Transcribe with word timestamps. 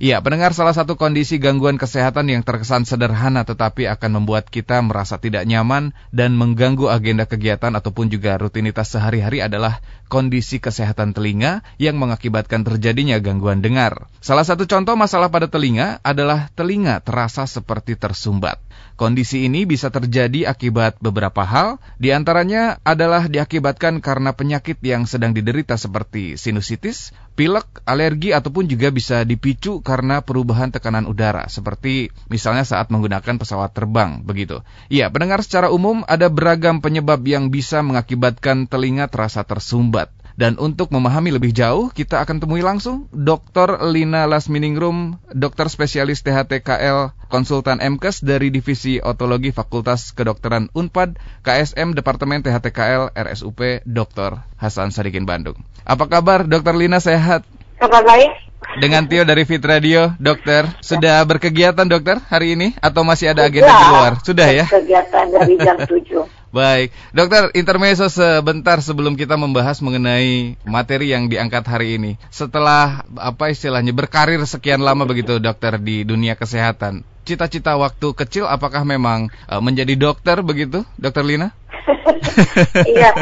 Ya, 0.00 0.16
pendengar 0.24 0.56
salah 0.56 0.72
satu 0.72 0.96
kondisi 0.96 1.36
gangguan 1.36 1.76
kesehatan 1.76 2.32
yang 2.32 2.40
terkesan 2.40 2.88
sederhana 2.88 3.44
tetapi 3.44 3.84
akan 3.84 4.16
membuat 4.24 4.48
kita 4.48 4.80
merasa 4.80 5.20
tidak 5.20 5.44
nyaman 5.44 5.92
dan 6.08 6.40
mengganggu 6.40 6.88
agenda 6.88 7.28
kegiatan 7.28 7.68
ataupun 7.76 8.08
juga 8.08 8.40
rutinitas 8.40 8.96
sehari-hari 8.96 9.44
adalah 9.44 9.84
kondisi 10.08 10.56
kesehatan 10.56 11.12
telinga 11.12 11.60
yang 11.76 12.00
mengakibatkan 12.00 12.64
terjadinya 12.64 13.20
gangguan 13.20 13.60
dengar. 13.60 14.08
Salah 14.24 14.48
satu 14.48 14.64
contoh 14.64 14.96
masalah 14.96 15.28
pada 15.28 15.52
telinga 15.52 16.00
adalah 16.00 16.48
telinga 16.56 17.04
terasa 17.04 17.44
seperti 17.44 17.92
tersumbat. 17.92 18.56
Kondisi 18.96 19.48
ini 19.48 19.64
bisa 19.64 19.88
terjadi 19.88 20.48
akibat 20.48 21.00
beberapa 21.00 21.40
hal, 21.40 21.80
di 21.96 22.12
antaranya 22.12 22.76
adalah 22.84 23.28
diakibatkan 23.28 24.04
karena 24.04 24.36
penyakit 24.36 24.76
yang 24.84 25.08
sedang 25.08 25.32
diderita 25.32 25.80
seperti 25.80 26.36
sinusitis, 26.36 27.16
pilek, 27.38 27.82
alergi, 27.88 28.36
ataupun 28.36 28.68
juga 28.68 28.92
bisa 28.92 29.24
dipicu 29.24 29.80
karena 29.80 30.20
perubahan 30.20 30.68
tekanan 30.68 31.08
udara, 31.08 31.48
seperti 31.48 32.12
misalnya 32.28 32.68
saat 32.68 32.92
menggunakan 32.92 33.40
pesawat 33.40 33.72
terbang, 33.72 34.20
begitu. 34.20 34.60
Ya, 34.92 35.08
pendengar 35.08 35.40
secara 35.40 35.72
umum 35.72 36.04
ada 36.04 36.28
beragam 36.28 36.84
penyebab 36.84 37.24
yang 37.24 37.48
bisa 37.48 37.80
mengakibatkan 37.80 38.68
telinga 38.68 39.08
terasa 39.08 39.40
tersumbat. 39.42 40.12
Dan 40.40 40.56
untuk 40.56 40.88
memahami 40.88 41.36
lebih 41.36 41.52
jauh, 41.52 41.92
kita 41.92 42.24
akan 42.24 42.40
temui 42.40 42.64
langsung 42.64 43.12
Dr. 43.12 43.76
Lina 43.92 44.24
Lasminingrum, 44.24 45.20
dokter 45.36 45.68
spesialis 45.68 46.24
THTKL, 46.24 47.12
konsultan 47.28 47.76
MKes 47.76 48.24
dari 48.24 48.48
Divisi 48.48 48.96
Otologi 49.04 49.52
Fakultas 49.52 50.16
Kedokteran 50.16 50.72
UNPAD, 50.72 51.20
KSM 51.44 51.92
Departemen 51.92 52.40
THTKL, 52.40 53.12
RSUP, 53.12 53.84
Dr. 53.84 54.40
Hasan 54.56 54.96
Sadikin 54.96 55.28
Bandung. 55.28 55.60
Apa 55.84 56.08
kabar, 56.08 56.48
Dr. 56.48 56.72
Lina 56.72 57.04
sehat? 57.04 57.44
Kabar 57.76 58.00
baik. 58.00 58.32
Dengan 58.80 59.04
Tio 59.12 59.28
dari 59.28 59.44
Fit 59.44 59.60
Radio, 59.60 60.16
dokter. 60.16 60.64
Sudah 60.80 61.20
berkegiatan 61.28 61.84
dokter 61.84 62.16
hari 62.16 62.56
ini 62.56 62.72
atau 62.80 63.04
masih 63.04 63.36
ada 63.36 63.44
agenda 63.44 63.76
di 63.76 63.86
luar? 63.92 64.12
Sudah 64.24 64.48
ya? 64.48 64.64
Kegiatan 64.64 65.36
dari 65.36 65.60
jam 65.60 65.76
7. 65.76 66.39
Baik, 66.50 66.90
dokter 67.14 67.54
intermezzo 67.54 68.10
sebentar 68.10 68.82
sebelum 68.82 69.14
kita 69.14 69.38
membahas 69.38 69.78
mengenai 69.78 70.58
materi 70.66 71.14
yang 71.14 71.30
diangkat 71.30 71.62
hari 71.62 71.94
ini. 71.94 72.18
Setelah 72.26 73.06
apa 73.22 73.54
istilahnya 73.54 73.94
berkarir 73.94 74.42
sekian 74.42 74.82
lama 74.82 75.06
begitu 75.06 75.38
dokter 75.38 75.78
di 75.78 76.02
dunia 76.02 76.34
kesehatan, 76.34 77.06
cita-cita 77.22 77.78
waktu 77.78 78.02
kecil 78.18 78.50
apakah 78.50 78.82
memang 78.82 79.30
uh, 79.46 79.62
menjadi 79.62 79.94
dokter 79.94 80.42
begitu, 80.42 80.82
dokter 80.98 81.22
Lina? 81.22 81.54
iya, 82.98 83.14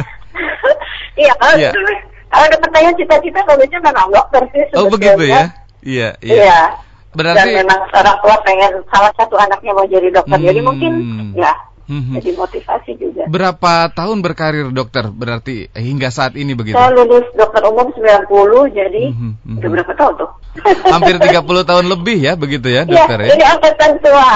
iya 1.20 1.32
kalau 1.36 1.56
iya. 1.60 1.70
kalau 2.32 2.44
ada 2.48 2.56
pertanyaan 2.64 2.96
cita-cita 2.96 3.44
bagusnya 3.44 3.80
memang 3.84 4.08
dokter 4.08 4.42
sih. 4.56 4.64
Oh 4.72 4.88
begitu 4.88 5.28
ya? 5.28 5.52
Iya, 5.84 6.16
iya. 6.24 6.36
Iya. 6.48 6.60
Berarti 7.12 7.44
dan 7.52 7.60
memang 7.60 7.80
orang 7.92 8.16
tua 8.24 8.36
pengen 8.40 8.72
salah 8.88 9.12
satu 9.20 9.36
anaknya 9.36 9.76
mau 9.76 9.84
jadi 9.84 10.08
dokter, 10.16 10.40
hmm. 10.40 10.48
jadi 10.48 10.60
mungkin 10.64 10.92
ya 11.36 11.52
Hmm. 11.88 12.20
Jadi 12.20 12.36
motivasi 12.36 13.00
juga. 13.00 13.24
Berapa 13.32 13.88
tahun 13.96 14.20
berkarir 14.20 14.68
dokter 14.76 15.08
berarti 15.08 15.72
hingga 15.72 16.12
saat 16.12 16.36
ini 16.36 16.52
begitu? 16.52 16.76
Saya 16.76 16.92
lulus 16.92 17.24
dokter 17.32 17.64
umum 17.64 17.88
90 17.96 18.76
jadi 18.76 19.04
hmm. 19.08 19.32
Hmm. 19.40 19.56
udah 19.56 19.70
berapa 19.72 19.92
tahun 19.96 20.12
tuh? 20.20 20.30
Hampir 20.94 21.16
30 21.16 21.40
tahun 21.64 21.84
lebih 21.88 22.18
ya 22.20 22.36
begitu 22.36 22.68
ya 22.68 22.84
iya, 22.84 22.84
dokter 22.84 23.18
ya? 23.24 23.28
Ini 23.32 23.44
angkatan 23.56 23.90
tua. 24.04 24.28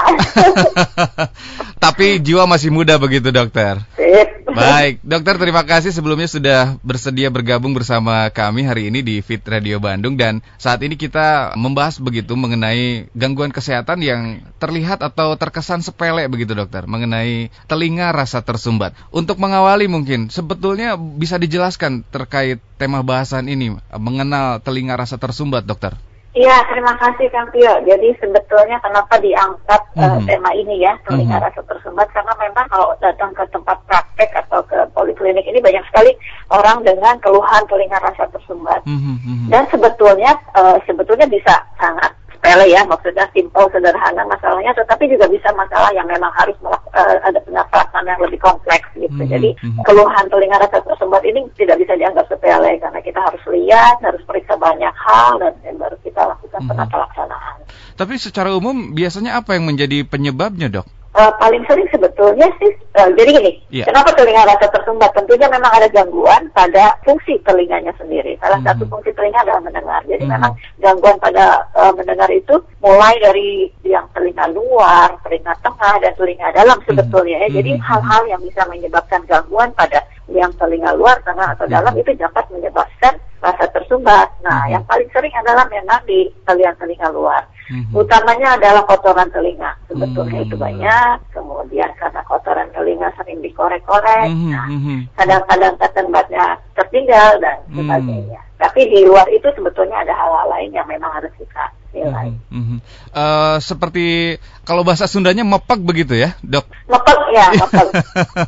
Tapi 1.84 2.24
jiwa 2.24 2.48
masih 2.48 2.72
muda 2.72 2.96
begitu 2.96 3.28
dokter. 3.28 3.84
Sip. 4.00 4.42
Baik, 4.52 5.00
dokter 5.00 5.40
terima 5.40 5.64
kasih 5.64 5.96
sebelumnya 5.96 6.28
sudah 6.28 6.76
bersedia 6.84 7.32
bergabung 7.32 7.72
bersama 7.72 8.28
kami 8.28 8.68
hari 8.68 8.92
ini 8.92 9.00
di 9.00 9.24
Fit 9.24 9.40
Radio 9.48 9.80
Bandung 9.80 10.20
dan 10.20 10.44
saat 10.60 10.84
ini 10.84 11.00
kita 11.00 11.56
membahas 11.56 11.96
begitu 11.96 12.36
mengenai 12.36 13.08
gangguan 13.16 13.48
kesehatan 13.48 14.04
yang 14.04 14.44
terlihat 14.60 15.00
atau 15.00 15.32
terkesan 15.40 15.80
sepele 15.80 16.28
begitu 16.28 16.52
dokter 16.52 16.84
mengenai 16.84 17.41
telinga 17.66 18.12
rasa 18.12 18.44
tersumbat. 18.44 18.92
Untuk 19.08 19.40
mengawali 19.40 19.88
mungkin 19.88 20.28
sebetulnya 20.28 20.94
bisa 21.00 21.40
dijelaskan 21.40 22.04
terkait 22.12 22.60
tema 22.76 23.00
bahasan 23.00 23.48
ini 23.48 23.74
mengenal 23.96 24.60
telinga 24.60 24.94
rasa 25.00 25.16
tersumbat 25.16 25.64
dokter. 25.64 25.96
Iya, 26.32 26.64
terima 26.64 26.96
kasih 26.96 27.28
Kang 27.28 27.52
Tio. 27.52 27.84
Jadi 27.84 28.08
sebetulnya 28.16 28.80
kenapa 28.80 29.20
diangkat 29.20 29.82
mm 29.92 30.00
-hmm. 30.00 30.16
uh, 30.16 30.20
tema 30.24 30.50
ini 30.56 30.80
ya, 30.80 30.96
telinga 31.04 31.36
mm 31.36 31.36
-hmm. 31.36 31.46
rasa 31.52 31.60
tersumbat 31.68 32.08
karena 32.08 32.32
memang 32.40 32.66
kalau 32.72 32.96
datang 33.04 33.36
ke 33.36 33.44
tempat 33.52 33.76
praktek 33.84 34.32
atau 34.40 34.64
ke 34.64 34.80
poliklinik 34.96 35.44
ini 35.44 35.60
banyak 35.60 35.84
sekali 35.92 36.16
orang 36.48 36.80
dengan 36.88 37.20
keluhan 37.20 37.68
telinga 37.68 38.00
rasa 38.00 38.24
tersumbat. 38.32 38.80
Mm 38.88 38.96
-hmm. 38.96 39.52
Dan 39.52 39.68
sebetulnya 39.68 40.32
uh, 40.56 40.80
sebetulnya 40.88 41.28
bisa 41.28 41.52
sangat 41.76 42.16
sepele 42.42 42.74
ya, 42.74 42.82
maksudnya 42.90 43.22
simpel 43.30 43.70
sederhana 43.70 44.26
masalahnya, 44.26 44.74
tetapi 44.74 45.06
juga 45.06 45.30
bisa 45.30 45.54
masalah 45.54 45.94
yang 45.94 46.10
memang 46.10 46.34
harus 46.34 46.58
uh, 46.66 47.16
ada 47.22 47.38
pelaksanaan 47.46 48.18
yang 48.18 48.18
lebih 48.18 48.42
kompleks 48.42 48.90
gitu. 48.98 49.14
Mm 49.14 49.22
-hmm. 49.22 49.30
Jadi 49.30 49.50
keluhan 49.86 50.26
telinga 50.26 50.58
rasa 50.58 50.82
tersumbat 50.82 51.22
ini 51.22 51.46
tidak 51.54 51.78
bisa 51.78 51.94
dianggap 51.94 52.26
sepele 52.26 52.82
karena 52.82 52.98
kita 52.98 53.22
harus 53.22 53.42
lihat, 53.46 54.02
harus 54.02 54.18
periksa 54.26 54.58
banyak 54.58 54.90
hal 54.90 55.38
dan, 55.38 55.54
dan 55.62 55.74
baru 55.78 55.94
kita 56.02 56.18
lakukan 56.18 56.58
mm 56.58 56.66
-hmm. 56.66 56.70
penata 56.74 56.96
laksanaan. 56.98 57.56
Tapi 57.94 58.14
secara 58.18 58.50
umum 58.50 58.90
biasanya 58.90 59.38
apa 59.38 59.54
yang 59.54 59.70
menjadi 59.70 60.02
penyebabnya 60.02 60.66
dok? 60.66 61.01
Uh, 61.12 61.28
paling 61.36 61.60
sering 61.68 61.84
sebetulnya 61.92 62.48
sih, 62.56 62.72
uh, 62.96 63.12
jadi 63.12 63.36
gini, 63.36 63.52
yeah. 63.68 63.84
kenapa 63.84 64.16
telinga 64.16 64.48
rasa 64.48 64.64
tersumbat? 64.72 65.12
Tentunya 65.12 65.44
memang 65.44 65.68
ada 65.68 65.84
gangguan 65.92 66.48
pada 66.56 66.96
fungsi 67.04 67.36
telinganya 67.44 67.92
sendiri. 68.00 68.40
Salah 68.40 68.56
mm 68.56 68.64
-hmm. 68.64 68.80
satu 68.80 68.84
fungsi 68.88 69.12
telinga 69.12 69.44
adalah 69.44 69.60
mendengar. 69.60 70.00
Jadi 70.08 70.24
mm 70.24 70.32
-hmm. 70.32 70.40
memang 70.40 70.52
gangguan 70.80 71.16
pada 71.20 71.68
uh, 71.76 71.92
mendengar 71.92 72.32
itu 72.32 72.56
mulai 72.80 73.12
dari 73.20 73.68
yang 73.84 74.08
telinga 74.16 74.56
luar, 74.56 75.12
telinga 75.20 75.52
tengah, 75.60 76.00
dan 76.00 76.12
telinga 76.16 76.48
dalam 76.56 76.80
mhm. 76.80 76.86
sebetulnya. 76.88 77.36
Ya. 77.44 77.60
Jadi 77.60 77.70
mhm. 77.76 77.82
hal-hal 77.84 78.08
mm 78.08 78.24
-hmm. 78.24 78.32
yang 78.32 78.42
bisa 78.48 78.62
menyebabkan 78.72 79.20
gangguan 79.28 79.68
pada 79.76 80.00
yang 80.32 80.52
telinga 80.56 80.96
luar, 80.96 81.20
tengah, 81.28 81.52
atau 81.52 81.68
dalam 81.68 81.92
mm 81.92 82.00
-hmm. 82.00 82.08
itu 82.16 82.24
dapat 82.24 82.44
menyebabkan 82.48 83.20
rasa 83.44 83.68
tersumbat. 83.68 84.32
Nah, 84.40 84.48
mm 84.48 84.60
-hmm. 84.64 84.72
yang 84.80 84.84
paling 84.88 85.08
sering 85.12 85.34
adalah 85.36 85.68
memang 85.68 86.00
di 86.08 86.32
telinga-telinga 86.48 87.12
luar. 87.12 87.44
Mm-hmm. 87.72 87.94
Utamanya 87.96 88.48
adalah 88.60 88.82
kotoran 88.84 89.28
telinga. 89.32 89.72
Sebetulnya 89.88 90.44
mm-hmm. 90.44 90.46
itu 90.50 90.56
banyak. 90.60 91.01
Kemudian 91.32 91.90
karena 91.96 92.20
kotoran 92.26 92.68
telinga 92.74 93.08
sering 93.18 93.38
dikorek-korek. 93.42 94.28
Mm-hmm. 94.28 94.52
Nah, 94.52 94.66
mm-hmm. 94.68 94.98
kadang-kadang 95.16 95.74
ketembatnya 95.78 96.44
tertinggal 96.76 97.30
dan 97.40 97.56
mm-hmm. 97.66 97.78
sebagainya. 97.78 98.40
Mm-hmm. 98.40 98.60
Tapi 98.62 98.80
di 98.86 99.00
luar 99.02 99.26
itu 99.34 99.48
sebetulnya 99.58 100.06
ada 100.06 100.14
hal-hal 100.14 100.46
lain 100.46 100.70
yang 100.70 100.86
memang 100.86 101.10
harus 101.10 101.32
kita 101.34 101.64
nilai. 101.92 102.30
Mm-hmm. 102.48 102.78
Uh, 103.10 103.56
seperti 103.58 104.38
kalau 104.62 104.86
bahasa 104.86 105.10
Sundanya 105.10 105.42
mepek 105.42 105.82
begitu 105.82 106.14
ya, 106.14 106.38
dok? 106.40 106.64
Mepek 106.86 107.18
ya, 107.34 107.46
mepek. 107.60 107.88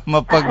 mepek. 0.07 0.43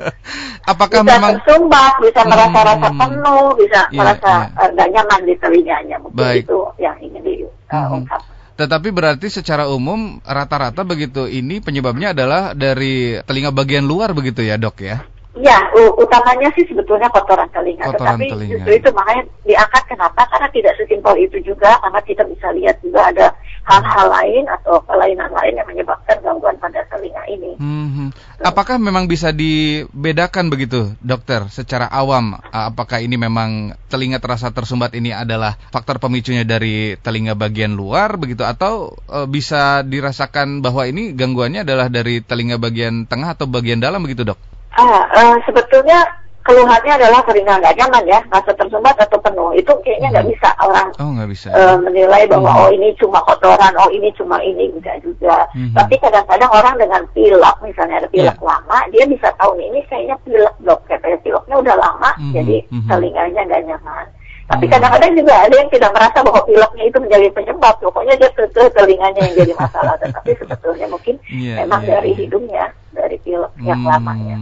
Apakah 0.72 1.00
bisa 1.02 1.10
memang 1.18 1.32
tersumbat, 1.42 1.94
bisa 1.98 2.20
merasa 2.22 2.58
hmm, 2.60 2.68
rasa 2.70 2.88
penuh, 2.94 3.46
bisa 3.58 3.80
yeah, 3.90 3.98
merasa 3.98 4.32
yeah. 4.54 4.70
Uh, 4.70 4.88
nyaman 4.92 5.20
di 5.26 5.34
telinganya. 5.40 5.96
Mungkin 5.98 6.20
Baik. 6.22 6.44
itu 6.46 6.58
yang 6.78 6.96
ingin 7.02 7.22
di 7.24 7.34
Hmm. 7.72 8.04
Tetapi 8.52 8.88
berarti 8.92 9.32
secara 9.32 9.66
umum 9.68 10.20
rata-rata 10.22 10.84
begitu 10.84 11.24
ini 11.24 11.58
penyebabnya 11.64 12.12
adalah 12.12 12.52
dari 12.52 13.16
telinga 13.24 13.50
bagian 13.50 13.88
luar 13.88 14.12
begitu 14.12 14.44
ya 14.44 14.60
dok 14.60 14.84
ya? 14.84 15.00
Ya, 15.32 15.56
utamanya 15.96 16.52
sih 16.52 16.68
sebetulnya 16.68 17.08
kotoran 17.08 17.48
telinga. 17.48 17.88
Kotoran 17.88 18.20
Tetapi 18.20 18.26
telinga. 18.28 18.52
justru 18.52 18.72
itu 18.76 18.88
makanya 18.92 19.24
diangkat 19.48 19.84
kenapa? 19.88 20.28
Karena 20.28 20.48
tidak 20.52 20.76
sesimpel 20.76 21.14
itu 21.24 21.40
juga, 21.40 21.80
karena 21.80 22.00
kita 22.04 22.22
bisa 22.28 22.52
lihat 22.52 22.76
juga 22.84 23.00
ada 23.08 23.26
hal-hal 23.62 24.08
lain 24.10 24.44
atau 24.50 24.82
kelainan 24.82 25.30
lain 25.30 25.54
yang 25.54 25.68
menyebabkan 25.70 26.18
gangguan 26.18 26.58
pada 26.58 26.82
telinga 26.90 27.22
ini. 27.30 27.54
Hmm, 27.62 28.10
apakah 28.42 28.76
memang 28.82 29.06
bisa 29.06 29.30
dibedakan 29.30 30.50
begitu, 30.50 30.90
dokter, 30.98 31.46
secara 31.46 31.86
awam? 31.86 32.34
Apakah 32.50 32.98
ini 32.98 33.14
memang 33.14 33.78
telinga 33.86 34.18
terasa 34.18 34.50
tersumbat 34.50 34.98
ini 34.98 35.14
adalah 35.14 35.54
faktor 35.70 36.02
pemicunya 36.02 36.42
dari 36.42 36.98
telinga 36.98 37.38
bagian 37.38 37.78
luar 37.78 38.18
begitu, 38.18 38.42
atau 38.42 38.98
e, 39.06 39.30
bisa 39.30 39.86
dirasakan 39.86 40.58
bahwa 40.58 40.82
ini 40.82 41.14
gangguannya 41.14 41.62
adalah 41.62 41.86
dari 41.86 42.18
telinga 42.18 42.58
bagian 42.58 43.06
tengah 43.06 43.38
atau 43.38 43.46
bagian 43.46 43.78
dalam 43.78 44.02
begitu, 44.02 44.26
dok? 44.26 44.38
Ah, 44.72 45.04
uh, 45.12 45.36
sebetulnya 45.44 46.21
keluhannya 46.42 46.92
adalah 46.98 47.20
keringat 47.24 47.58
nggak 47.62 47.76
nyaman 47.78 48.04
ya, 48.06 48.20
rasa 48.30 48.52
tersumbat 48.54 48.96
atau 48.98 49.18
penuh. 49.22 49.54
Itu 49.54 49.72
kayaknya 49.82 50.08
nggak 50.14 50.26
hmm. 50.26 50.34
bisa 50.36 50.48
orang 50.62 50.88
oh, 50.98 51.10
gak 51.18 51.30
bisa. 51.30 51.48
Uh, 51.50 51.76
menilai 51.82 52.22
bahwa 52.26 52.50
hmm. 52.50 52.60
oh 52.62 52.68
ini 52.74 52.88
cuma 52.98 53.18
kotoran, 53.24 53.74
oh 53.78 53.90
ini 53.90 54.08
cuma 54.14 54.36
ini 54.42 54.70
enggak 54.70 54.98
juga. 55.02 55.46
Hmm. 55.54 55.74
Tapi 55.74 55.94
kadang-kadang 55.98 56.50
orang 56.50 56.74
dengan 56.78 57.02
pilek, 57.14 57.56
misalnya 57.62 58.04
ada 58.04 58.08
pilek 58.10 58.38
yeah. 58.38 58.46
lama, 58.46 58.78
dia 58.90 59.04
bisa 59.06 59.28
tahu 59.38 59.54
nih 59.58 59.66
ini 59.70 59.80
kayaknya 59.86 60.16
pilek 60.26 60.54
dok, 60.66 60.80
kayak 60.90 61.22
pileknya 61.22 61.56
udah 61.58 61.76
lama, 61.78 62.10
hmm. 62.18 62.32
jadi 62.34 62.56
hmm. 62.68 62.88
telinganya 62.90 63.40
nggak 63.46 63.64
nyaman. 63.70 64.06
Tapi 64.50 64.64
hmm. 64.66 64.72
kadang-kadang 64.74 65.12
juga 65.16 65.34
ada 65.38 65.54
yang 65.54 65.70
tidak 65.70 65.90
merasa 65.94 66.18
bahwa 66.20 66.40
pileknya 66.44 66.84
itu 66.84 66.98
menjadi 66.98 67.26
penyebab. 67.32 67.74
Pokoknya 67.80 68.14
dia 68.18 68.30
ke, 68.34 68.42
telinganya 68.52 69.20
yang 69.30 69.34
jadi 69.38 69.52
masalah. 69.56 69.94
Tapi 70.20 70.30
sebetulnya 70.36 70.86
mungkin 70.90 71.14
yeah, 71.30 71.64
memang 71.64 71.80
yeah, 71.86 71.90
dari 71.96 72.10
yeah. 72.12 72.20
hidungnya, 72.26 72.64
dari 72.92 73.16
pilek 73.20 73.52
hmm, 73.58 73.66
yang 73.66 73.82
lamanya. 73.84 74.36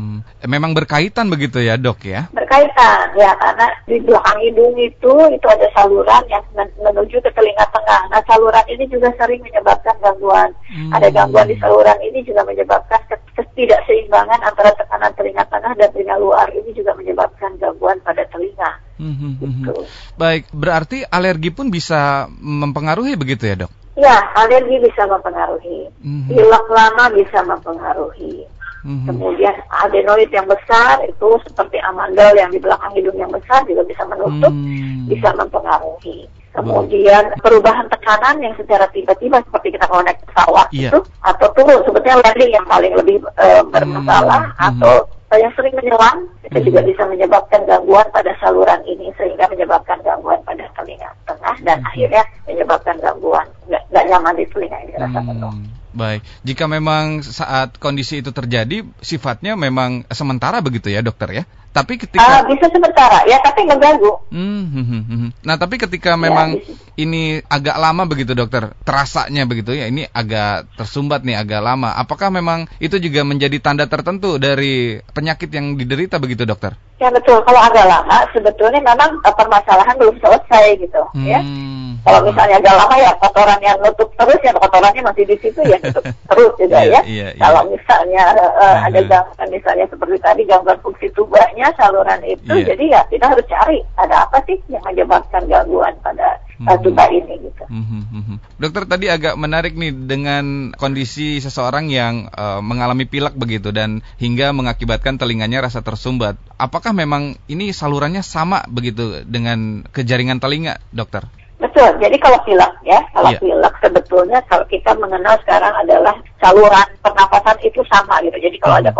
Memang 0.44 0.74
berkaitan 0.74 1.30
begitu 1.30 1.62
ya 1.62 1.78
dok 1.78 2.02
ya? 2.04 2.28
Berkaitan 2.34 3.14
ya 3.16 3.32
karena 3.38 3.66
di 3.86 3.96
belakang 4.02 4.38
hidung 4.42 4.74
itu 4.76 5.12
itu 5.30 5.46
ada 5.46 5.66
saluran 5.74 6.22
yang 6.28 6.44
menuju 6.54 7.16
ke 7.22 7.30
telinga 7.32 7.64
tengah. 7.70 8.02
Nah 8.10 8.20
saluran 8.26 8.66
ini 8.68 8.84
juga 8.90 9.08
sering 9.16 9.40
menyebabkan 9.40 9.96
gangguan. 10.02 10.50
Hmm. 10.68 10.90
Ada 10.94 11.08
gangguan 11.14 11.46
di 11.48 11.56
saluran 11.58 11.98
ini 12.02 12.20
juga 12.26 12.42
menyebabkan 12.44 13.00
ketidakseimbangan 13.38 14.40
antara 14.42 14.70
tekanan 14.76 15.12
telinga 15.14 15.44
tengah 15.48 15.72
dan 15.78 15.88
telinga 15.94 16.16
luar. 16.18 16.46
Ini 16.50 16.70
juga 16.74 16.92
menyebabkan 16.98 17.56
gangguan 17.56 17.98
pada 18.02 18.26
telinga. 18.28 18.70
Hmm, 19.00 19.16
hmm, 19.16 19.32
hmm, 19.40 19.64
gitu. 19.64 19.72
Baik, 20.20 20.44
berarti 20.52 21.08
alergi 21.08 21.48
pun 21.48 21.72
bisa 21.72 22.28
mempengaruhi 22.36 23.16
begitu 23.16 23.48
ya 23.48 23.56
dok? 23.64 23.72
Ya, 24.00 24.16
alergi 24.32 24.80
bisa 24.80 25.04
mempengaruhi. 25.04 25.92
Mm-hmm. 26.00 26.32
Pilek 26.32 26.66
lama 26.72 27.04
bisa 27.12 27.38
mempengaruhi. 27.44 28.48
Mm-hmm. 28.80 29.06
Kemudian 29.12 29.54
adenoid 29.84 30.32
yang 30.32 30.48
besar 30.48 31.04
itu 31.04 31.28
seperti 31.44 31.76
amandel 31.84 32.32
yang 32.32 32.48
di 32.48 32.56
belakang 32.56 32.96
hidung 32.96 33.20
yang 33.20 33.28
besar 33.28 33.60
juga 33.68 33.84
bisa 33.84 34.08
menutup, 34.08 34.48
mm-hmm. 34.48 35.04
bisa 35.12 35.28
mempengaruhi. 35.36 36.24
Kemudian 36.50 37.36
perubahan 37.44 37.86
tekanan 37.92 38.40
yang 38.42 38.56
secara 38.56 38.88
tiba-tiba 38.90 39.38
seperti 39.44 39.76
kita 39.76 39.86
kalau 39.86 40.02
naik 40.02 40.18
pesawat 40.26 40.66
yeah. 40.74 40.90
itu 40.90 40.98
atau 41.22 41.46
turun 41.54 41.78
sebetulnya 41.86 42.18
landing 42.26 42.50
yang 42.56 42.66
paling 42.66 42.92
lebih 42.96 43.16
uh, 43.38 43.62
bermasalah 43.68 44.50
mm-hmm. 44.50 44.68
atau 44.74 44.94
yang 45.38 45.52
sering 45.54 45.74
menyelam 45.78 46.26
itu 46.42 46.50
mm-hmm. 46.50 46.66
juga 46.66 46.80
bisa 46.82 47.02
menyebabkan 47.06 47.60
gangguan 47.62 48.06
pada 48.10 48.32
saluran 48.42 48.82
ini 48.82 49.14
sehingga 49.14 49.46
menyebabkan 49.46 50.02
gangguan 50.02 50.42
pada 50.42 50.66
telinga 50.74 51.10
tengah 51.28 51.56
dan 51.62 51.78
mm-hmm. 51.78 51.90
akhirnya 51.94 52.22
menyebabkan 52.50 52.96
gangguan 52.98 53.46
nggak 53.70 54.04
nyaman 54.10 54.34
di 54.34 54.46
telinga 54.50 54.78
ini 54.82 54.92
rasa 54.98 55.20
hmm, 55.22 55.28
penuh. 55.30 55.54
Baik, 55.90 56.22
jika 56.46 56.70
memang 56.70 57.26
saat 57.26 57.74
kondisi 57.82 58.22
itu 58.22 58.30
terjadi, 58.30 58.86
sifatnya 59.02 59.58
memang 59.58 60.06
sementara 60.14 60.62
begitu 60.62 60.86
ya 60.86 61.02
dokter 61.02 61.42
ya? 61.42 61.44
Tapi 61.70 62.02
ketika 62.02 62.42
uh, 62.42 62.42
bisa 62.50 62.66
sementara 62.66 63.22
ya, 63.30 63.38
tapi 63.42 63.62
mengganggu. 63.62 64.10
Hmm, 64.34 64.64
hmm, 64.70 64.86
hmm, 64.86 65.02
hmm. 65.06 65.30
Nah, 65.46 65.54
tapi 65.54 65.78
ketika 65.78 66.14
ya, 66.14 66.18
memang 66.18 66.58
ya, 66.58 66.66
ini 66.98 67.38
agak 67.46 67.78
lama 67.78 68.02
begitu 68.10 68.34
dokter, 68.34 68.74
terasanya 68.82 69.46
begitu 69.46 69.78
ya, 69.78 69.86
ini 69.86 70.02
agak 70.10 70.66
tersumbat 70.74 71.22
nih, 71.22 71.38
agak 71.38 71.62
lama. 71.62 71.94
Apakah 71.94 72.34
memang 72.34 72.66
itu 72.82 72.98
juga 72.98 73.22
menjadi 73.22 73.62
tanda 73.62 73.86
tertentu 73.86 74.38
dari 74.42 74.98
penyakit 75.14 75.46
yang 75.54 75.78
diderita 75.78 76.18
begitu 76.18 76.42
dokter? 76.42 76.74
Ya 77.00 77.08
betul, 77.08 77.40
kalau 77.48 77.56
agak 77.56 77.88
lama 77.88 78.28
sebetulnya 78.28 78.76
memang 78.84 79.16
uh, 79.24 79.32
permasalahan 79.32 79.96
belum 79.96 80.20
selesai 80.20 80.76
gitu 80.84 81.00
ya. 81.24 81.40
hmm. 81.40 81.96
ya. 81.96 82.04
Kalau 82.04 82.20
misalnya 82.28 82.60
agak 82.60 82.76
lama 82.76 82.96
ya 83.00 83.12
kotoran 83.16 83.60
yang 83.64 83.76
nutup 83.80 84.08
terus 84.20 84.40
ya 84.44 84.52
kotorannya 84.52 85.02
masih 85.04 85.24
di 85.24 85.36
situ 85.40 85.60
ya 85.64 85.80
nutup 85.80 86.04
terus 86.28 86.52
juga 86.60 86.80
yeah, 86.84 87.00
ya. 87.00 87.00
Yeah, 87.08 87.30
yeah. 87.32 87.40
Kalau 87.40 87.72
misalnya 87.72 88.24
uh, 88.36 88.76
ada 88.84 89.00
gangguan 89.08 89.48
misalnya 89.48 89.84
seperti 89.88 90.16
tadi 90.20 90.42
gangguan 90.44 90.76
fungsi 90.84 91.08
tubuhnya 91.16 91.72
saluran 91.80 92.20
itu, 92.28 92.52
yeah. 92.52 92.68
jadi 92.68 92.84
ya 92.92 93.00
kita 93.08 93.24
harus 93.32 93.46
cari 93.48 93.80
ada 93.96 94.28
apa 94.28 94.38
sih 94.44 94.60
yang 94.68 94.84
menyebabkan 94.84 95.48
gangguan 95.48 95.96
pada 96.04 96.36
uh, 96.66 96.78
tuba 96.80 97.04
ini 97.08 97.34
gitu. 97.40 97.64
Mm 97.70 97.84
-hmm. 97.86 98.36
Dokter 98.60 98.84
tadi 98.84 99.06
agak 99.08 99.38
menarik 99.38 99.72
nih 99.78 99.94
dengan 99.94 100.74
kondisi 100.76 101.40
seseorang 101.40 101.88
yang 101.88 102.28
uh, 102.34 102.60
mengalami 102.60 103.06
pilek 103.06 103.38
begitu 103.38 103.72
dan 103.72 104.04
hingga 104.20 104.52
mengakibatkan 104.52 105.16
telinganya 105.16 105.64
rasa 105.64 105.80
tersumbat. 105.80 106.36
Apakah 106.60 106.92
memang 106.92 107.38
ini 107.48 107.72
salurannya 107.72 108.20
sama 108.20 108.66
begitu 108.68 109.24
dengan 109.24 109.86
kejaringan 109.88 110.42
telinga, 110.42 110.82
dokter? 110.92 111.28
Betul. 111.60 111.92
Jadi 112.00 112.16
kalau 112.16 112.40
pilek 112.48 112.72
ya, 112.88 112.96
kalau 113.12 113.30
yeah. 113.36 113.40
pilek 113.40 113.74
sebetulnya 113.84 114.40
kalau 114.48 114.64
kita 114.64 114.96
mengenal 114.96 115.36
sekarang 115.44 115.76
adalah 115.76 116.16
saluran 116.40 116.88
pernafasan 117.04 117.60
itu 117.60 117.84
sama 117.92 118.16
gitu. 118.24 118.40
Jadi 118.40 118.56
kalau 118.56 118.80
hmm. 118.80 118.88
ada 118.88 118.92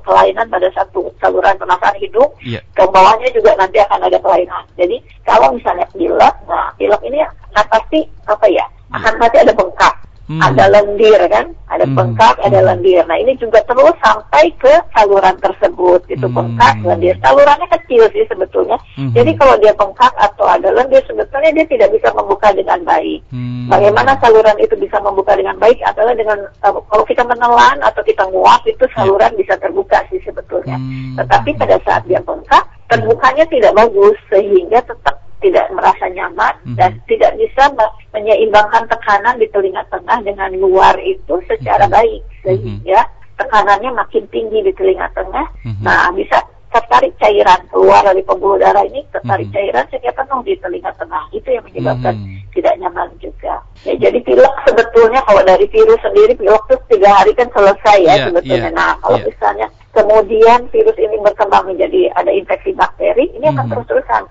kelainan 0.00 0.46
pada 0.48 0.68
satu 0.72 1.12
saluran 1.20 1.52
pernafasan 1.60 2.00
hidung, 2.00 2.32
yeah. 2.40 2.64
ke 2.72 2.80
bawahnya 2.88 3.28
juga 3.36 3.52
nanti 3.60 3.76
akan 3.84 4.08
ada 4.08 4.16
kelainan. 4.24 4.64
Jadi 4.80 5.04
kalau 5.28 5.52
misalnya 5.52 5.84
pilek, 5.92 6.36
nah 6.48 6.67
pilek 6.88 7.02
ini 7.04 7.20
nah 7.52 7.64
pasti 7.68 8.00
apa 8.24 8.48
ya? 8.48 8.64
Akan 8.88 9.20
pasti 9.20 9.36
ada 9.36 9.52
bengkak 9.52 10.08
hmm. 10.28 10.40
ada 10.44 10.64
lendir 10.68 11.20
kan, 11.32 11.46
ada 11.72 11.84
hmm. 11.88 11.96
bengkak, 11.96 12.36
ada 12.44 12.60
hmm. 12.60 12.68
lendir. 12.68 13.02
Nah 13.08 13.16
ini 13.16 13.32
juga 13.40 13.64
terus 13.64 13.96
sampai 14.04 14.52
ke 14.60 14.74
saluran 14.92 15.36
tersebut, 15.40 16.04
itu 16.12 16.26
hmm. 16.28 16.36
bengkak, 16.36 16.76
lendir. 16.84 17.16
Salurannya 17.24 17.68
kecil 17.80 18.04
sih 18.12 18.24
sebetulnya. 18.28 18.76
Hmm. 18.94 19.10
Jadi 19.16 19.34
kalau 19.34 19.56
dia 19.58 19.72
bengkak 19.74 20.12
atau 20.20 20.46
ada 20.46 20.68
lendir, 20.70 21.00
sebetulnya 21.08 21.50
dia 21.56 21.66
tidak 21.66 21.88
bisa 21.96 22.12
membuka 22.12 22.52
dengan 22.52 22.78
baik. 22.84 23.20
Hmm. 23.32 23.66
Bagaimana 23.72 24.12
saluran 24.20 24.56
itu 24.60 24.76
bisa 24.76 25.00
membuka 25.00 25.32
dengan 25.34 25.56
baik 25.56 25.80
adalah 25.82 26.12
dengan 26.14 26.38
uh, 26.62 26.76
kalau 26.88 27.04
kita 27.08 27.24
menelan 27.24 27.78
atau 27.84 28.00
kita 28.04 28.22
nguap 28.28 28.62
itu 28.68 28.84
ya. 28.84 28.94
saluran 28.94 29.32
yeah. 29.34 29.40
bisa 29.40 29.54
terbuka 29.58 29.98
sih 30.12 30.20
sebetulnya. 30.22 30.76
Hmm. 30.76 31.16
Tetapi 31.16 31.50
pada 31.56 31.76
saat 31.82 32.04
dia 32.04 32.20
bengkak, 32.20 32.64
terbukanya 32.88 33.44
tidak 33.48 33.72
bagus 33.76 34.16
sehingga 34.28 34.80
tetap 34.84 35.27
tidak 35.38 35.70
merasa 35.70 36.10
nyaman 36.10 36.54
mm 36.62 36.66
-hmm. 36.74 36.76
dan 36.78 36.90
tidak 37.06 37.32
bisa 37.38 37.70
menyeimbangkan 38.10 38.84
tekanan 38.90 39.38
di 39.38 39.46
telinga 39.54 39.86
tengah 39.88 40.18
dengan 40.26 40.50
luar 40.58 40.98
itu 41.02 41.38
secara 41.46 41.86
mm 41.86 41.90
-hmm. 41.90 41.98
baik 41.98 42.22
sehingga 42.42 43.00
mm 43.04 43.08
-hmm. 43.08 43.36
tekanannya 43.38 43.90
makin 43.94 44.24
tinggi 44.34 44.58
di 44.66 44.72
telinga 44.74 45.08
tengah. 45.14 45.46
Mm 45.62 45.72
-hmm. 45.78 45.84
Nah, 45.86 46.10
bisa 46.10 46.38
tertarik 46.68 47.12
cairan 47.16 47.60
keluar 47.72 48.04
dari 48.04 48.22
pembuluh 48.24 48.60
darah 48.60 48.84
ini 48.84 49.04
tertarik 49.10 49.48
mm 49.48 49.52
-hmm. 49.52 49.64
cairan 49.64 49.84
sehingga 49.88 50.12
penuh 50.12 50.40
di 50.44 50.54
telinga 50.60 50.92
tengah. 51.00 51.24
Itu 51.32 51.48
yang 51.48 51.64
menyebabkan 51.64 52.14
mm 52.14 52.24
-hmm. 52.24 52.38
tidak 52.54 52.74
nyaman 52.80 53.08
juga. 53.20 53.54
Ya, 53.86 53.94
jadi 53.96 54.18
pilek 54.22 54.54
sebetulnya 54.66 55.20
kalau 55.24 55.42
dari 55.46 55.66
virus 55.70 56.00
sendiri 56.02 56.32
pilek 56.36 56.62
itu 56.68 56.76
tiga 56.92 57.10
hari 57.14 57.32
kan 57.34 57.48
selesai 57.52 57.98
ya 58.04 58.14
yeah, 58.14 58.26
sebetulnya. 58.28 58.70
Yeah, 58.70 58.76
nah, 58.76 58.92
kalau 59.00 59.18
yeah. 59.20 59.28
misalnya 59.28 59.66
kemudian 59.96 60.60
virus 60.70 60.96
ini 61.00 61.16
berkembang 61.24 61.64
menjadi 61.66 62.00
ada 62.14 62.30
infeksi 62.30 62.70
bakteri, 62.76 63.32
ini 63.34 63.46
akan 63.48 63.54
mm 63.54 63.58
-hmm. 63.58 63.70
terus-terusan 63.74 64.22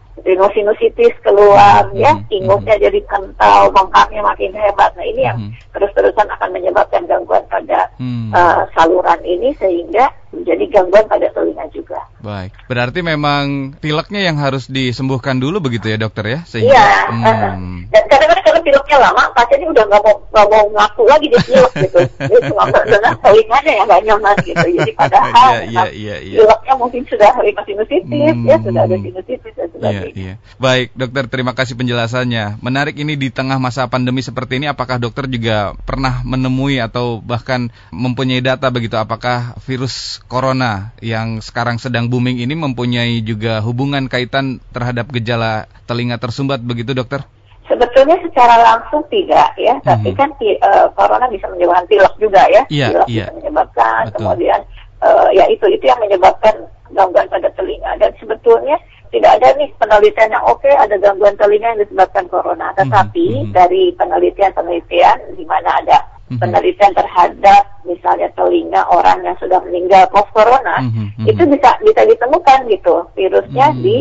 sinusitis 0.58 1.14
keluar 1.22 1.88
mm-hmm. 1.88 2.02
ya, 2.02 2.12
ingusnya 2.34 2.76
mm-hmm. 2.76 2.86
jadi 2.90 3.00
kental, 3.06 3.72
bengkaknya 3.72 4.22
makin 4.26 4.52
hebat. 4.58 4.92
Nah 4.98 5.06
ini 5.06 5.22
yang 5.24 5.38
mm-hmm. 5.38 5.72
terus-terusan 5.72 6.28
akan 6.34 6.50
menyebabkan 6.52 7.06
gangguan 7.06 7.46
pada 7.48 7.88
mm-hmm. 8.02 8.34
uh, 8.34 8.66
saluran 8.74 9.22
ini 9.22 9.54
sehingga 9.62 10.10
menjadi 10.34 10.66
gangguan 10.74 11.06
pada 11.08 11.30
telinga 11.32 11.66
juga. 11.72 11.77
Baik, 12.28 12.52
berarti 12.68 13.00
memang 13.00 13.72
pileknya 13.80 14.28
yang 14.28 14.36
harus 14.36 14.68
disembuhkan 14.68 15.40
dulu 15.40 15.64
begitu 15.64 15.88
ya 15.88 15.96
dokter 15.96 16.28
ya? 16.28 16.40
Sehingga, 16.44 16.76
iya. 16.76 17.08
Hmm. 17.08 17.88
Kalau 18.48 18.64
pileknya 18.64 18.98
lama, 19.04 19.24
pasiennya 19.36 19.68
udah 19.76 19.84
nggak 19.92 20.02
mau 20.08 20.16
nggak 20.32 20.48
mau 20.48 20.66
ngaku 20.72 21.04
lagi 21.04 21.26
dia 21.28 21.42
pilek 21.44 21.74
gitu. 21.84 22.00
Dia 22.16 22.40
cuma 22.48 22.64
dengan 22.72 23.14
telinganya 23.20 23.72
yang 23.76 23.86
nggak 23.92 24.02
nyaman 24.08 24.36
gitu. 24.40 24.68
Jadi 24.72 24.92
padahal 24.96 25.52
yeah, 25.68 25.68
yeah, 25.68 25.90
yeah, 25.92 26.18
yeah. 26.24 26.40
pileknya 26.40 26.74
mungkin 26.80 27.02
sudah 27.12 27.30
sinusitis, 27.68 28.08
hmm. 28.08 28.48
ya 28.48 28.56
sudah 28.64 28.82
ada 28.88 28.96
sinusitis 28.96 29.52
dan 29.52 29.68
sebagainya. 29.76 30.16
Yeah, 30.16 30.40
yeah. 30.40 30.56
Baik, 30.56 30.96
dokter 30.96 31.24
terima 31.28 31.52
kasih 31.52 31.76
penjelasannya. 31.76 32.64
Menarik 32.64 32.96
ini 32.96 33.20
di 33.20 33.28
tengah 33.28 33.60
masa 33.60 33.84
pandemi 33.92 34.24
seperti 34.24 34.64
ini, 34.64 34.72
apakah 34.72 34.96
dokter 34.96 35.28
juga 35.28 35.76
pernah 35.84 36.24
menemui 36.24 36.80
atau 36.80 37.20
bahkan 37.20 37.68
mempunyai 37.92 38.40
data 38.40 38.72
begitu? 38.72 38.96
Apakah 38.96 39.60
virus 39.68 40.24
corona 40.32 40.96
yang 41.04 41.44
sekarang 41.44 41.84
sedang 41.84 42.08
booming 42.08 42.40
ini 42.40 42.56
mempunyai 42.56 43.20
juga 43.20 43.60
hubungan 43.60 44.08
kaitan 44.08 44.64
terhadap 44.72 45.12
gejala 45.12 45.68
telinga 45.84 46.16
tersumbat 46.16 46.64
begitu 46.64 46.96
dokter? 46.96 47.28
Sebetulnya 47.68 48.18
secara 48.24 48.56
langsung 48.64 49.04
tidak 49.12 49.52
ya, 49.60 49.76
mm 49.76 49.84
-hmm. 49.84 49.90
tapi 49.92 50.10
kan 50.16 50.30
uh, 50.40 50.88
corona 50.96 51.28
bisa 51.28 51.52
menyebabkan 51.52 51.88
pilek 51.92 52.16
juga 52.16 52.42
ya, 52.48 52.64
yeah, 52.72 52.90
pilek 52.96 53.08
yeah. 53.12 53.28
bisa 53.28 53.34
menyebabkan, 53.44 54.02
Betul. 54.08 54.16
kemudian 54.24 54.60
uh, 55.04 55.28
ya 55.36 55.46
itu 55.52 55.66
itu 55.68 55.84
yang 55.84 56.00
menyebabkan 56.00 56.56
gangguan 56.96 57.28
pada 57.28 57.52
telinga 57.60 57.92
dan 58.00 58.12
sebetulnya 58.16 58.80
tidak 59.12 59.40
ada 59.40 59.48
nih 59.60 59.70
penelitian 59.80 60.32
yang 60.32 60.44
oke 60.48 60.64
okay, 60.64 60.76
ada 60.76 60.96
gangguan 61.00 61.36
telinga 61.36 61.68
yang 61.76 61.82
disebabkan 61.84 62.26
corona, 62.32 62.72
mhm, 62.72 62.78
tetapi 62.80 63.28
mm 63.28 63.44
-hmm. 63.44 63.54
dari 63.56 63.84
penelitian-penelitian 64.00 65.18
di 65.36 65.44
mana 65.44 65.70
ada 65.84 65.98
mm-hmm. 66.28 66.40
penelitian 66.44 66.92
terhadap 66.94 67.64
misalnya 67.88 68.28
telinga 68.36 68.82
orang 68.92 69.24
yang 69.24 69.36
sudah 69.40 69.60
meninggal 69.64 70.04
post 70.12 70.30
corona 70.36 70.84
mm-hmm. 70.84 71.24
itu 71.26 71.44
bisa 71.48 71.70
bisa 71.82 72.02
ditemukan 72.04 72.60
gitu 72.68 73.08
virusnya 73.16 73.68
mm-hmm. 73.72 73.84
di 73.84 73.96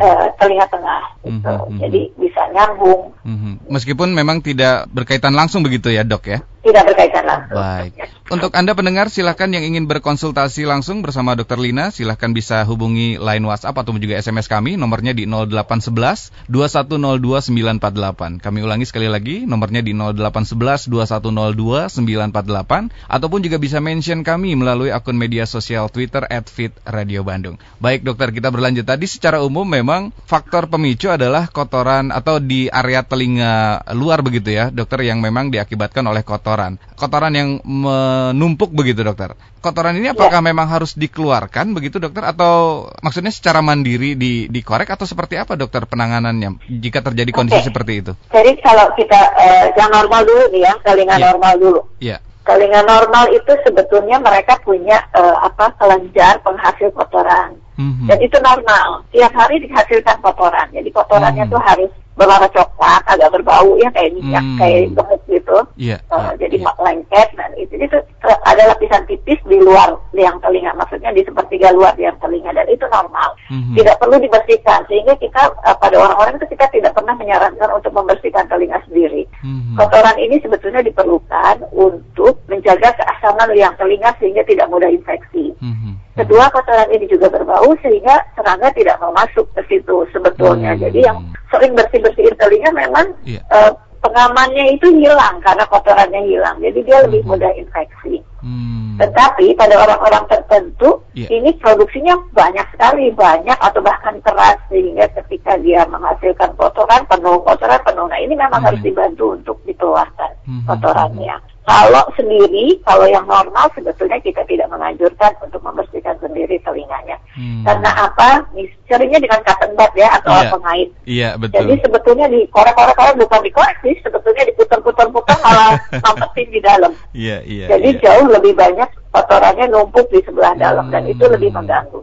uh, 0.00 0.26
telinga 0.40 0.66
tengah 0.72 1.02
gitu. 1.22 1.46
Mm-hmm. 1.46 1.78
Jadi 1.78 2.00
bisa 2.16 2.42
nyambung. 2.50 3.12
Mm-hmm. 3.22 3.54
Meskipun 3.68 4.08
memang 4.16 4.40
tidak 4.40 4.88
berkaitan 4.90 5.36
langsung 5.36 5.60
begitu 5.60 5.92
ya, 5.92 6.02
Dok 6.02 6.24
ya? 6.26 6.38
Tidak 6.60 6.82
berkaitan 6.84 7.24
langsung. 7.24 7.56
Baik. 7.56 7.92
Untuk 8.30 8.52
Anda 8.52 8.76
pendengar 8.76 9.08
silahkan 9.08 9.48
yang 9.48 9.64
ingin 9.64 9.88
berkonsultasi 9.88 10.68
langsung 10.68 11.00
bersama 11.00 11.32
Dr. 11.32 11.56
Lina 11.56 11.88
silahkan 11.88 12.30
bisa 12.30 12.62
hubungi 12.68 13.16
line 13.16 13.42
WhatsApp 13.48 13.74
atau 13.80 13.96
juga 13.96 14.20
SMS 14.20 14.46
kami 14.46 14.76
nomornya 14.76 15.16
di 15.16 15.24
0811 15.24 16.46
2102 16.52 17.48
948. 17.48 18.44
Kami 18.44 18.58
ulangi 18.60 18.84
sekali 18.84 19.08
lagi 19.08 19.48
nomornya 19.48 19.80
di 19.80 19.96
0811 19.96 20.92
2102 20.92 21.90
948 21.96 23.08
ataupun 23.08 23.40
juga 23.40 23.56
bisa 23.56 23.80
mention 23.80 24.20
kami 24.20 24.52
melalui 24.52 24.92
akun 24.92 25.16
media 25.16 25.48
sosial 25.48 25.88
Twitter 25.88 26.28
@fitradio_bandung. 26.28 27.56
Baik 27.80 28.04
dokter 28.04 28.36
kita 28.36 28.52
berlanjut 28.52 28.84
tadi 28.84 29.08
secara 29.08 29.40
umum 29.40 29.64
memang 29.64 30.12
faktor 30.28 30.68
pemicu 30.68 31.08
adalah 31.08 31.48
kotoran 31.48 32.12
atau 32.12 32.36
di 32.36 32.68
area 32.68 33.00
telinga 33.00 33.80
luar 33.96 34.20
begitu 34.20 34.52
ya 34.52 34.68
dokter 34.68 35.08
yang 35.08 35.24
memang 35.24 35.48
diakibatkan 35.48 36.04
oleh 36.04 36.20
kotoran 36.20 36.49
kotoran. 36.50 36.72
Kotoran 36.98 37.32
yang 37.38 37.50
menumpuk 37.62 38.74
begitu 38.74 39.06
dokter. 39.06 39.38
Kotoran 39.62 39.94
ini 39.94 40.10
apakah 40.10 40.42
ya. 40.42 40.46
memang 40.50 40.66
harus 40.66 40.98
dikeluarkan 40.98 41.70
begitu 41.76 42.02
dokter 42.02 42.26
atau 42.26 42.88
maksudnya 43.06 43.30
secara 43.30 43.62
mandiri 43.62 44.18
di 44.18 44.50
dikorek 44.50 44.90
atau 44.90 45.06
seperti 45.06 45.38
apa 45.38 45.54
dokter 45.54 45.86
penanganannya 45.86 46.58
jika 46.82 47.06
terjadi 47.06 47.30
kondisi 47.30 47.62
okay. 47.62 47.68
seperti 47.70 47.92
itu? 48.02 48.12
Jadi 48.34 48.52
kalau 48.58 48.90
kita 48.98 49.20
uh, 49.38 49.66
yang 49.78 49.90
normal 49.94 50.26
dulu 50.26 50.44
nih 50.50 50.62
ya, 50.66 50.74
telinga 50.82 51.16
ya. 51.16 51.24
normal 51.30 51.52
dulu. 51.60 51.80
Iya. 52.02 52.18
Telinga 52.40 52.82
normal 52.82 53.24
itu 53.30 53.52
sebetulnya 53.62 54.16
mereka 54.18 54.58
punya 54.64 55.06
uh, 55.14 55.46
apa 55.46 55.76
kelenjar 55.78 56.42
penghasil 56.42 56.90
kotoran. 56.90 57.54
Mm-hmm. 57.78 58.06
Dan 58.10 58.18
itu 58.20 58.36
normal. 58.42 59.06
Tiap 59.12 59.32
hari 59.32 59.62
dihasilkan 59.62 60.18
kotoran. 60.20 60.68
Jadi 60.72 60.88
kotorannya 60.90 61.46
mm-hmm. 61.46 61.54
tuh 61.54 61.62
harus 61.62 61.92
berwarna 62.18 62.48
coklat, 62.52 63.02
agak 63.06 63.32
berbau 63.32 63.78
ya 63.80 63.88
kayak 63.94 64.12
minyak, 64.18 64.44
hmm. 64.44 64.58
kayak 64.58 64.92
gemuk 64.92 65.22
gitu. 65.30 65.58
Yeah, 65.78 65.98
uh, 66.10 66.34
yeah, 66.34 66.46
jadi 66.46 66.56
yeah. 66.60 66.76
lengket 66.76 67.28
dan 67.38 67.50
itu 67.56 67.74
itu 67.78 67.96
ada 68.22 68.62
lapisan 68.70 69.06
tipis 69.06 69.40
di 69.46 69.58
luar 69.62 69.96
liang 70.12 70.36
telinga, 70.42 70.74
maksudnya 70.76 71.14
di 71.14 71.22
sepertiga 71.24 71.72
luar 71.72 71.94
liang 71.96 72.18
telinga 72.20 72.52
dan 72.52 72.66
itu 72.68 72.84
normal. 72.90 73.32
Hmm. 73.48 73.72
Tidak 73.72 73.96
perlu 73.96 74.16
dibersihkan 74.20 74.84
sehingga 74.90 75.14
kita 75.16 75.54
uh, 75.64 75.76
pada 75.78 75.96
orang-orang 75.96 76.36
itu 76.36 76.46
kita 76.52 76.66
tidak 76.74 76.92
pernah 76.92 77.14
menyarankan 77.16 77.70
untuk 77.72 77.92
membersihkan 77.94 78.46
telinga 78.50 78.82
sendiri. 78.90 79.24
Hmm. 79.40 79.78
Kotoran 79.78 80.18
ini 80.18 80.36
sebetulnya 80.42 80.84
diperlukan 80.84 81.56
untuk 81.72 82.42
menjaga 82.50 82.92
keasaman 83.00 83.54
liang 83.54 83.74
telinga 83.78 84.12
sehingga 84.18 84.42
tidak 84.44 84.66
mudah 84.68 84.90
infeksi. 84.90 85.54
Hmm. 85.62 85.96
Kedua, 86.18 86.50
kotoran 86.50 86.90
ini 86.90 87.06
juga 87.06 87.30
berbau 87.30 87.70
sehingga 87.80 88.18
serangga 88.34 88.74
tidak 88.74 88.98
mau 88.98 89.14
masuk 89.14 89.46
ke 89.54 89.62
situ 89.70 90.02
sebetulnya. 90.10 90.74
Hmm. 90.74 90.82
Jadi 90.82 90.98
yang 91.06 91.18
sering 91.48 91.72
bersih-bersihin 91.78 92.34
telinga 92.34 92.70
memang 92.74 93.14
yeah. 93.22 93.38
Iya. 93.38 93.70
uh, 93.70 93.72
pengamannya 94.00 94.74
itu 94.74 94.90
hilang 94.96 95.38
karena 95.44 95.64
kotorannya 95.70 96.22
hilang. 96.26 96.56
Jadi 96.58 96.78
dia 96.82 96.98
lebih 97.06 97.22
hmm. 97.22 97.30
mudah 97.30 97.52
infeksi. 97.54 98.24
Hmm. 98.42 98.98
Tetapi 98.98 99.54
pada 99.54 99.76
orang-orang 99.80 100.24
tertentu 100.28 100.98
yeah. 101.14 101.30
ini 101.30 101.54
produksinya 101.56 102.18
banyak 102.34 102.66
sekali, 102.74 103.12
banyak 103.14 103.56
atau 103.56 103.80
bahkan 103.80 104.18
keras 104.24 104.58
sehingga 104.68 105.06
ketika 105.14 105.56
dia 105.62 105.86
menghasilkan 105.88 106.52
kotoran 106.58 107.06
penuh, 107.06 107.38
kotoran 107.46 107.80
penuh. 107.86 108.10
Nah 108.10 108.18
ini 108.18 108.34
memang 108.34 108.60
hmm. 108.60 108.66
harus 108.66 108.80
dibantu 108.82 109.38
untuk 109.38 109.56
dikeluarkan 109.62 110.32
hmm. 110.48 110.64
kotorannya. 110.66 111.36
Kalau 111.60 112.04
sendiri, 112.16 112.80
kalau 112.82 113.04
yang 113.04 113.28
normal 113.28 113.68
sebetulnya 113.76 114.16
kita 114.24 114.42
tidak 114.48 114.66
menganjurkan 114.72 115.36
untuk 115.44 115.60
membersihkan 115.60 116.16
sendiri 116.18 116.56
telinganya. 116.64 117.20
Hmm. 117.36 117.62
Karena 117.62 117.90
apa? 118.10 118.48
Seringnya 118.90 119.22
dengan 119.22 119.44
cotton 119.44 119.78
bud 119.78 119.92
ya 119.94 120.08
atau 120.18 120.32
iya. 120.34 120.50
pengait. 120.50 120.88
Iya, 121.06 121.28
betul. 121.38 121.62
Jadi 121.62 121.74
sebetulnya 121.86 122.26
dikorek-korek-korek 122.32 123.16
bukan 123.22 123.40
dikorek 123.44 123.76
sih, 123.86 123.94
sebetulnya 124.02 124.42
diputar-putar-putar 124.50 125.38
malah 125.44 125.78
mampetin 126.04 126.48
di 126.50 126.60
dalam. 126.64 126.92
Iya, 127.14 127.44
iya. 127.46 127.66
Jadi 127.70 127.88
iya. 127.94 128.00
jauh 128.02 128.26
lebih 128.32 128.56
banyak 128.56 128.88
kotorannya 129.10 129.66
numpuk 129.70 130.06
di 130.10 130.24
sebelah 130.24 130.54
dalam 130.58 130.88
hmm. 130.88 130.94
dan 130.96 131.02
itu 131.06 131.24
lebih 131.28 131.50
mengganggu. 131.54 132.00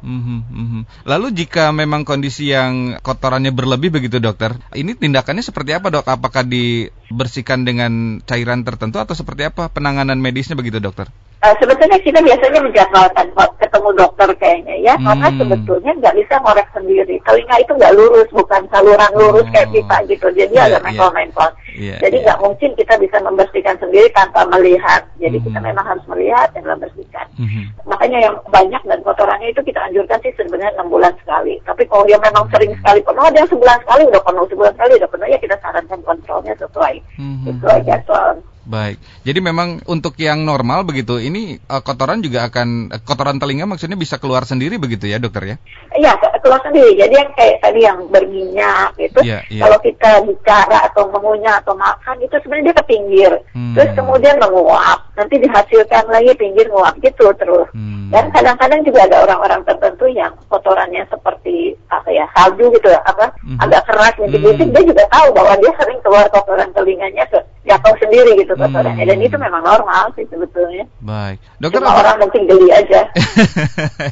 Mm 0.00 0.20
-hmm, 0.48 0.82
Lalu 1.04 1.44
jika 1.44 1.72
memang 1.72 2.08
kondisi 2.08 2.52
yang 2.52 2.96
kotorannya 3.04 3.52
berlebih 3.52 3.92
begitu 3.92 4.16
dokter, 4.16 4.56
ini 4.72 4.96
tindakannya 4.96 5.44
seperti 5.44 5.76
apa 5.76 5.92
dok? 5.92 6.08
Apakah 6.08 6.44
dibersihkan 6.44 7.64
dengan 7.64 8.24
cairan 8.24 8.64
tertentu 8.64 8.99
atau 9.02 9.14
seperti 9.16 9.48
apa 9.48 9.72
penanganan 9.72 10.20
medisnya 10.20 10.54
begitu 10.54 10.78
dokter? 10.78 11.08
Uh, 11.40 11.56
sebetulnya 11.56 11.96
kita 12.04 12.20
biasanya 12.20 12.60
menjadwalkan 12.60 13.32
ketemu 13.56 13.88
dokter 13.96 14.28
kayaknya 14.36 14.76
ya, 14.84 14.94
hmm. 15.00 15.08
karena 15.08 15.28
sebetulnya 15.40 15.92
nggak 15.96 16.16
bisa 16.20 16.34
ngorek 16.36 16.68
sendiri. 16.76 17.16
Telinga 17.24 17.56
itu 17.64 17.72
nggak 17.80 17.96
lurus, 17.96 18.28
bukan 18.28 18.68
saluran 18.68 19.08
lurus 19.16 19.48
oh. 19.48 19.52
kayak 19.56 19.72
pipa 19.72 20.04
gitu. 20.04 20.28
Jadi 20.36 20.52
yeah, 20.52 20.68
agak 20.68 20.84
mengkol-mengkol. 20.84 21.48
Yeah. 21.72 21.96
Jadi 21.96 22.16
iya. 22.20 22.24
nggak 22.28 22.36
yeah. 22.36 22.44
mungkin 22.44 22.70
kita 22.76 22.94
bisa 23.00 23.16
membersihkan 23.24 23.76
sendiri 23.80 24.12
tanpa 24.12 24.44
melihat. 24.52 25.00
Jadi 25.16 25.36
hmm. 25.40 25.46
kita 25.48 25.58
memang 25.64 25.84
harus 25.88 26.04
melihat 26.12 26.48
dan 26.52 26.64
membersihkan. 26.68 27.26
Hmm. 27.40 27.64
Makanya 27.88 28.18
yang 28.20 28.36
banyak 28.52 28.82
dan 28.84 29.00
kotorannya 29.00 29.48
itu 29.48 29.60
kita 29.64 29.80
anjurkan 29.80 30.20
sih 30.20 30.36
sebenarnya 30.36 30.76
enam 30.76 30.92
bulan 30.92 31.16
sekali. 31.24 31.56
Tapi 31.64 31.88
kalau 31.88 32.04
yang 32.04 32.20
memang 32.20 32.52
sering 32.52 32.76
sekali 32.76 33.00
penuh, 33.00 33.24
ada 33.24 33.40
yang 33.40 33.48
sebulan 33.48 33.80
sekali 33.80 34.02
udah 34.12 34.22
penuh, 34.28 34.44
sebulan 34.44 34.72
sekali 34.76 34.92
udah 35.00 35.08
penuh 35.08 35.28
ya 35.32 35.38
kita 35.40 35.56
sarankan 35.64 36.00
kontrolnya 36.04 36.52
sesuai 36.60 36.94
hmm. 37.16 37.48
sesuai 37.48 37.78
jadwal. 37.88 38.36
Baik. 38.60 39.00
Jadi 39.24 39.40
memang 39.40 39.80
untuk 39.88 40.14
yang 40.20 40.44
normal 40.44 40.84
begitu, 40.84 41.16
ini 41.16 41.56
uh, 41.64 41.80
kotoran 41.80 42.20
juga 42.20 42.44
akan 42.52 42.92
uh, 42.92 43.00
kotoran 43.00 43.40
telinga 43.40 43.64
maksudnya 43.64 43.96
bisa 43.96 44.20
keluar 44.20 44.44
sendiri 44.44 44.76
begitu 44.76 45.08
ya, 45.08 45.16
dokter 45.16 45.42
ya? 45.44 45.56
Iya, 45.96 46.12
keluar 46.44 46.60
sendiri. 46.64 46.92
Jadi 46.96 47.14
yang 47.16 47.30
kayak 47.32 47.56
tadi 47.64 47.80
yang 47.84 47.98
berminyak 48.12 48.90
itu, 49.00 49.20
yeah, 49.24 49.40
yeah. 49.48 49.64
kalau 49.64 49.78
kita 49.80 50.10
bicara 50.28 50.78
atau 50.92 51.08
mengunyah 51.08 51.60
atau 51.64 51.72
makan 51.72 52.20
itu 52.20 52.36
sebenarnya 52.40 52.72
dia 52.72 52.76
ke 52.76 52.84
pinggir, 52.84 53.32
hmm. 53.56 53.74
terus 53.76 53.90
kemudian 53.96 54.36
menguap, 54.36 54.98
nanti 55.16 55.34
dihasilkan 55.40 56.04
lagi 56.12 56.32
pinggir 56.36 56.68
nguap 56.68 56.94
gitu 57.00 57.32
terus. 57.40 57.68
Hmm. 57.72 58.12
Dan 58.12 58.28
kadang-kadang 58.34 58.82
juga 58.84 59.06
ada 59.06 59.16
orang-orang 59.24 59.62
tertentu 59.64 60.04
yang 60.10 60.34
kotorannya 60.50 61.06
seperti 61.08 61.78
apa 61.88 62.08
ya 62.12 62.28
salju 62.36 62.68
gitu, 62.76 62.92
apa 62.92 63.32
hmm. 63.40 63.58
agak 63.62 63.82
keras, 63.88 64.14
bintik-bintik, 64.20 64.68
hmm. 64.68 64.74
dia 64.76 64.84
juga 64.84 65.04
tahu 65.08 65.28
bahwa 65.32 65.54
dia 65.58 65.72
sering 65.80 66.00
keluar 66.04 66.26
kotoran 66.28 66.68
telinganya 66.76 67.24
ke 67.30 67.38
jatuh 67.68 67.94
sendiri 68.00 68.34
gitu 68.40 68.49
kotorannya 68.56 69.04
hmm. 69.04 69.12
dan 69.12 69.18
itu 69.20 69.36
memang 69.36 69.62
normal 69.62 70.14
sih 70.14 70.24
sebetulnya. 70.26 70.84
Baik, 71.02 71.38
dokter 71.58 71.80
Cuma 71.82 71.90
apa... 71.94 72.00
orang 72.06 72.16
mungkin 72.22 72.42
geli 72.48 72.68
aja. 72.70 73.00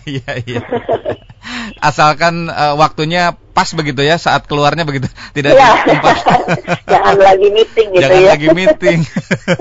Iya 0.09 0.33
iya. 0.45 0.63
Asalkan 1.81 2.49
uh, 2.49 2.77
waktunya 2.77 3.37
pas 3.59 3.75
begitu 3.75 4.07
ya 4.07 4.15
saat 4.23 4.47
keluarnya 4.47 4.87
begitu 4.87 5.11
tidak 5.35 5.59
ya. 5.59 5.83
tempat. 5.83 6.17
Jangan 6.93 7.17
lagi 7.19 7.49
meeting 7.51 7.89
gitu 7.91 8.03
Jangan 8.07 8.23
ya. 8.23 8.31
lagi 8.31 8.49
meeting. 8.55 8.99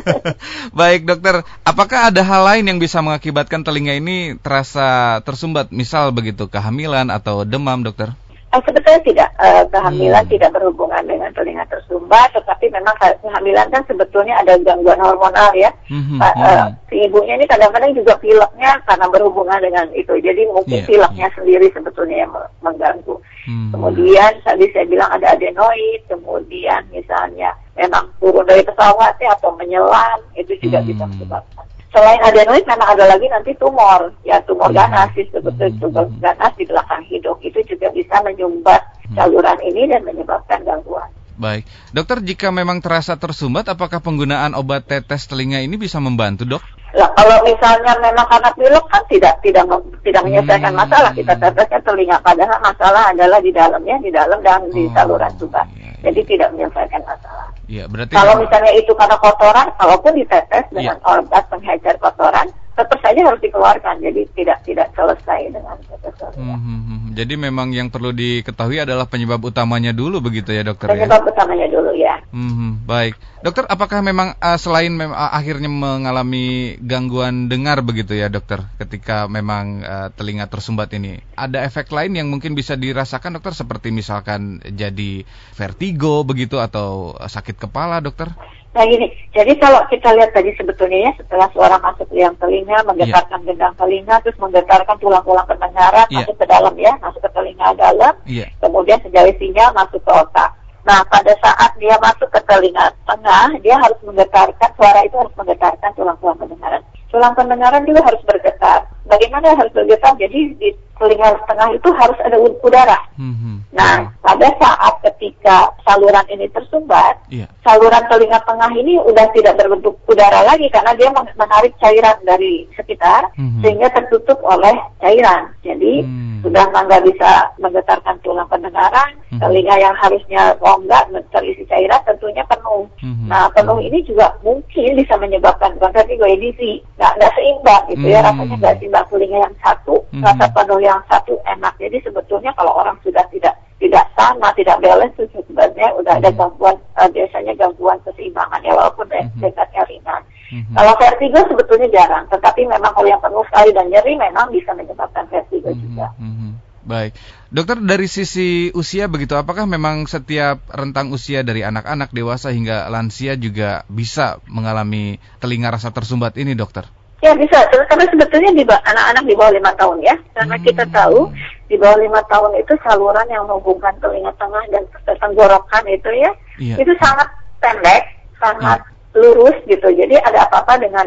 Baik 0.79 1.01
dokter, 1.09 1.41
apakah 1.65 2.13
ada 2.13 2.21
hal 2.21 2.45
lain 2.45 2.69
yang 2.69 2.77
bisa 2.77 3.01
mengakibatkan 3.01 3.65
telinga 3.65 3.97
ini 3.97 4.37
terasa 4.37 5.19
tersumbat, 5.25 5.73
misal 5.73 6.13
begitu 6.13 6.45
kehamilan 6.45 7.09
atau 7.09 7.41
demam 7.41 7.81
dokter? 7.81 8.13
Eh, 8.47 8.63
sebetulnya 8.63 9.01
tidak 9.03 9.29
uh, 9.43 9.67
kehamilan 9.67 10.23
hmm. 10.23 10.31
tidak 10.31 10.55
berhubungan 10.55 11.03
dengan 11.03 11.27
telinga 11.35 11.67
tersumbat, 11.67 12.31
tetapi 12.31 12.71
memang 12.71 12.95
kehamilan 12.95 13.67
kan 13.67 13.83
sebetulnya 13.91 14.39
ada 14.39 14.55
gangguan 14.63 15.03
hormonal 15.03 15.51
ya. 15.51 15.67
Hmm. 15.91 16.15
Uh, 16.15 16.31
uh, 16.31 16.63
si 16.87 17.03
ibunya 17.03 17.35
ini 17.35 17.43
kadang-kadang 17.43 17.91
juga 17.91 18.15
pileknya 18.15 18.79
karena 18.87 19.05
berhubungan 19.11 19.59
dengan 19.59 19.91
itu, 19.91 20.15
jadi 20.23 20.47
mungkin 20.47 20.79
yeah. 20.79 20.87
pileknya 20.87 21.27
yeah. 21.27 21.35
sendiri 21.35 21.67
sebetulnya 21.75 22.17
yang 22.23 22.31
mengganggu. 22.63 23.15
Hmm. 23.43 23.69
Kemudian 23.75 24.31
tadi 24.47 24.65
saya 24.71 24.85
bilang 24.87 25.11
ada 25.11 25.27
adenoid, 25.35 26.01
kemudian 26.07 26.87
misalnya 26.95 27.51
memang 27.75 28.07
turun 28.23 28.47
dari 28.47 28.63
pesawat 28.63 29.19
ya 29.19 29.35
atau 29.35 29.59
menyelam 29.59 30.23
itu 30.39 30.55
juga 30.63 30.79
hmm. 30.79 30.87
bisa 30.87 31.03
menyebabkan 31.03 31.67
selain 31.97 32.21
adenoid 32.21 32.65
memang 32.69 32.93
ada 32.93 33.05
lagi 33.09 33.25
nanti 33.25 33.51
tumor 33.57 34.13
ya 34.21 34.37
tumor 34.45 34.69
hmm. 34.69 34.77
ganas 34.77 35.09
sebetulnya 35.17 35.73
hmm. 35.73 35.81
tumor 35.81 36.05
ganas 36.21 36.53
di 36.53 36.63
belakang 36.69 37.01
hidung 37.09 37.39
itu 37.41 37.59
juga 37.65 37.89
bisa 37.89 38.21
menyumbat 38.21 38.81
hmm. 39.09 39.17
saluran 39.17 39.57
ini 39.65 39.89
dan 39.89 40.05
menyebabkan 40.05 40.61
gangguan. 40.61 41.09
Baik, 41.37 41.69
dokter 41.93 42.17
jika 42.25 42.49
memang 42.49 42.81
terasa 42.81 43.13
tersumbat, 43.13 43.69
apakah 43.69 44.01
penggunaan 44.01 44.57
obat 44.57 44.89
tetes 44.89 45.29
telinga 45.29 45.61
ini 45.61 45.77
bisa 45.77 46.01
membantu 46.01 46.49
dok? 46.49 46.63
Nah, 46.97 47.13
kalau 47.13 47.45
misalnya 47.45 47.93
memang 48.01 48.25
karena 48.25 48.49
pilek 48.57 48.85
kan 48.89 49.03
tidak 49.05 49.37
tidak 49.45 49.69
tidak 50.01 50.21
menyelesaikan 50.25 50.73
hmm. 50.73 50.81
masalah 50.81 51.11
kita 51.13 51.33
tetesnya 51.37 51.79
telinga, 51.85 52.17
padahal 52.25 52.57
masalah 52.57 53.13
adalah 53.13 53.37
di 53.37 53.53
dalamnya, 53.53 54.01
di 54.01 54.09
dalam 54.09 54.39
dan 54.41 54.65
di 54.73 54.89
oh, 54.89 54.93
saluran 54.97 55.33
juga. 55.37 55.61
Iya, 55.77 55.77
iya. 55.77 55.86
Jadi 56.07 56.21
tidak 56.23 56.55
menyelesaikan 56.55 57.03
masalah. 57.03 57.47
Ya, 57.67 57.83
berarti 57.91 58.15
kalau 58.15 58.39
misalnya 58.39 58.71
itu 58.79 58.95
karena 58.95 59.19
kotoran, 59.19 59.67
kalaupun 59.75 60.15
ditetes 60.15 60.65
dengan 60.71 60.95
ya. 60.95 61.19
obat 61.19 61.43
penghajar 61.51 61.99
kotoran, 61.99 62.47
tetap 62.77 62.99
saja 63.01 63.19
harus 63.25 63.41
dikeluarkan. 63.41 63.95
Jadi 63.99 64.21
tidak 64.37 64.61
tidak 64.61 64.87
selesai 64.93 65.49
dengan 65.49 65.75
tetesan. 65.81 66.31
Hmm, 66.37 66.59
hmm, 66.61 66.81
hmm. 66.85 66.99
Jadi 67.17 67.33
memang 67.33 67.73
yang 67.73 67.89
perlu 67.89 68.13
diketahui 68.13 68.77
adalah 68.77 69.09
penyebab 69.09 69.41
utamanya 69.41 69.89
dulu 69.89 70.21
begitu 70.21 70.53
ya 70.53 70.61
dokter 70.61 70.85
penyebab 70.93 71.25
ya? 71.25 71.29
utamanya 71.33 71.67
dulu 71.73 71.91
ya. 71.97 72.21
Hmm, 72.29 72.53
hmm, 72.53 72.71
baik, 72.85 73.17
dokter. 73.41 73.65
Apakah 73.65 74.05
memang 74.05 74.37
uh, 74.37 74.59
selain 74.61 74.93
mem 74.93 75.09
uh, 75.09 75.33
akhirnya 75.33 75.65
mengalami 75.65 76.77
gangguan 76.77 77.49
dengar 77.49 77.81
begitu 77.81 78.13
ya 78.13 78.29
dokter, 78.29 78.61
ketika 78.77 79.25
memang 79.25 79.81
uh, 79.81 80.07
telinga 80.13 80.45
tersumbat 80.45 80.93
ini, 80.93 81.17
ada 81.33 81.65
efek 81.65 81.89
lain 81.89 82.13
yang 82.13 82.29
mungkin 82.29 82.53
bisa 82.53 82.77
dirasakan 82.77 83.41
dokter 83.41 83.57
seperti 83.57 83.89
misalkan 83.89 84.61
jadi 84.61 85.25
vertigo 85.57 86.21
begitu 86.21 86.61
atau 86.61 87.17
sakit 87.17 87.57
kepala, 87.57 87.97
dokter? 87.97 88.29
Nah 88.77 88.85
gini, 88.85 89.09
jadi 89.33 89.57
kalau 89.57 89.81
kita 89.89 90.13
lihat 90.13 90.37
tadi 90.37 90.53
sebetulnya 90.53 91.09
ya 91.09 91.11
setelah 91.17 91.49
suara 91.49 91.81
masuk 91.81 92.05
liang 92.13 92.37
telinga, 92.37 92.85
menggetarkan 92.85 93.41
yeah. 93.41 93.47
gendang 93.49 93.73
telinga, 93.73 94.21
terus 94.21 94.37
menggetarkan 94.37 95.01
tulang-tulang 95.01 95.49
pendengaran 95.49 96.05
yeah. 96.13 96.21
masuk 96.21 96.37
ke 96.37 96.45
dalam 96.45 96.77
ya, 96.77 96.93
masuk 97.01 97.25
ke 97.25 97.29
telinga 97.33 97.73
dalam, 97.73 98.13
yeah. 98.29 98.45
kemudian 98.61 99.01
sejauh 99.01 99.33
sinyal 99.41 99.73
masuk 99.73 99.97
ke 99.97 100.11
otak. 100.13 100.53
Nah 100.85 101.01
pada 101.09 101.33
saat 101.41 101.73
dia 101.81 101.97
masuk 101.97 102.29
ke 102.29 102.37
telinga 102.45 102.93
tengah, 103.09 103.49
dia 103.65 103.81
harus 103.81 103.97
menggetarkan, 104.05 104.69
suara 104.77 104.99
itu 105.01 105.15
harus 105.17 105.33
menggetarkan 105.33 105.91
tulang-tulang 105.97 106.37
pendengaran. 106.37 106.85
Tulang 107.07 107.33
pendengaran 107.33 107.87
juga 107.87 108.03
harus 108.03 108.21
bergetar. 108.27 108.83
Bagaimana 109.07 109.55
harus 109.55 109.71
bergetar? 109.71 110.13
Jadi 110.19 110.39
di 110.59 110.69
telinga 110.99 111.37
tengah 111.47 111.69
itu 111.71 111.89
harus 111.93 112.17
ada 112.25 112.37
udara. 112.41 112.99
Hmm. 113.15 113.61
Nah, 113.71 114.09
pada 114.25 114.49
saat 114.57 114.93
ketika 115.05 115.69
saluran 115.85 116.25
ini 116.33 116.49
tersumbat, 116.49 117.21
yeah. 117.29 117.45
saluran 117.61 118.01
telinga 118.09 118.41
tengah 118.43 118.73
ini 118.73 118.97
udah 118.97 119.29
tidak 119.37 119.53
berbentuk 119.53 119.93
udara 120.09 120.41
lagi 120.49 120.65
karena 120.73 120.97
dia 120.97 121.13
menarik 121.13 121.77
cairan 121.77 122.17
dari 122.25 122.65
sekitar 122.73 123.29
hmm. 123.37 123.61
sehingga 123.61 123.93
tertutup 123.93 124.41
oleh 124.41 124.73
cairan. 124.97 125.53
Jadi 125.61 126.01
hmm. 126.01 126.41
sudah 126.41 126.65
nggak 126.73 127.05
bisa 127.05 127.53
menggetarkan 127.61 128.17
tulang 128.25 128.49
pendengaran, 128.49 129.13
hmm. 129.29 129.39
telinga 129.39 129.75
yang 129.77 129.93
harusnya 129.93 130.57
rongga 130.57 131.05
terisi 131.29 131.61
cairan 131.69 132.01
tentunya 132.09 132.41
penuh. 132.49 132.89
Hmm. 132.97 133.29
Nah, 133.29 133.45
penuh 133.53 133.77
ini 133.77 134.01
juga 134.09 134.33
mungkin 134.41 134.97
bisa 134.97 135.13
menyebabkan 135.21 135.77
gue 135.77 136.33
dizzy, 136.41 136.81
nggak 136.97 137.13
nggak 137.21 137.33
seimbang 137.37 137.83
gitu 137.93 138.05
ya 138.09 138.19
hmm. 138.19 138.27
rasanya 138.27 138.55
nggak 138.57 138.75
seimbang 138.81 139.05
telinga 139.07 139.37
yang 139.45 139.55
satu 139.61 139.95
hmm. 140.09 140.23
rasa 140.25 140.45
penuh 140.49 140.79
yang 140.81 140.99
satu 141.05 141.33
enak. 141.45 141.73
Jadi 141.77 141.97
sebetulnya 142.01 142.51
kalau 142.57 142.73
orang 142.73 142.97
sudah 143.05 143.21
tidak 143.29 143.53
tidak 143.77 144.09
sama, 144.17 144.49
tidak 144.57 144.81
balance 144.81 145.13
itu 145.21 145.37
sebenarnya 145.45 145.93
udah 145.93 146.17
ada 146.17 146.33
hmm. 146.33 146.39
gangguan 146.41 146.77
uh, 146.97 147.09
biasanya 147.13 147.53
gangguan 147.53 147.97
keseimbangan 148.01 148.65
ya 148.65 148.73
walaupun 148.73 149.05
mm-hmm. 149.07 149.41
dekatnya 149.41 149.85
ringan. 149.85 150.21
Mm-hmm. 150.49 150.73
Kalau 150.73 150.93
vertigo 150.97 151.39
sebetulnya 151.45 151.87
jarang, 151.93 152.25
tetapi 152.33 152.61
memang 152.65 152.91
kalau 152.97 153.05
yang 153.05 153.21
penuh 153.21 153.45
sekali 153.53 153.69
dan 153.77 153.85
nyeri 153.93 154.13
memang 154.17 154.49
bisa 154.49 154.73
menyebabkan 154.73 155.29
vertigo 155.29 155.69
mm-hmm. 155.69 155.83
juga. 155.85 156.07
Mm-hmm. 156.17 156.51
Baik, 156.87 157.19
dokter 157.51 157.75
dari 157.83 158.07
sisi 158.07 158.71
usia 158.71 159.11
begitu, 159.11 159.35
apakah 159.35 159.67
memang 159.67 160.07
setiap 160.07 160.63
rentang 160.71 161.11
usia 161.11 161.43
dari 161.43 161.59
anak-anak 161.59 162.15
dewasa 162.15 162.55
hingga 162.55 162.87
lansia 162.87 163.35
juga 163.35 163.83
bisa 163.91 164.39
mengalami 164.47 165.19
telinga 165.43 165.67
rasa 165.67 165.91
tersumbat 165.91 166.39
ini, 166.39 166.55
dokter? 166.55 166.87
Ya 167.19 167.35
bisa, 167.35 167.59
karena 167.91 168.07
sebetulnya 168.07 168.55
di 168.55 168.63
anak-anak 168.63 169.23
di 169.27 169.35
bawah 169.35 169.51
lima 169.51 169.75
tahun 169.75 169.99
ya, 169.99 170.15
karena 170.31 170.55
hmm. 170.55 170.63
kita 170.63 170.83
tahu 170.87 171.27
di 171.67 171.75
bawah 171.75 171.99
lima 171.99 172.23
tahun 172.31 172.55
itu 172.55 172.73
saluran 172.79 173.27
yang 173.27 173.43
menghubungkan 173.43 173.91
telinga 173.99 174.31
tengah 174.39 174.63
dan 174.71 174.87
tenggorokan 175.19 175.83
itu 175.91 176.09
ya, 176.23 176.31
yeah. 176.55 176.77
itu 176.79 176.95
sangat 177.03 177.27
pendek, 177.59 178.15
sangat 178.39 178.79
yeah. 178.79 179.17
lurus 179.19 179.57
gitu. 179.67 179.91
Jadi 179.91 180.15
ada 180.23 180.47
apa-apa 180.47 180.79
dengan 180.79 181.03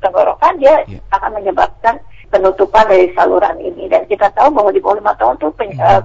tenggorokan 0.00 0.56
dia 0.56 0.80
yeah. 0.88 1.02
akan 1.12 1.36
menyebabkan 1.36 2.00
penutupan 2.30 2.86
dari 2.86 3.10
saluran 3.12 3.58
ini. 3.60 3.90
Dan 3.90 4.06
kita 4.06 4.30
tahu 4.32 4.54
bahwa 4.54 4.70
di 4.70 4.80
bawah 4.80 4.96
lima 5.02 5.14
tahun 5.18 5.36
tuh 5.42 5.50
pen, 5.58 5.74
uh, 5.76 6.00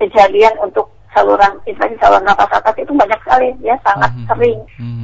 kejadian 0.00 0.56
untuk 0.64 0.88
saluran 1.12 1.56
infeksi 1.64 1.96
saluran 1.98 2.24
nafas 2.28 2.52
atas 2.52 2.76
itu 2.76 2.92
banyak 2.92 3.16
sekali 3.24 3.48
ya 3.64 3.74
sangat 3.80 4.12
mm 4.12 4.18
-hmm. 4.22 4.28
sering 4.28 4.58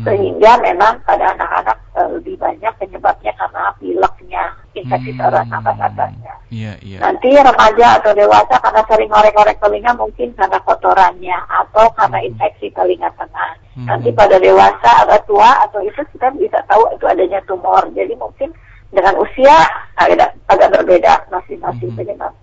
sehingga 0.05 0.53
memang 0.61 1.01
pada 1.09 1.33
anak-anak 1.33 1.79
uh, 1.97 2.09
lebih 2.13 2.37
banyak 2.37 2.73
penyebabnya 2.77 3.33
karena 3.35 3.73
pileknya 3.81 4.43
infeksi 4.77 5.17
saluran 5.17 5.49
nafas 5.49 5.79
atasnya. 5.81 6.35
Yeah, 6.53 6.77
yeah. 6.85 7.01
Nanti 7.03 7.35
remaja 7.35 7.99
atau 7.99 8.13
dewasa 8.15 8.55
karena 8.63 8.83
sering 8.87 9.11
ngorek-ngorek 9.11 9.59
telinga 9.59 9.93
mungkin 9.97 10.29
karena 10.37 10.59
kotorannya 10.63 11.37
atau 11.51 11.87
karena 11.97 12.19
infeksi 12.23 12.69
telinga 12.71 13.11
tengah. 13.17 13.51
Nanti 13.75 14.15
pada 14.15 14.39
dewasa 14.39 15.03
atau 15.03 15.19
tua 15.27 15.51
atau 15.67 15.83
itu 15.83 15.99
kita 16.15 16.31
bisa 16.39 16.63
tahu 16.71 16.87
itu 16.95 17.05
adanya 17.11 17.43
tumor. 17.43 17.83
Jadi 17.91 18.15
mungkin 18.15 18.55
dengan 18.95 19.19
usia 19.19 19.67
agak 19.99 20.34
agak 20.49 20.69
berbeda 20.75 21.13
masing-masing 21.33 21.89
mm 21.89 21.95
-hmm. 21.95 21.99
penyebabnya. 21.99 22.34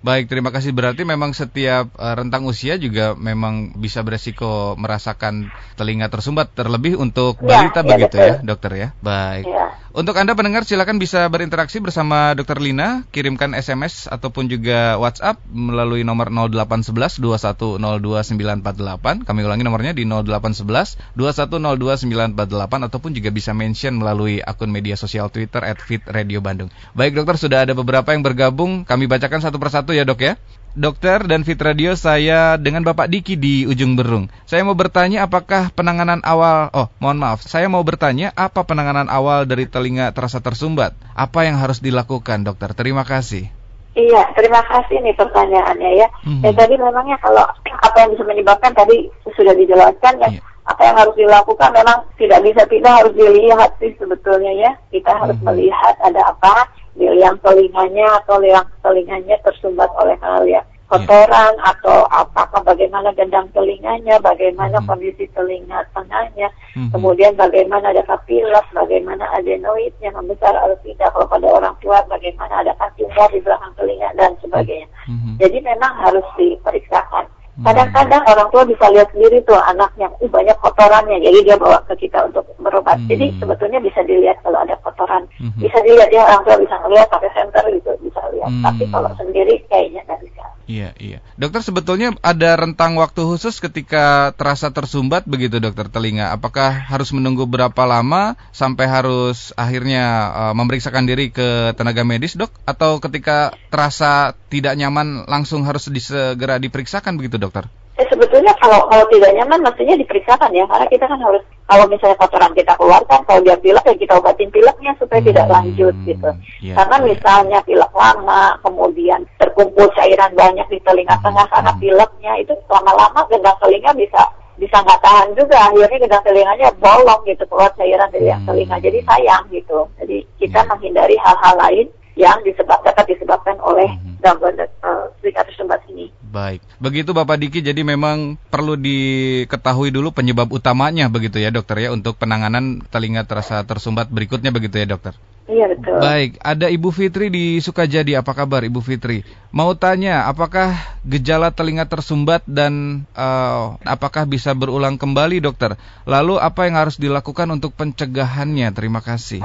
Baik, 0.00 0.32
terima 0.32 0.48
kasih. 0.48 0.72
Berarti 0.72 1.04
memang 1.04 1.36
setiap 1.36 1.92
uh, 2.00 2.16
rentang 2.16 2.48
usia 2.48 2.80
juga 2.80 3.12
memang 3.20 3.76
bisa 3.76 4.00
beresiko 4.00 4.72
merasakan 4.80 5.52
telinga 5.76 6.08
tersumbat 6.08 6.56
terlebih 6.56 6.96
untuk 6.96 7.36
ya, 7.44 7.68
balita 7.68 7.84
ya, 7.84 7.86
begitu 7.86 8.16
betul. 8.16 8.24
ya, 8.24 8.34
dokter 8.40 8.72
ya. 8.72 8.88
Baik. 9.04 9.44
Ya. 9.44 9.60
Untuk 9.90 10.14
Anda 10.14 10.38
pendengar 10.38 10.62
silakan 10.62 11.02
bisa 11.02 11.26
berinteraksi 11.26 11.82
bersama 11.82 12.30
Dokter 12.38 12.62
Lina, 12.62 13.02
kirimkan 13.10 13.58
SMS 13.58 14.06
ataupun 14.06 14.46
juga 14.46 14.94
WhatsApp 15.02 15.42
melalui 15.50 16.06
nomor 16.06 16.30
0811 16.30 17.18
2102948. 17.18 19.26
Kami 19.26 19.40
ulangi 19.42 19.66
nomornya 19.66 19.90
di 19.90 20.06
0811 20.06 20.94
2102948 21.18 22.86
ataupun 22.86 23.10
juga 23.18 23.34
bisa 23.34 23.50
mention 23.50 23.98
melalui 23.98 24.38
akun 24.38 24.70
media 24.70 24.94
sosial 24.94 25.26
Twitter 25.26 25.66
@fitradiobandung. 25.74 26.70
Baik 26.94 27.18
dokter, 27.18 27.34
sudah 27.34 27.66
ada 27.66 27.74
beberapa 27.74 28.14
yang 28.14 28.22
bergabung, 28.22 28.86
kami 28.86 29.10
bacakan 29.10 29.42
satu 29.42 29.58
persatu 29.58 29.89
ya 29.90 30.06
dok 30.06 30.20
ya. 30.22 30.34
Dokter 30.70 31.26
dan 31.26 31.42
Fit 31.42 31.58
Radio 31.58 31.98
saya 31.98 32.54
dengan 32.54 32.86
Bapak 32.86 33.10
Diki 33.10 33.34
di 33.34 33.66
ujung 33.66 33.98
Berung. 33.98 34.30
Saya 34.46 34.62
mau 34.62 34.78
bertanya 34.78 35.26
apakah 35.26 35.74
penanganan 35.74 36.22
awal 36.22 36.70
Oh, 36.70 36.86
mohon 37.02 37.18
maaf. 37.18 37.42
Saya 37.42 37.66
mau 37.66 37.82
bertanya 37.82 38.30
apa 38.38 38.62
penanganan 38.62 39.10
awal 39.10 39.50
dari 39.50 39.66
telinga 39.66 40.14
terasa 40.14 40.38
tersumbat? 40.38 40.94
Apa 41.18 41.42
yang 41.42 41.58
harus 41.58 41.82
dilakukan, 41.82 42.46
Dokter? 42.46 42.70
Terima 42.78 43.02
kasih. 43.02 43.50
Iya, 43.98 44.30
terima 44.38 44.62
kasih 44.62 45.02
nih 45.02 45.14
pertanyaannya 45.18 45.90
ya. 45.98 46.08
Hmm. 46.22 46.46
Ya 46.46 46.54
tadi 46.54 46.78
memangnya 46.78 47.18
kalau 47.18 47.42
apa 47.66 47.96
yang 47.98 48.14
bisa 48.14 48.22
menyebabkan 48.22 48.70
tadi 48.70 49.10
sudah 49.34 49.50
dijelaskan 49.58 50.22
ya. 50.22 50.30
Iya. 50.38 50.42
Apa 50.70 50.86
yang 50.86 50.96
harus 51.02 51.14
dilakukan 51.18 51.70
memang 51.74 51.98
tidak 52.14 52.46
bisa 52.46 52.62
tidak 52.70 52.92
harus 52.94 53.12
dilihat 53.18 53.74
sih 53.82 53.90
sebetulnya 53.98 54.54
ya. 54.54 54.70
Kita 54.94 55.18
harus 55.18 55.34
hmm. 55.42 55.46
melihat 55.50 55.98
ada 55.98 56.30
apa 56.30 56.70
yang 56.98 57.36
telinganya 57.44 58.18
atau 58.24 58.42
yang 58.42 58.66
telinganya 58.82 59.36
tersumbat 59.46 59.88
oleh 59.98 60.18
hal 60.18 60.42
yang 60.48 60.66
kotoran 60.90 61.54
yeah. 61.54 61.70
atau 61.70 62.02
apakah 62.10 62.66
bagaimana 62.66 63.14
gendang 63.14 63.46
telinganya, 63.54 64.18
bagaimana 64.18 64.82
mm-hmm. 64.82 64.90
kondisi 64.90 65.24
telinga 65.30 65.86
tengahnya, 65.94 66.50
mm-hmm. 66.74 66.90
kemudian 66.90 67.38
bagaimana 67.38 67.94
ada 67.94 68.02
kapilak, 68.02 68.66
bagaimana 68.74 69.22
adenoidnya 69.38 70.10
membesar 70.10 70.50
atau 70.50 70.74
tidak, 70.82 71.14
kalau 71.14 71.30
pada 71.30 71.46
orang 71.46 71.74
tua 71.78 72.02
bagaimana 72.10 72.66
ada 72.66 72.74
tumor 72.98 73.30
di 73.30 73.38
belakang 73.38 73.72
telinga 73.78 74.10
dan 74.18 74.34
sebagainya. 74.42 74.90
Mm-hmm. 75.06 75.34
Jadi 75.38 75.58
memang 75.62 75.92
harus 76.02 76.26
diperiksakan. 76.34 77.29
Kadang-kadang 77.60 78.22
orang 78.24 78.48
tua 78.48 78.62
bisa 78.64 78.84
lihat 78.88 79.08
sendiri 79.12 79.44
tuh 79.44 79.58
anaknya, 79.60 80.08
uh, 80.08 80.30
banyak 80.32 80.56
kotorannya, 80.64 81.20
jadi 81.20 81.38
dia 81.44 81.56
bawa 81.60 81.76
ke 81.84 81.94
kita 82.06 82.24
untuk 82.24 82.44
berobat. 82.56 82.96
Hmm. 82.96 83.08
Jadi 83.12 83.36
sebetulnya 83.36 83.80
bisa 83.84 84.00
dilihat 84.06 84.40
kalau 84.40 84.64
ada 84.64 84.76
kotoran, 84.80 85.28
hmm. 85.36 85.60
bisa 85.60 85.76
dilihat 85.84 86.08
ya 86.08 86.24
orang 86.24 86.42
tua 86.48 86.56
bisa 86.56 86.74
ngeliat 86.80 87.08
pakai 87.12 87.30
senter 87.36 87.64
gitu 87.74 87.90
bisa 88.00 88.20
lihat. 88.32 88.48
Hmm. 88.48 88.64
Tapi 88.64 88.84
kalau 88.88 89.10
sendiri 89.20 89.54
kayaknya 89.68 90.00
nggak 90.08 90.20
bisa. 90.24 90.44
Iya, 90.70 90.94
iya. 91.02 91.18
Dokter 91.34 91.66
sebetulnya 91.66 92.14
ada 92.22 92.54
rentang 92.54 92.94
waktu 92.94 93.26
khusus 93.26 93.58
ketika 93.58 94.30
terasa 94.38 94.70
tersumbat 94.70 95.26
begitu 95.26 95.58
dokter 95.58 95.90
telinga. 95.90 96.30
Apakah 96.30 96.70
harus 96.70 97.10
menunggu 97.10 97.42
berapa 97.50 97.82
lama 97.90 98.38
sampai 98.54 98.86
harus 98.86 99.50
akhirnya 99.58 100.30
uh, 100.30 100.54
memeriksakan 100.54 101.10
diri 101.10 101.34
ke 101.34 101.74
tenaga 101.74 102.06
medis, 102.06 102.38
Dok? 102.38 102.54
Atau 102.62 103.02
ketika 103.02 103.50
terasa 103.74 104.38
tidak 104.46 104.78
nyaman 104.78 105.26
langsung 105.26 105.66
harus 105.66 105.90
disegera 105.90 106.62
diperiksakan 106.62 107.18
begitu, 107.18 107.34
Dokter? 107.42 107.66
Eh, 108.00 108.08
sebetulnya 108.08 108.56
kalau 108.56 108.88
kalau 108.88 109.04
tidak 109.12 109.28
nyaman 109.36 109.60
mestinya 109.60 109.92
diperiksakan 109.92 110.56
ya 110.56 110.64
karena 110.64 110.88
kita 110.88 111.04
kan 111.04 111.20
harus 111.20 111.44
kalau 111.68 111.84
misalnya 111.84 112.16
kotoran 112.16 112.56
kita 112.56 112.72
keluarkan 112.80 113.20
kalau 113.28 113.44
dia 113.44 113.60
pilek 113.60 113.84
ya 113.84 113.92
kita 113.92 114.16
obatin 114.16 114.48
pileknya 114.48 114.96
supaya 114.96 115.20
hmm, 115.20 115.28
tidak 115.28 115.46
lanjut 115.52 115.94
gitu 116.08 116.30
yeah, 116.64 116.80
karena 116.80 116.96
yeah. 116.96 117.06
misalnya 117.12 117.58
pilek 117.60 117.92
lama 117.92 118.56
kemudian 118.64 119.20
terkumpul 119.36 119.84
cairan 119.92 120.32
banyak 120.32 120.64
di 120.72 120.80
telinga 120.80 121.12
hmm, 121.20 121.24
tengah 121.28 121.44
karena 121.52 121.72
hmm. 121.76 121.80
pileknya 121.84 122.32
itu 122.40 122.52
lama-lama 122.72 123.20
gendang 123.28 123.58
telinga 123.60 123.92
bisa 123.92 124.22
bisa 124.56 124.76
nggak 124.80 125.02
tahan 125.04 125.28
juga 125.36 125.56
akhirnya 125.60 125.98
gendang 126.00 126.24
telinganya 126.24 126.68
bolong 126.80 127.20
gitu 127.28 127.44
keluar 127.52 127.68
cairan 127.76 128.08
dari 128.08 128.32
yang 128.32 128.40
telinga 128.48 128.80
jadi 128.80 128.98
sayang 129.04 129.44
gitu 129.52 129.84
jadi 130.00 130.24
kita 130.40 130.64
yeah. 130.64 130.68
menghindari 130.72 131.20
hal-hal 131.20 131.52
lain 131.68 131.92
yang 132.20 132.36
disebab, 132.44 132.80
dapat 132.84 133.06
disebabkan 133.08 133.56
oleh 133.64 133.88
gangguan 134.20 134.52
uh, 134.84 135.08
tersumbat 135.24 135.80
ini. 135.88 136.12
Baik, 136.30 136.62
begitu 136.78 137.10
Bapak 137.10 137.42
Diki. 137.42 137.58
Jadi 137.58 137.82
memang 137.82 138.38
perlu 138.54 138.78
diketahui 138.78 139.90
dulu 139.90 140.14
penyebab 140.14 140.46
utamanya 140.54 141.10
begitu 141.10 141.42
ya 141.42 141.50
dokter 141.50 141.82
ya 141.82 141.90
untuk 141.90 142.14
penanganan 142.22 142.86
telinga 142.86 143.26
terasa 143.26 143.66
tersumbat 143.66 144.06
berikutnya 144.14 144.54
begitu 144.54 144.78
ya 144.78 144.86
dokter. 144.86 145.18
Iya 145.50 145.66
betul. 145.74 145.98
Baik, 145.98 146.38
ada 146.38 146.70
Ibu 146.70 146.94
Fitri 146.94 147.26
di 147.26 147.58
Sukajadi. 147.58 148.14
Apa 148.14 148.30
kabar 148.38 148.62
Ibu 148.62 148.78
Fitri? 148.78 149.26
Mau 149.50 149.74
tanya, 149.74 150.30
apakah 150.30 150.78
gejala 151.02 151.50
telinga 151.50 151.90
tersumbat 151.90 152.46
dan 152.46 153.02
uh, 153.18 153.74
apakah 153.82 154.30
bisa 154.30 154.54
berulang 154.54 154.94
kembali 154.94 155.42
dokter? 155.42 155.74
Lalu 156.06 156.38
apa 156.38 156.70
yang 156.70 156.78
harus 156.78 157.02
dilakukan 157.02 157.50
untuk 157.50 157.74
pencegahannya? 157.74 158.70
Terima 158.70 159.02
kasih. 159.02 159.42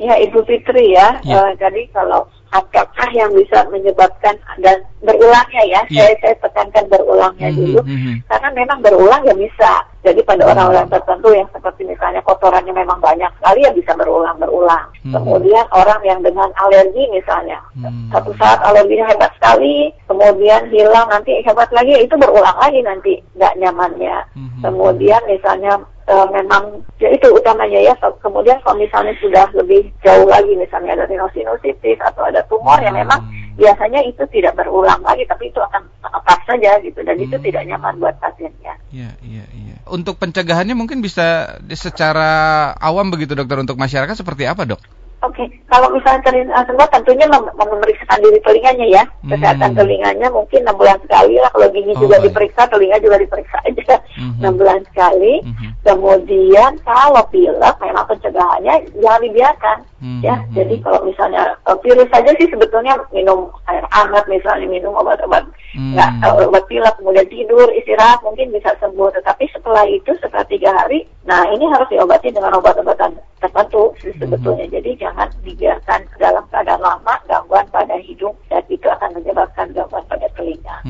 Ya, 0.00 0.16
Ibu 0.16 0.48
Fitri 0.48 0.96
ya. 0.96 1.20
ya. 1.20 1.44
Uh, 1.44 1.52
jadi 1.60 1.92
kalau 1.92 2.24
apakah 2.54 3.08
yang 3.10 3.34
bisa 3.34 3.66
menyebabkan 3.68 4.38
dan 4.62 4.78
berulangnya 5.02 5.62
ya, 5.66 5.80
ya. 5.90 6.06
saya 6.06 6.14
saya 6.22 6.34
tekankan 6.38 6.86
berulangnya 6.86 7.50
mm 7.50 7.54
-hmm, 7.58 7.66
dulu, 7.66 7.80
mm 7.82 7.98
-hmm. 7.98 8.16
karena 8.30 8.48
memang 8.54 8.78
berulang 8.78 9.22
ya 9.26 9.34
bisa. 9.34 9.72
Jadi 10.04 10.20
pada 10.20 10.44
orang-orang 10.44 10.84
tertentu 10.92 11.32
yang 11.32 11.48
seperti 11.48 11.88
misalnya 11.88 12.20
kotorannya 12.28 12.76
memang 12.76 13.00
banyak 13.00 13.32
sekali 13.40 13.64
ya 13.64 13.72
bisa 13.72 13.96
berulang 13.96 14.36
berulang. 14.36 14.84
Hmm. 15.00 15.16
Kemudian 15.16 15.64
orang 15.72 15.96
yang 16.04 16.20
dengan 16.20 16.52
alergi 16.60 17.08
misalnya, 17.08 17.56
hmm. 17.72 18.12
satu 18.12 18.36
saat 18.36 18.60
alerginya 18.68 19.08
hebat 19.08 19.32
sekali, 19.40 19.88
kemudian 20.04 20.68
hilang 20.68 21.08
nanti 21.08 21.40
hebat 21.40 21.72
lagi 21.72 22.04
itu 22.04 22.14
berulang 22.20 22.52
lagi 22.60 22.84
nanti 22.84 23.16
nggak 23.32 23.56
nyamannya. 23.56 24.16
Hmm. 24.36 24.60
Kemudian 24.60 25.24
misalnya 25.24 25.80
uh, 26.08 26.26
memang 26.32 26.84
ya 27.00 27.08
itu 27.12 27.26
utamanya 27.32 27.80
ya. 27.80 27.94
Kemudian 28.20 28.60
kalau 28.64 28.76
misalnya 28.80 29.14
sudah 29.20 29.46
lebih 29.56 29.88
jauh 30.04 30.28
lagi 30.28 30.52
misalnya 30.56 30.96
ada 30.96 31.04
rhinosinusitis 31.08 32.00
atau 32.00 32.24
ada 32.28 32.40
tumor 32.48 32.76
hmm. 32.80 32.86
ya 32.86 32.92
memang 32.92 33.20
biasanya 33.54 34.02
itu 34.02 34.22
tidak 34.34 34.58
berulang 34.58 34.98
lagi, 35.06 35.22
tapi 35.30 35.48
itu 35.48 35.62
akan 35.62 35.86
apa 36.02 36.34
saja 36.42 36.74
gitu 36.82 37.00
dan 37.06 37.16
hmm. 37.16 37.24
itu 37.30 37.36
tidak 37.50 37.62
nyaman 37.70 37.94
buat 38.02 38.16
pasiennya. 38.18 38.74
Iya, 38.90 39.10
iya, 39.22 39.44
iya. 39.54 39.76
Untuk 39.86 40.18
pencegahannya 40.18 40.74
mungkin 40.74 41.04
bisa 41.04 41.58
secara 41.74 42.72
awam 42.78 43.12
begitu 43.12 43.36
dokter 43.38 43.60
untuk 43.60 43.78
masyarakat 43.78 44.16
seperti 44.16 44.48
apa 44.48 44.66
dok? 44.66 45.03
Oke, 45.24 45.40
okay. 45.40 45.48
kalau 45.72 45.88
misalnya 45.88 46.20
telinga 46.20 46.60
semua 46.68 46.84
tentunya 46.92 47.24
mem 47.24 47.48
memeriksakan 47.56 48.20
diri 48.20 48.38
telinganya 48.44 48.86
ya. 48.92 49.02
Hmm. 49.24 49.32
Kesehatan 49.32 49.72
telinganya 49.72 50.28
mungkin 50.28 50.60
enam 50.68 50.76
bulan 50.76 51.00
sekali 51.00 51.40
lah. 51.40 51.48
Kalau 51.48 51.68
gigi 51.72 51.92
oh, 51.96 52.00
juga 52.04 52.16
baik. 52.20 52.24
diperiksa, 52.28 52.62
telinga 52.68 52.96
juga 53.00 53.16
diperiksa 53.16 53.56
aja 53.64 53.96
hmm. 54.20 54.34
enam 54.44 54.54
bulan 54.60 54.80
sekali. 54.92 55.34
Hmm. 55.40 55.70
Kemudian 55.80 56.72
kalau 56.84 57.24
pilek, 57.32 57.76
memang 57.80 58.04
pencegahannya 58.04 58.74
jangan 59.00 59.20
dibiarkan. 59.24 59.78
Hmm. 60.04 60.20
Ya, 60.20 60.36
hmm. 60.36 60.52
jadi 60.52 60.76
kalau 60.84 61.00
misalnya 61.08 61.56
uh, 61.64 61.80
virus 61.80 62.04
saja 62.12 62.28
sih 62.36 62.44
sebetulnya 62.52 62.92
minum 63.08 63.48
air 63.72 63.80
hangat, 63.88 64.28
misalnya 64.28 64.68
minum 64.68 64.92
obat-obat 64.92 65.48
hmm. 65.72 65.96
nggak 65.96 66.10
uh, 66.20 66.44
obat 66.44 66.60
pilek, 66.68 66.92
kemudian 67.00 67.24
tidur, 67.32 67.64
istirahat 67.72 68.20
mungkin 68.20 68.52
bisa 68.52 68.76
sembuh. 68.84 69.08
Tetapi 69.16 69.48
setelah 69.56 69.88
itu, 69.88 70.12
setelah 70.20 70.44
tiga 70.44 70.76
hari, 70.76 71.08
nah 71.24 71.40
ini 71.48 71.64
harus 71.72 71.88
diobati 71.88 72.36
dengan 72.36 72.52
obat-obatan 72.52 73.16
tertentu 73.40 73.96
sih 74.04 74.12
sebetulnya. 74.20 74.68
Jadi 74.68 74.92
jangan 75.00 75.32
dibiarkan 75.40 76.04
dalam 76.20 76.44
keadaan 76.52 76.84
lama 76.84 77.14
gangguan 77.24 77.64
pada 77.72 77.96
hidung 77.96 78.36
dan 78.52 78.60
itu 78.68 78.84
akan 78.84 79.08
menyebabkan 79.16 79.72
gangguan 79.72 80.04
pada 80.04 80.28
telinga. 80.36 80.84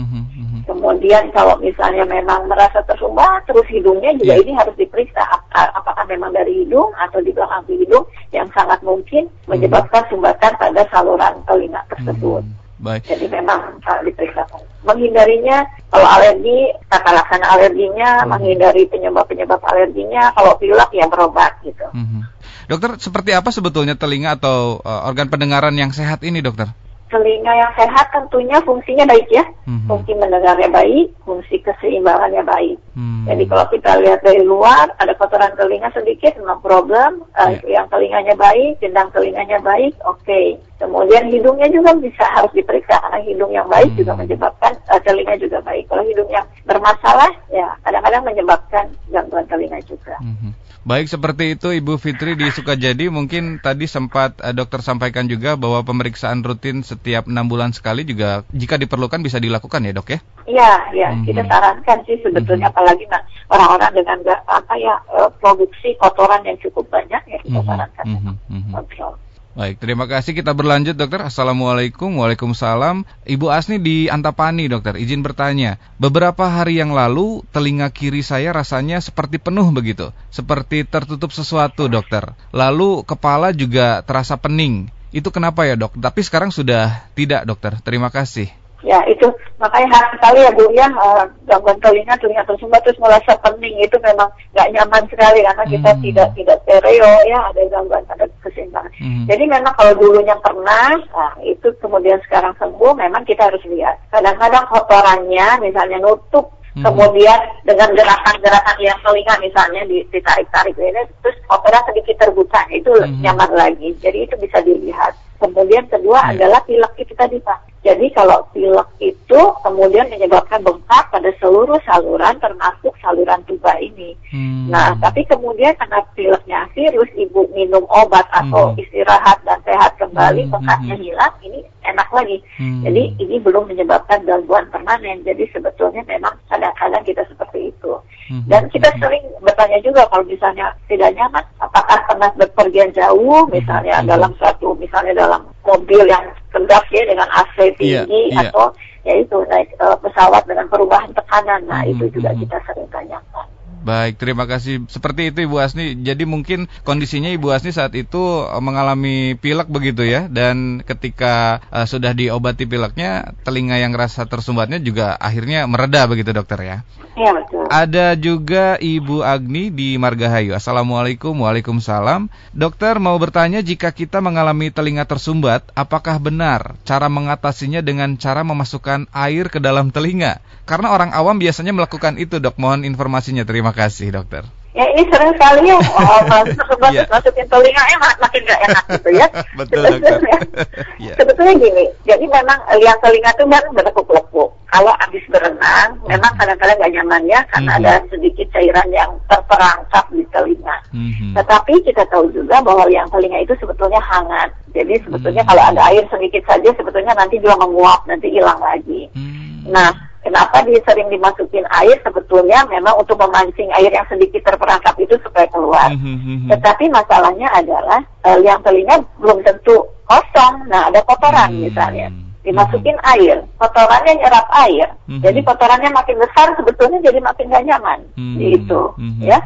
Kemudian 0.65 1.29
kalau 1.37 1.61
misalnya 1.61 2.09
memang 2.09 2.49
merasa 2.49 2.81
tersumbat 2.89 3.45
terus 3.45 3.69
hidungnya 3.69 4.17
juga 4.17 4.33
yeah. 4.33 4.43
ini 4.43 4.53
harus 4.57 4.73
diperiksa 4.81 5.21
apakah 5.53 6.05
memang 6.09 6.33
dari 6.33 6.65
hidung 6.65 6.89
atau 6.97 7.21
di 7.21 7.31
belakang 7.37 7.69
hidung 7.69 8.09
yang 8.33 8.49
sangat 8.57 8.81
mungkin 8.81 9.04
menyebabkan 9.47 10.05
sumbatan 10.09 10.53
pada 10.57 10.83
saluran 10.89 11.35
telinga 11.45 11.81
tersebut. 11.93 12.43
Baik. 12.85 13.07
Jadi 13.07 13.27
memang 13.33 13.81
uh, 13.81 14.01
diperiksa. 14.05 14.45
Menghindarinya 14.85 15.65
kalau 15.89 16.05
alergi, 16.05 16.75
tata 16.91 17.11
laksana 17.17 17.47
alerginya, 17.57 18.25
hmm. 18.25 18.29
menghindari 18.29 18.85
penyebab-penyebab 18.91 19.63
alerginya. 19.63 20.35
Kalau 20.37 20.59
pilek 20.61 20.91
ya 20.93 21.07
berobat 21.09 21.65
gitu. 21.65 21.87
Hmm. 21.95 22.29
Dokter, 22.69 22.97
seperti 23.01 23.33
apa 23.33 23.49
sebetulnya 23.55 23.97
telinga 23.97 24.37
atau 24.37 24.85
uh, 24.85 25.09
organ 25.09 25.33
pendengaran 25.33 25.77
yang 25.77 25.97
sehat 25.97 26.21
ini, 26.27 26.45
dokter? 26.45 26.73
Telinga 27.15 27.53
yang 27.55 27.71
sehat 27.79 28.11
tentunya 28.11 28.59
fungsinya 28.67 29.07
baik 29.07 29.31
ya, 29.31 29.47
hmm. 29.71 29.87
fungsi 29.87 30.19
mendengarnya 30.19 30.67
baik, 30.67 31.15
fungsi 31.23 31.63
keseimbangannya 31.63 32.43
baik. 32.43 32.75
Hmm. 32.99 33.23
Jadi 33.31 33.47
kalau 33.47 33.71
kita 33.71 34.03
lihat 34.03 34.19
dari 34.27 34.43
luar, 34.43 34.91
ada 34.99 35.15
kotoran 35.15 35.55
telinga 35.55 35.95
sedikit, 35.95 36.35
no 36.43 36.59
problem. 36.59 37.23
Uh, 37.39 37.55
yeah. 37.63 37.79
Yang 37.79 37.95
telinganya 37.95 38.35
baik, 38.35 38.83
jendang 38.83 39.15
telinganya 39.15 39.63
baik, 39.63 39.95
oke. 40.03 40.19
Okay. 40.27 40.59
Kemudian 40.83 41.31
hidungnya 41.31 41.71
juga 41.71 41.95
bisa 42.03 42.27
harus 42.35 42.51
diperiksa 42.51 42.99
karena 42.99 43.23
hidung 43.23 43.55
yang 43.55 43.71
baik 43.71 43.95
hmm. 43.95 43.99
juga 44.03 44.13
menyebabkan 44.19 44.75
uh, 44.91 44.99
telinga 45.07 45.39
juga 45.39 45.63
baik. 45.63 45.87
Kalau 45.87 46.03
hidung 46.03 46.31
yang 46.35 46.47
bermasalah, 46.67 47.31
ya 47.55 47.79
kadang-kadang 47.87 48.27
menyebabkan 48.27 48.85
gangguan 49.15 49.47
telinga 49.47 49.79
juga. 49.87 50.19
Hmm. 50.19 50.51
Baik 50.85 51.09
seperti 51.09 51.57
itu 51.57 51.73
Ibu 51.73 51.97
Fitri 51.97 52.37
di 52.37 52.53
Sukajadi 52.53 53.09
mungkin 53.09 53.57
tadi 53.57 53.89
sempat 53.89 54.37
uh, 54.45 54.53
dokter 54.53 54.85
sampaikan 54.85 55.25
juga 55.25 55.57
bahwa 55.57 55.81
pemeriksaan 55.81 56.45
rutin 56.45 56.85
setiap 57.05 57.29
enam 57.29 57.45
bulan 57.45 57.77
sekali 57.77 58.09
juga 58.09 58.49
jika 58.49 58.81
diperlukan 58.81 59.21
bisa 59.21 59.37
dilakukan 59.37 59.85
ya 59.85 59.93
dok 59.93 60.09
ya? 60.09 60.19
Iya, 60.49 60.73
iya. 60.97 61.09
Mm 61.13 61.21
-hmm. 61.21 61.27
Kita 61.29 61.43
sarankan 61.45 61.99
sih 62.09 62.17
sebetulnya 62.25 62.73
mm 62.73 62.73
-hmm. 62.73 62.81
apalagi 62.81 63.05
orang-orang 63.53 63.93
dengan 63.93 64.19
apa 64.49 64.75
ya 64.81 64.97
uh, 65.13 65.29
produksi 65.37 65.93
kotoran 66.01 66.41
yang 66.49 66.57
cukup 66.65 66.89
banyak 66.89 67.21
ya 67.29 67.39
kita 67.45 67.53
mm 67.53 67.61
-hmm. 67.61 67.69
sarankan 67.69 68.05
mm 68.09 68.21
-hmm. 68.25 68.73
kontrol. 68.73 69.21
Baik, 69.55 69.79
terima 69.79 70.11
kasih. 70.11 70.35
Kita 70.35 70.51
berlanjut, 70.51 70.99
dokter. 70.99 71.23
Assalamualaikum, 71.23 72.11
waalaikumsalam. 72.19 73.07
Ibu 73.23 73.55
Asni 73.55 73.79
di 73.79 74.11
Antapani, 74.11 74.67
dokter. 74.67 74.99
Izin 74.99 75.23
bertanya. 75.23 75.79
Beberapa 75.95 76.51
hari 76.51 76.83
yang 76.83 76.91
lalu, 76.91 77.47
telinga 77.55 77.87
kiri 77.95 78.27
saya 78.27 78.51
rasanya 78.51 78.99
seperti 78.99 79.39
penuh 79.39 79.71
begitu, 79.71 80.11
seperti 80.35 80.83
tertutup 80.83 81.31
sesuatu, 81.31 81.87
dokter. 81.87 82.35
Lalu 82.51 83.07
kepala 83.07 83.55
juga 83.55 84.03
terasa 84.03 84.35
pening. 84.35 84.91
Itu 85.15 85.31
kenapa 85.31 85.63
ya, 85.63 85.79
dok? 85.79 85.95
Tapi 85.95 86.21
sekarang 86.27 86.51
sudah 86.51 87.07
tidak, 87.15 87.47
dokter. 87.47 87.79
Terima 87.87 88.11
kasih. 88.11 88.51
Ya 88.85 89.01
itu 89.09 89.25
makanya 89.57 89.97
khas 89.97 90.13
sekali 90.13 90.45
ya 90.45 90.53
Bu 90.53 90.69
ya 90.77 90.85
uh, 90.93 91.25
gangguan 91.49 91.81
telinga 91.81 92.21
telinga 92.21 92.45
tersumbat 92.45 92.85
terus 92.85 93.01
merasa 93.01 93.33
pening 93.41 93.81
itu 93.81 93.97
memang 94.05 94.29
nggak 94.53 94.71
nyaman 94.77 95.09
sekali 95.09 95.41
karena 95.41 95.65
kita 95.65 95.91
hmm. 95.97 96.03
tidak 96.05 96.29
tidak 96.37 96.59
stereo 96.69 97.13
ya 97.25 97.39
ada 97.49 97.61
gangguan 97.73 98.05
pada 98.05 98.29
keseimbangan. 98.45 98.93
Hmm. 99.01 99.25
Jadi 99.25 99.45
memang 99.49 99.73
kalau 99.73 99.97
dulunya 99.97 100.37
pernah 100.37 101.01
nah, 101.01 101.33
itu 101.41 101.73
kemudian 101.81 102.21
sekarang 102.29 102.53
sembuh 102.61 102.93
memang 102.93 103.25
kita 103.25 103.49
harus 103.49 103.65
lihat. 103.65 103.97
Kadang-kadang 104.13 104.69
kotorannya 104.69 105.65
misalnya 105.65 106.05
nutup 106.05 106.53
Hmm. 106.75 106.83
Kemudian 106.91 107.39
dengan 107.63 107.95
gerakan-gerakan 107.95 108.79
yang 108.83 108.99
telinga 109.07 109.35
misalnya 109.39 109.83
ditarik-tarik 109.87 110.75
ini, 110.75 111.07
terus 111.23 111.39
kotoran 111.47 111.87
sedikit 111.87 112.27
terbuka 112.27 112.67
itu 112.75 112.91
hmm. 112.91 113.23
nyaman 113.23 113.51
lagi. 113.55 113.95
Jadi 114.03 114.27
itu 114.27 114.35
bisa 114.43 114.59
dilihat. 114.59 115.15
Kemudian 115.39 115.87
kedua 115.87 116.19
yeah. 116.19 116.33
adalah 116.35 116.61
pilek 116.67 116.95
itu 116.99 117.15
tadi 117.15 117.39
Pak. 117.39 117.74
Jadi 117.85 118.09
kalau 118.17 118.41
pilek 118.57 118.89
itu 118.97 119.41
kemudian 119.61 120.09
menyebabkan 120.09 120.65
bengkak 120.65 121.05
pada 121.13 121.29
seluruh 121.37 121.77
saluran 121.85 122.33
termasuk 122.41 122.97
saluran 123.05 123.45
tuba 123.45 123.77
ini. 123.77 124.17
Hmm. 124.33 124.73
Nah, 124.73 124.97
tapi 125.05 125.29
kemudian 125.29 125.77
karena 125.77 126.01
pileknya 126.17 126.65
virus, 126.73 127.13
ibu 127.13 127.45
minum 127.53 127.85
obat 127.93 128.25
atau 128.33 128.73
hmm. 128.73 128.81
istirahat 128.81 129.37
dan 129.45 129.61
sehat 129.69 130.01
kembali, 130.01 130.49
hmm. 130.49 130.53
bengkaknya 130.57 130.97
hmm. 130.97 131.05
hilang, 131.05 131.35
ini 131.45 131.61
enak 131.85 132.09
lagi. 132.09 132.41
Hmm. 132.57 132.81
Jadi 132.89 133.03
ini 133.21 133.37
belum 133.37 133.69
menyebabkan 133.69 134.25
gangguan 134.25 134.65
permanen. 134.73 135.21
Jadi 135.21 135.45
sebetulnya 135.53 136.01
memang 136.09 136.33
kadang-kadang 136.49 137.05
kita 137.05 137.23
seperti 137.29 137.69
itu. 137.69 137.93
Hmm. 138.33 138.49
Dan 138.49 138.73
kita 138.73 138.89
hmm. 138.97 139.01
sering 139.05 139.25
bertanya 139.45 139.79
juga 139.85 140.09
kalau 140.09 140.25
misalnya 140.25 140.73
tidak 140.89 141.13
nyaman, 141.13 141.45
apakah 141.61 142.01
pernah 142.09 142.33
berpergian 142.41 142.91
jauh, 142.97 143.45
misalnya 143.53 144.01
hmm. 144.01 144.09
dalam 144.09 144.33
satu, 144.41 144.73
misalnya 144.81 145.13
dalam 145.13 145.45
mobil 145.69 146.09
yang 146.09 146.25
kendap 146.55 146.87
ya 146.95 147.03
dengan 147.03 147.27
AC 147.35 147.57
tinggi 147.75 148.23
yeah, 148.31 148.39
yeah. 148.39 148.49
atau 148.55 148.71
ya 149.03 149.15
itu 149.19 149.37
naik 149.51 149.75
uh, 149.83 149.99
pesawat 149.99 150.47
dengan 150.47 150.71
perubahan 150.71 151.11
tekanan. 151.13 151.61
Nah, 151.67 151.83
hmm, 151.83 151.93
itu 151.99 152.05
juga 152.15 152.31
hmm. 152.33 152.41
kita 152.47 152.57
sering 152.71 152.89
tanyakan. 152.95 153.47
Baik, 153.85 154.17
terima 154.17 154.49
kasih. 154.49 154.89
Seperti 154.89 155.29
itu 155.29 155.45
Ibu 155.45 155.61
Asni. 155.61 155.93
Jadi 156.01 156.25
mungkin 156.25 156.73
kondisinya 156.89 157.29
Ibu 157.29 157.53
Asni 157.53 157.69
saat 157.69 157.93
itu 157.93 158.49
eh, 158.49 158.63
mengalami 158.65 159.37
pilek 159.37 159.69
begitu 159.69 160.09
ya. 160.09 160.25
Dan 160.25 160.81
ketika 160.81 161.61
uh, 161.69 161.85
sudah 161.85 162.17
diobati 162.17 162.65
pileknya, 162.65 163.37
telinga 163.45 163.77
yang 163.77 163.93
rasa 163.93 164.25
tersumbatnya 164.25 164.81
juga 164.81 165.21
akhirnya 165.21 165.69
mereda 165.69 166.09
begitu 166.09 166.33
dokter 166.33 166.65
ya. 166.65 166.77
Iya 167.15 167.31
betul. 167.31 167.63
Ada 167.71 168.07
juga 168.19 168.75
Ibu 168.81 169.23
Agni 169.23 169.71
di 169.71 169.95
Margahayu. 170.01 170.57
Assalamualaikum, 170.57 171.37
waalaikumsalam. 171.45 172.27
Dokter 172.51 172.99
mau 172.99 173.15
bertanya 173.21 173.63
jika 173.63 173.93
kita 173.95 174.19
mengalami 174.19 174.73
telinga 174.73 175.07
tersumbat, 175.07 175.63
apakah 175.79 176.19
benar 176.19 176.75
cara 176.83 177.07
mengatasinya 177.07 177.85
dengan 177.85 178.17
cara 178.19 178.43
memasukkan 178.43 179.13
air 179.13 179.47
ke 179.53 179.63
dalam 179.63 179.93
telinga? 179.93 180.43
Karena 180.65 180.97
orang 180.97 181.13
awam 181.13 181.37
biasanya 181.37 181.77
melakukan 181.77 182.17
itu 182.17 182.41
dok. 182.41 182.57
Mohon 182.57 182.89
informasinya. 182.89 183.45
Terima 183.45 183.74
kasih 183.75 184.15
dokter. 184.15 184.47
Ya 184.75 184.91
ini 184.91 185.07
sering 185.07 185.31
sekali 185.39 185.71
ya 185.71 185.79
oh, 186.03 186.21
masuk 186.27 186.83
yeah. 186.91 187.07
masukin 187.07 187.47
telinga 187.47 187.79
eh 187.79 187.99
makin 188.19 188.43
gak 188.43 188.61
enak 188.67 188.85
gitu 188.99 189.11
ya. 189.15 189.27
Betul 189.63 189.87
sebetulnya, 189.87 190.39
yeah. 191.07 191.15
sebetulnya 191.15 191.55
gini, 191.63 191.85
jadi 192.03 192.27
memang 192.27 192.59
liang 192.83 192.99
telinga 192.99 193.31
itu 193.39 193.47
kan 193.47 193.65
berlekuk-lekuk. 193.71 194.51
Kalau 194.75 194.93
habis 194.99 195.23
berenang, 195.31 195.95
memang 196.11 196.35
kadang-kadang 196.35 196.75
gak 196.83 196.91
nyaman 196.91 197.23
ya 197.31 197.41
karena 197.55 197.71
mm 197.71 197.79
-hmm. 197.79 197.87
ada 197.87 197.93
sedikit 198.11 198.47
cairan 198.51 198.89
yang 198.91 199.11
terperangkap 199.31 200.05
di 200.11 200.27
telinga. 200.35 200.77
Mm 200.91 201.11
-hmm. 201.15 201.33
Tetapi 201.39 201.75
kita 201.87 202.03
tahu 202.11 202.35
juga 202.35 202.59
bahwa 202.59 202.91
liang 202.91 203.07
telinga 203.15 203.47
itu 203.47 203.55
sebetulnya 203.63 204.03
hangat. 204.03 204.51
Jadi 204.75 204.99
sebetulnya 205.07 205.47
mm 205.47 205.55
-hmm. 205.55 205.63
kalau 205.63 205.71
ada 205.71 205.83
air 205.95 206.03
sedikit 206.11 206.43
saja 206.51 206.75
sebetulnya 206.75 207.15
nanti 207.15 207.39
juga 207.39 207.63
menguap, 207.63 208.11
nanti 208.11 208.27
hilang 208.27 208.59
lagi. 208.59 209.07
-hmm. 209.15 209.71
Nah 209.71 210.14
Kenapa 210.25 210.65
dia 210.65 210.81
sering 210.89 211.13
dimasukin 211.13 211.69
air 211.69 212.01
sebetulnya 212.01 212.65
memang 212.73 212.97
untuk 212.97 213.21
memancing 213.21 213.69
air 213.77 213.93
yang 213.93 214.09
sedikit 214.09 214.41
terperangkap 214.41 214.97
itu 214.97 215.21
supaya 215.21 215.45
keluar. 215.53 215.93
Mm 215.93 216.01
-hmm. 216.01 216.39
Tetapi 216.49 216.89
masalahnya 216.89 217.53
adalah 217.53 218.01
uh, 218.25 218.41
yang 218.41 218.57
telinga 218.65 219.05
belum 219.21 219.45
tentu 219.45 219.85
kosong. 220.09 220.65
Nah 220.73 220.89
ada 220.89 221.05
kotoran 221.05 221.53
mm 221.53 221.57
-hmm. 221.61 221.65
misalnya 221.69 222.09
dimasukin 222.45 222.97
mm 222.97 223.03
-hmm. 223.03 223.13
air, 223.17 223.37
kotorannya 223.57 224.13
nyerap 224.21 224.47
air, 224.69 224.89
mm 225.09 225.17
-hmm. 225.17 225.23
jadi 225.25 225.41
kotorannya 225.49 225.91
makin 225.97 226.17
besar 226.21 226.53
sebetulnya 226.61 227.01
jadi 227.01 227.19
makin 227.25 227.49
gak 227.49 227.65
nyaman, 227.65 228.01
mm 228.15 228.21
-hmm. 228.21 228.37
gitu, 228.37 228.83
mm 229.01 229.11
-hmm. 229.17 229.23
ya. 229.25 229.39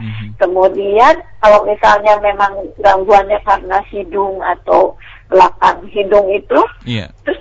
Kemudian 0.43 1.15
kalau 1.39 1.63
misalnya 1.63 2.19
memang 2.19 2.53
gangguannya 2.83 3.39
karena 3.47 3.79
hidung 3.87 4.43
atau 4.43 4.99
belakang 5.31 5.87
hidung 5.95 6.27
itu, 6.35 6.61
yeah. 6.83 7.07
terus 7.23 7.39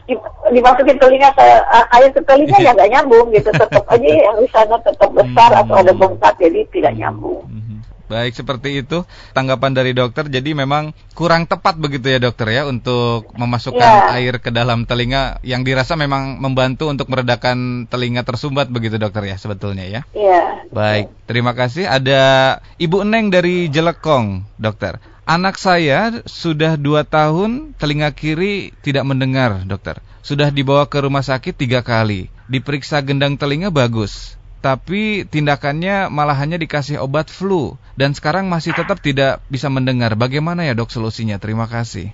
dimasukin 0.52 0.98
telinga 1.00 1.30
ke 1.36 1.48
uh, 1.48 1.86
air 2.00 2.10
ke 2.12 2.22
telinga 2.24 2.58
ya 2.60 2.72
nggak 2.74 2.92
nyambung 2.92 3.28
gitu, 3.34 3.50
tetap 3.52 3.84
aja 3.94 4.10
yang 4.10 4.38
di 4.40 4.48
sana 4.52 4.76
tetap 4.82 5.10
besar 5.12 5.50
-hmm. 5.54 5.62
atau 5.66 5.76
ada 5.76 5.94
bengkak 5.94 6.34
jadi 6.40 6.60
tidak 6.72 6.94
nyambung. 6.96 7.44
Mm 7.48 7.62
-hmm. 7.62 7.80
baik 8.08 8.40
seperti 8.40 8.88
itu 8.88 9.04
tanggapan 9.36 9.76
dari 9.76 9.92
dokter. 9.92 10.32
Jadi 10.32 10.56
memang 10.56 10.96
kurang 11.12 11.44
tepat 11.44 11.76
begitu 11.76 12.08
ya 12.08 12.24
dokter 12.24 12.48
ya 12.48 12.64
untuk 12.64 13.28
memasukkan 13.36 13.84
ya. 13.84 14.16
air 14.16 14.40
ke 14.40 14.48
dalam 14.48 14.88
telinga 14.88 15.44
yang 15.44 15.68
dirasa 15.68 16.00
memang 16.00 16.40
membantu 16.40 16.88
untuk 16.88 17.12
meredakan 17.12 17.84
telinga 17.92 18.24
tersumbat 18.24 18.72
begitu 18.72 18.96
dokter 18.96 19.28
ya 19.28 19.36
sebetulnya 19.36 19.84
ya. 19.92 20.02
Iya. 20.16 20.72
Baik, 20.72 21.12
terima 21.28 21.52
kasih. 21.52 21.84
Ada 21.84 22.22
Ibu 22.80 23.04
Neng 23.04 23.28
dari 23.28 23.68
Jelekong, 23.68 24.48
dokter. 24.56 25.04
Anak 25.28 25.60
saya 25.60 26.24
sudah 26.24 26.80
dua 26.80 27.04
tahun 27.04 27.76
telinga 27.76 28.16
kiri 28.16 28.72
tidak 28.80 29.04
mendengar, 29.04 29.60
dokter. 29.68 30.00
Sudah 30.24 30.48
dibawa 30.56 30.88
ke 30.88 31.04
rumah 31.04 31.20
sakit 31.20 31.52
tiga 31.52 31.84
kali. 31.84 32.32
Diperiksa 32.48 33.04
gendang 33.04 33.36
telinga 33.36 33.68
bagus 33.68 34.40
tapi 34.58 35.24
tindakannya 35.30 36.10
malah 36.10 36.34
hanya 36.34 36.58
dikasih 36.58 36.98
obat 37.00 37.30
flu 37.30 37.78
dan 37.94 38.18
sekarang 38.18 38.50
masih 38.50 38.74
tetap 38.74 39.00
tidak 39.00 39.40
bisa 39.48 39.70
mendengar. 39.70 40.18
Bagaimana 40.18 40.66
ya 40.66 40.74
dok 40.74 40.90
solusinya? 40.90 41.38
Terima 41.38 41.70
kasih. 41.70 42.12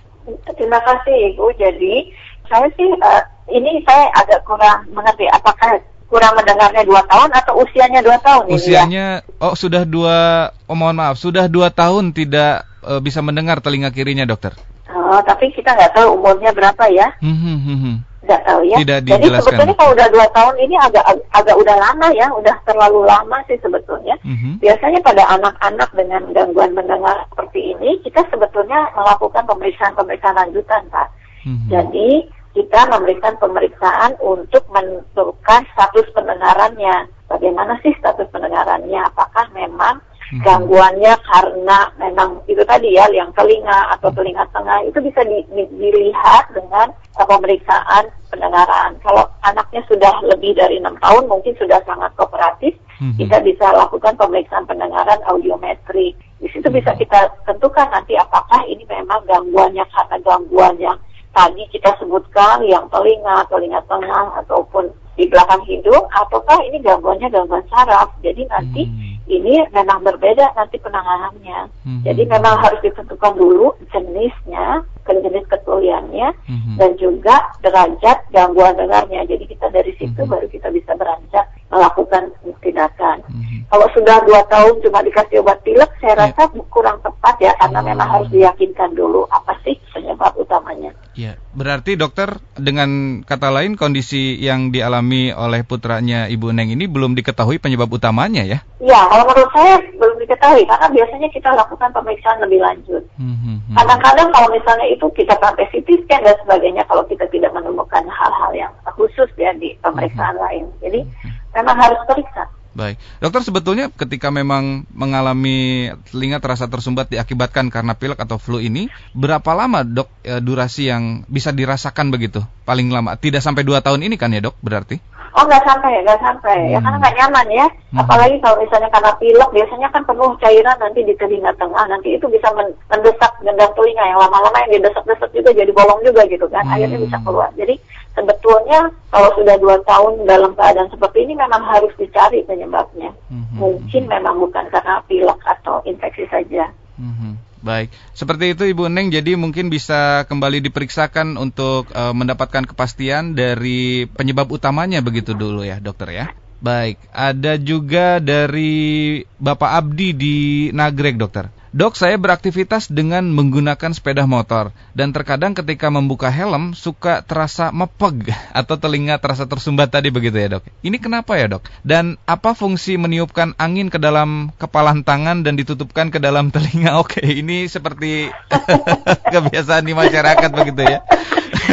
Terima 0.54 0.80
kasih 0.84 1.34
Ibu. 1.34 1.56
Jadi 1.56 2.12
saya 2.46 2.68
sih 2.76 2.88
uh, 2.94 3.22
ini 3.48 3.80
saya 3.88 4.12
agak 4.14 4.44
kurang 4.44 4.86
mengerti 4.92 5.24
apakah 5.32 5.80
kurang 6.14 6.38
mendengarnya 6.38 6.86
dua 6.86 7.02
tahun 7.10 7.30
atau 7.34 7.52
usianya 7.58 8.00
dua 8.06 8.18
tahun? 8.22 8.54
Usianya 8.54 9.06
ini, 9.18 9.26
ya? 9.26 9.42
oh 9.42 9.58
sudah 9.58 9.82
dua 9.82 10.48
oh 10.70 10.76
mohon 10.78 10.94
maaf 10.94 11.18
sudah 11.18 11.50
dua 11.50 11.74
tahun 11.74 12.14
tidak 12.14 12.62
uh, 12.86 13.02
bisa 13.02 13.18
mendengar 13.18 13.58
telinga 13.58 13.90
kirinya 13.90 14.22
dokter. 14.22 14.54
Oh 14.94 15.18
tapi 15.26 15.50
kita 15.50 15.74
nggak 15.74 15.98
tahu 15.98 16.14
umurnya 16.14 16.54
berapa 16.54 16.86
ya? 16.86 17.18
Hmm, 17.18 17.34
hmm, 17.34 17.58
hmm. 17.58 17.78
hmm 17.82 17.96
nggak 18.24 18.42
tahu 18.44 18.60
ya. 18.66 18.76
Tidak 18.80 18.98
Jadi 19.04 19.26
sebetulnya 19.28 19.74
kalau 19.76 19.92
udah 19.92 20.08
dua 20.08 20.26
tahun 20.32 20.54
ini 20.64 20.74
agak 20.80 21.04
agak 21.30 21.56
udah 21.60 21.76
lama 21.76 22.08
ya, 22.16 22.26
udah 22.32 22.56
terlalu 22.64 23.00
lama 23.04 23.36
sih 23.46 23.58
sebetulnya. 23.60 24.16
Mm-hmm. 24.24 24.64
Biasanya 24.64 25.00
pada 25.04 25.22
anak-anak 25.36 25.90
dengan 25.92 26.22
gangguan 26.32 26.72
mendengar 26.72 27.28
seperti 27.30 27.76
ini, 27.76 28.00
kita 28.00 28.24
sebetulnya 28.32 28.90
melakukan 28.96 29.44
pemeriksaan-pemeriksaan 29.44 30.36
lanjutan, 30.40 30.82
Pak. 30.88 31.08
Mm-hmm. 31.44 31.68
Jadi 31.68 32.10
kita 32.54 32.80
memberikan 32.86 33.34
pemeriksaan 33.42 34.14
untuk 34.22 34.62
menentukan 34.70 35.66
status 35.74 36.06
pendengarannya. 36.14 37.10
Bagaimana 37.26 37.76
sih 37.82 37.90
status 37.98 38.30
pendengarannya? 38.30 39.02
Apakah 39.10 39.50
memang 39.50 39.98
Hmm. 40.32 40.40
gangguannya 40.40 41.14
karena 41.20 41.78
memang 42.00 42.40
itu 42.48 42.64
tadi 42.64 42.96
ya 42.96 43.04
yang 43.12 43.28
telinga 43.36 43.92
atau 43.92 44.08
hmm. 44.08 44.16
telinga 44.16 44.44
tengah 44.56 44.80
itu 44.88 44.98
bisa 45.04 45.20
di, 45.20 45.44
di, 45.52 45.62
dilihat 45.76 46.48
dengan 46.56 46.88
uh, 47.20 47.26
pemeriksaan 47.28 48.08
pendengaran. 48.32 48.96
Kalau 49.04 49.28
anaknya 49.44 49.84
sudah 49.84 50.10
lebih 50.24 50.56
dari 50.56 50.80
enam 50.80 50.96
tahun 51.04 51.28
mungkin 51.28 51.52
sudah 51.60 51.76
sangat 51.84 52.08
kooperatif, 52.16 52.72
hmm. 53.04 53.20
kita 53.20 53.36
bisa 53.44 53.68
lakukan 53.76 54.16
pemeriksaan 54.16 54.64
pendengaran 54.64 55.20
audiometrik. 55.28 56.16
Di 56.40 56.48
situ 56.48 56.72
bisa 56.72 56.96
kita 56.96 57.28
tentukan 57.44 57.92
nanti 57.92 58.16
apakah 58.16 58.64
ini 58.64 58.88
memang 58.88 59.20
gangguannya 59.28 59.84
karena 59.92 60.16
gangguan 60.24 60.74
yang 60.80 60.96
tadi 61.34 61.62
kita 61.68 61.98
sebutkan 61.98 62.62
yang 62.64 62.86
telinga, 62.88 63.44
telinga 63.50 63.82
tengah 63.90 64.38
ataupun 64.46 64.88
di 65.14 65.26
belakang 65.30 65.62
hidung 65.66 66.06
ataukah 66.10 66.58
ini 66.66 66.78
gangguannya 66.82 67.28
gangguan 67.30 67.66
saraf. 67.70 68.10
Jadi 68.22 68.46
nanti 68.46 68.82
hmm 68.86 69.14
ini 69.24 69.64
memang 69.72 70.04
berbeda 70.04 70.52
nanti 70.52 70.76
penanganannya. 70.76 71.72
Mm-hmm. 71.72 72.00
Jadi 72.04 72.22
memang 72.28 72.60
harus 72.60 72.80
ditentukan 72.84 73.32
dulu 73.40 73.72
jenisnya, 73.88 74.84
jenis 75.08 75.48
ketuliannya, 75.48 76.28
mm-hmm. 76.44 76.76
dan 76.76 76.90
juga 77.00 77.40
derajat 77.64 78.28
gangguan 78.36 78.76
dengarnya. 78.76 79.24
Jadi 79.24 79.48
kita 79.48 79.72
dari 79.72 79.96
situ 79.96 80.12
mm-hmm. 80.12 80.28
baru 80.32 80.46
kita 80.52 80.68
bisa 80.68 80.92
beranjak 80.92 81.48
melakukan 81.72 82.36
tindakan. 82.60 83.24
Mm-hmm. 83.32 83.60
Kalau 83.72 83.88
sudah 83.96 84.16
dua 84.28 84.44
tahun 84.52 84.74
cuma 84.84 85.00
dikasih 85.00 85.40
obat 85.40 85.58
pilek, 85.64 85.88
saya 86.04 86.12
yeah. 86.12 86.20
rasa 86.28 86.42
kurang 86.68 87.00
tepat 87.00 87.40
ya, 87.40 87.52
karena 87.56 87.80
oh. 87.80 87.86
memang 87.88 88.08
harus 88.12 88.28
diyakinkan 88.28 88.92
dulu 88.92 89.24
apa 89.32 89.56
sih 89.64 89.80
penyebab 89.96 90.36
utamanya. 90.36 90.92
Ya, 91.14 91.38
berarti 91.54 91.94
dokter 91.94 92.42
dengan 92.58 93.22
kata 93.22 93.54
lain 93.54 93.78
kondisi 93.78 94.34
yang 94.42 94.74
dialami 94.74 95.30
oleh 95.30 95.62
putranya 95.62 96.26
Ibu 96.26 96.50
Neng 96.50 96.74
ini 96.74 96.90
belum 96.90 97.14
diketahui 97.14 97.62
penyebab 97.62 97.86
utamanya 97.86 98.42
ya? 98.42 98.58
Ya, 98.82 99.00
kalau 99.06 99.22
menurut 99.30 99.50
saya 99.54 99.78
belum 99.94 100.18
diketahui 100.26 100.66
karena 100.66 100.90
biasanya 100.90 101.28
kita 101.30 101.54
lakukan 101.54 101.94
pemeriksaan 101.94 102.42
lebih 102.42 102.58
lanjut. 102.58 103.02
Hmm, 103.14 103.38
hmm, 103.38 103.58
hmm. 103.62 103.74
Kadang-kadang 103.78 104.28
kalau 104.34 104.48
misalnya 104.50 104.86
itu 104.90 105.06
kita 105.14 105.38
sampai 105.38 105.64
CT 105.70 105.88
scan 106.02 106.26
dan 106.26 106.34
sebagainya 106.42 106.82
kalau 106.90 107.06
kita 107.06 107.30
tidak 107.30 107.54
menemukan 107.54 108.02
hal-hal 108.10 108.50
yang 108.52 108.72
khusus 108.98 109.30
ya 109.38 109.54
di 109.54 109.78
pemeriksaan 109.86 110.34
lain. 110.34 110.66
Jadi 110.82 111.06
memang 111.54 111.78
harus 111.78 112.02
periksa. 112.10 112.42
Baik, 112.74 112.98
dokter 113.22 113.46
sebetulnya 113.46 113.86
ketika 113.94 114.34
memang 114.34 114.82
mengalami 114.90 115.90
telinga 116.10 116.42
terasa 116.42 116.66
tersumbat 116.66 117.06
diakibatkan 117.06 117.70
karena 117.70 117.94
pilek 117.94 118.18
atau 118.18 118.34
flu 118.34 118.58
ini, 118.58 118.90
berapa 119.14 119.46
lama 119.54 119.86
dok 119.86 120.10
e, 120.26 120.42
durasi 120.42 120.90
yang 120.90 121.22
bisa 121.30 121.54
dirasakan 121.54 122.10
begitu? 122.10 122.42
Paling 122.66 122.90
lama, 122.90 123.14
tidak 123.14 123.46
sampai 123.46 123.62
dua 123.62 123.78
tahun 123.78 124.10
ini 124.10 124.18
kan 124.18 124.34
ya 124.34 124.42
dok 124.42 124.58
berarti? 124.58 124.98
Oh 125.34 125.42
nggak 125.46 125.66
sampai, 125.66 126.02
nggak 126.06 126.22
sampai. 126.22 126.58
Hmm. 126.62 126.72
Ya 126.74 126.78
karena 126.78 126.98
nggak 127.02 127.16
nyaman 127.18 127.46
ya. 127.50 127.66
Hmm. 127.90 128.00
Apalagi 128.06 128.36
kalau 128.38 128.56
misalnya 128.62 128.90
karena 128.90 129.10
pilek, 129.18 129.50
biasanya 129.50 129.88
kan 129.90 130.02
penuh 130.06 130.30
cairan 130.38 130.78
nanti 130.78 131.00
di 131.02 131.14
telinga 131.18 131.50
tengah. 131.58 131.84
Nanti 131.90 132.08
itu 132.14 132.26
bisa 132.30 132.54
mendesak 132.54 133.32
gendang 133.42 133.74
telinga 133.74 134.04
yang 134.06 134.18
lama-lama 134.22 134.54
yang 134.66 134.78
didesak-desak 134.78 135.30
juga 135.34 135.50
jadi 135.50 135.70
bolong 135.74 136.02
juga 136.06 136.22
gitu 136.30 136.46
kan. 136.46 136.62
Hmm. 136.62 136.74
Akhirnya 136.78 136.98
bisa 137.02 137.18
keluar. 137.26 137.50
Jadi 137.58 137.74
sebetulnya 138.14 138.90
kalau 139.10 139.30
sudah 139.36 139.58
dua 139.58 139.76
tahun 139.84 140.24
dalam 140.24 140.54
keadaan 140.54 140.88
seperti 140.90 141.26
ini 141.26 141.34
memang 141.34 141.62
harus 141.66 141.92
dicari 141.98 142.46
penyebabnya. 142.46 143.10
Hmm. 143.28 143.46
Mungkin 143.58 144.06
memang 144.06 144.40
bukan 144.40 144.70
karena 144.70 145.02
pilek 145.04 145.40
atau 145.42 145.82
infeksi 145.84 146.24
saja. 146.30 146.70
Hmm. 146.94 147.36
Baik, 147.64 147.88
seperti 148.12 148.52
itu 148.52 148.68
Ibu 148.76 148.92
Neng. 148.92 149.08
Jadi 149.08 149.40
mungkin 149.40 149.72
bisa 149.72 150.28
kembali 150.28 150.60
diperiksakan 150.68 151.40
untuk 151.40 151.88
uh, 151.96 152.12
mendapatkan 152.12 152.68
kepastian 152.68 153.32
dari 153.32 154.04
penyebab 154.04 154.52
utamanya 154.52 155.00
begitu 155.00 155.32
dulu 155.32 155.64
ya, 155.64 155.80
dokter 155.80 156.12
ya. 156.12 156.26
Baik, 156.60 157.00
ada 157.08 157.56
juga 157.56 158.20
dari 158.20 159.20
Bapak 159.40 159.70
Abdi 159.80 160.08
di 160.12 160.36
Nagreg, 160.76 161.16
dokter. 161.16 161.48
Dok, 161.74 161.98
saya 161.98 162.14
beraktivitas 162.14 162.86
dengan 162.86 163.26
menggunakan 163.34 163.90
sepeda 163.90 164.30
motor 164.30 164.70
dan 164.94 165.10
terkadang 165.10 165.58
ketika 165.58 165.90
membuka 165.90 166.30
helm 166.30 166.70
suka 166.70 167.26
terasa 167.26 167.74
mepeg 167.74 168.30
atau 168.54 168.78
telinga 168.78 169.18
terasa 169.18 169.42
tersumbat 169.50 169.90
tadi 169.90 170.06
begitu 170.14 170.38
ya, 170.38 170.54
Dok. 170.54 170.70
Ini 170.86 171.02
kenapa 171.02 171.34
ya, 171.34 171.50
Dok? 171.50 171.66
Dan 171.82 172.14
apa 172.30 172.54
fungsi 172.54 172.94
meniupkan 172.94 173.58
angin 173.58 173.90
ke 173.90 173.98
dalam 173.98 174.54
kepalan 174.54 175.02
tangan 175.02 175.42
dan 175.42 175.58
ditutupkan 175.58 176.14
ke 176.14 176.22
dalam 176.22 176.54
telinga? 176.54 176.94
Oke, 177.02 177.26
ini 177.26 177.66
seperti 177.66 178.30
kebiasaan 179.34 179.82
di 179.82 179.98
masyarakat 179.98 180.50
begitu 180.54 180.78
ya. 180.78 181.02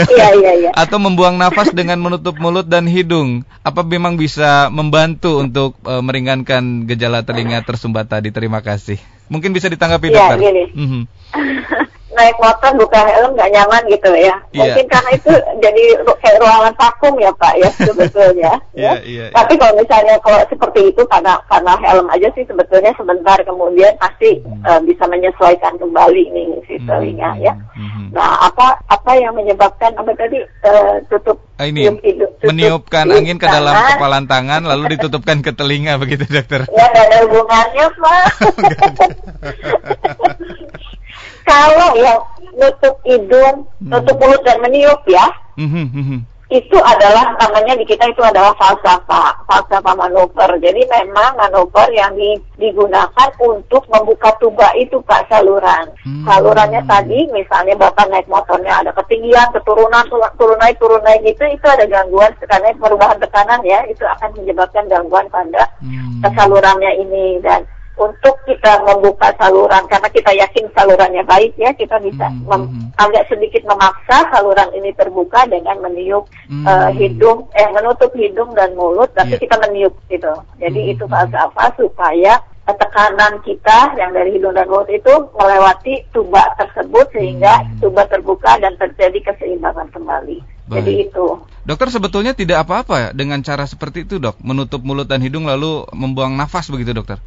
Iya, 0.02 0.28
iya, 0.34 0.52
iya. 0.66 0.70
Atau 0.74 0.98
membuang 0.98 1.38
nafas 1.38 1.78
dengan 1.78 2.02
menutup 2.02 2.42
mulut 2.42 2.66
dan 2.66 2.90
hidung. 2.90 3.46
Apa 3.62 3.86
memang 3.86 4.18
bisa 4.18 4.74
membantu 4.74 5.46
untuk 5.46 5.78
uh, 5.86 6.02
meringankan 6.02 6.90
gejala 6.90 7.22
telinga 7.22 7.62
tersumbat 7.62 8.10
tadi? 8.10 8.34
Terima 8.34 8.66
kasih. 8.66 9.21
Mungkin 9.32 9.56
bisa 9.56 9.72
ditanggapi 9.72 10.12
ya, 10.12 10.36
dokter. 10.36 10.38
Gini. 10.44 10.64
Mm 10.76 10.88
-hmm. 10.92 11.04
naik 12.16 12.38
motor 12.40 12.72
buka 12.76 13.00
helm 13.08 13.32
nggak 13.36 13.52
nyaman 13.52 13.84
gitu 13.88 14.12
ya. 14.14 14.36
Yeah. 14.52 14.60
Mungkin 14.60 14.86
karena 14.92 15.12
itu 15.16 15.32
jadi 15.64 15.84
kayak 16.20 16.40
ruangan 16.44 16.74
vakum 16.76 17.16
ya 17.20 17.32
Pak 17.36 17.54
ya 17.58 17.70
sebetulnya. 17.80 18.54
yeah, 18.76 19.00
ya. 19.04 19.08
Yeah, 19.08 19.30
Tapi 19.32 19.56
kalau 19.56 19.74
misalnya 19.80 20.16
kalau 20.20 20.44
seperti 20.48 20.92
itu 20.92 21.02
karena 21.08 21.40
karena 21.48 21.74
helm 21.80 22.08
aja 22.12 22.28
sih 22.36 22.44
sebetulnya 22.48 22.92
sebentar 23.00 23.40
kemudian 23.44 23.96
pasti 23.98 24.40
mm. 24.44 24.64
uh, 24.68 24.80
bisa 24.84 25.08
menyesuaikan 25.08 25.80
kembali 25.80 26.24
nih 26.32 26.48
si 26.68 26.76
hmm, 26.78 26.88
telinga 26.88 27.32
mm. 27.36 27.42
ya. 27.44 27.54
Mm. 27.76 28.08
Nah 28.16 28.48
apa 28.48 28.80
apa 28.92 29.12
yang 29.16 29.34
menyebabkan 29.36 29.96
apa 29.96 30.12
tadi 30.16 30.44
uh, 30.68 31.00
tutup 31.08 31.40
ah, 31.58 31.66
ini 31.68 31.88
hidup, 32.04 32.30
tutup 32.40 32.52
meniupkan 32.52 33.12
angin 33.12 33.40
ke 33.40 33.48
dalam 33.48 33.74
kepalan 33.96 34.26
tangan 34.28 34.62
lalu 34.68 35.00
ditutupkan 35.00 35.40
ke 35.40 35.52
telinga 35.56 35.98
begitu 35.98 36.28
dokter? 36.28 36.68
Ya 36.72 36.86
nggak 36.92 37.06
ada 37.08 37.18
hubungannya 37.26 37.86
Pak. 37.96 38.26
kalau 41.46 41.90
yang 41.98 42.20
nutup 42.56 42.96
hidung, 43.08 43.68
hmm. 43.82 43.90
nutup 43.90 44.16
mulut 44.20 44.42
dan 44.44 44.62
meniup 44.62 45.02
ya, 45.08 45.26
hmm, 45.58 45.88
hmm, 45.90 46.20
itu 46.52 46.78
adalah 46.84 47.32
namanya 47.40 47.80
di 47.80 47.88
kita 47.88 48.12
itu 48.12 48.20
adalah 48.20 48.52
falsafah, 48.60 49.48
falsafah 49.48 49.96
manuver. 49.96 50.60
Jadi 50.60 50.84
memang 50.84 51.40
manuver 51.40 51.88
yang 51.96 52.12
digunakan 52.60 53.30
untuk 53.40 53.88
membuka 53.88 54.36
tuba 54.36 54.68
itu 54.76 55.00
pak 55.08 55.32
saluran. 55.32 55.88
Hmm. 56.04 56.28
Salurannya 56.28 56.84
tadi 56.84 57.32
misalnya 57.32 57.80
bapak 57.80 58.12
naik 58.12 58.28
motornya 58.28 58.84
ada 58.84 58.92
ketinggian, 58.92 59.48
keturunan, 59.56 60.04
turun 60.36 60.60
naik, 60.60 60.76
turun 60.76 61.00
naik 61.08 61.24
itu 61.24 61.44
itu 61.48 61.66
ada 61.72 61.88
gangguan 61.88 62.36
karena 62.44 62.76
perubahan 62.76 63.16
tekanan 63.24 63.64
ya 63.64 63.80
itu 63.88 64.04
akan 64.04 64.36
menyebabkan 64.36 64.92
gangguan 64.92 65.32
pada 65.32 65.72
hmm. 65.80 66.20
salurannya 66.36 67.00
ini 67.00 67.40
dan 67.40 67.64
untuk 68.00 68.36
kita 68.48 68.82
membuka 68.88 69.30
saluran 69.38 69.84
karena 69.92 70.10
kita 70.10 70.32
yakin 70.34 70.66
salurannya 70.74 71.24
baik 71.28 71.54
ya 71.60 71.72
kita 71.76 72.00
bisa 72.02 72.32
mm 72.32 72.48
-hmm. 72.48 72.86
agak 72.98 73.28
sedikit 73.28 73.62
memaksa 73.68 74.26
saluran 74.32 74.72
ini 74.74 74.96
terbuka 74.96 75.46
dengan 75.52 75.78
meniup 75.84 76.26
mm 76.48 76.64
-hmm. 76.64 76.66
uh, 76.66 76.90
hidung 76.96 77.46
eh 77.54 77.68
menutup 77.70 78.12
hidung 78.16 78.52
dan 78.58 78.74
mulut 78.74 79.12
tapi 79.14 79.36
yeah. 79.38 79.42
kita 79.44 79.56
meniup 79.68 79.94
gitu 80.08 80.34
jadi 80.58 80.80
mm 80.80 80.88
-hmm. 80.88 80.94
itu 80.98 81.04
bahasa 81.06 81.38
apa 81.46 81.76
supaya 81.76 82.42
tekanan 82.78 83.42
kita 83.44 83.98
yang 83.98 84.12
dari 84.14 84.38
hidung 84.38 84.54
dan 84.54 84.68
mulut 84.70 84.88
itu 84.92 85.14
melewati 85.36 86.06
tuba 86.14 86.44
tersebut 86.56 87.10
sehingga 87.12 87.66
hmm. 87.66 87.82
tuba 87.84 88.06
terbuka 88.08 88.60
dan 88.62 88.78
terjadi 88.78 89.34
keseimbangan 89.34 89.90
kembali. 89.92 90.38
Baik. 90.70 90.76
Jadi 90.80 90.92
itu. 91.10 91.26
Dokter 91.68 91.90
sebetulnya 91.92 92.34
tidak 92.38 92.64
apa-apa 92.66 93.12
dengan 93.12 93.44
cara 93.44 93.68
seperti 93.68 94.08
itu 94.08 94.18
dok, 94.18 94.40
menutup 94.42 94.82
mulut 94.82 95.10
dan 95.10 95.20
hidung 95.20 95.50
lalu 95.50 95.84
membuang 95.92 96.34
nafas 96.38 96.72
begitu 96.72 96.96
dokter? 96.96 97.20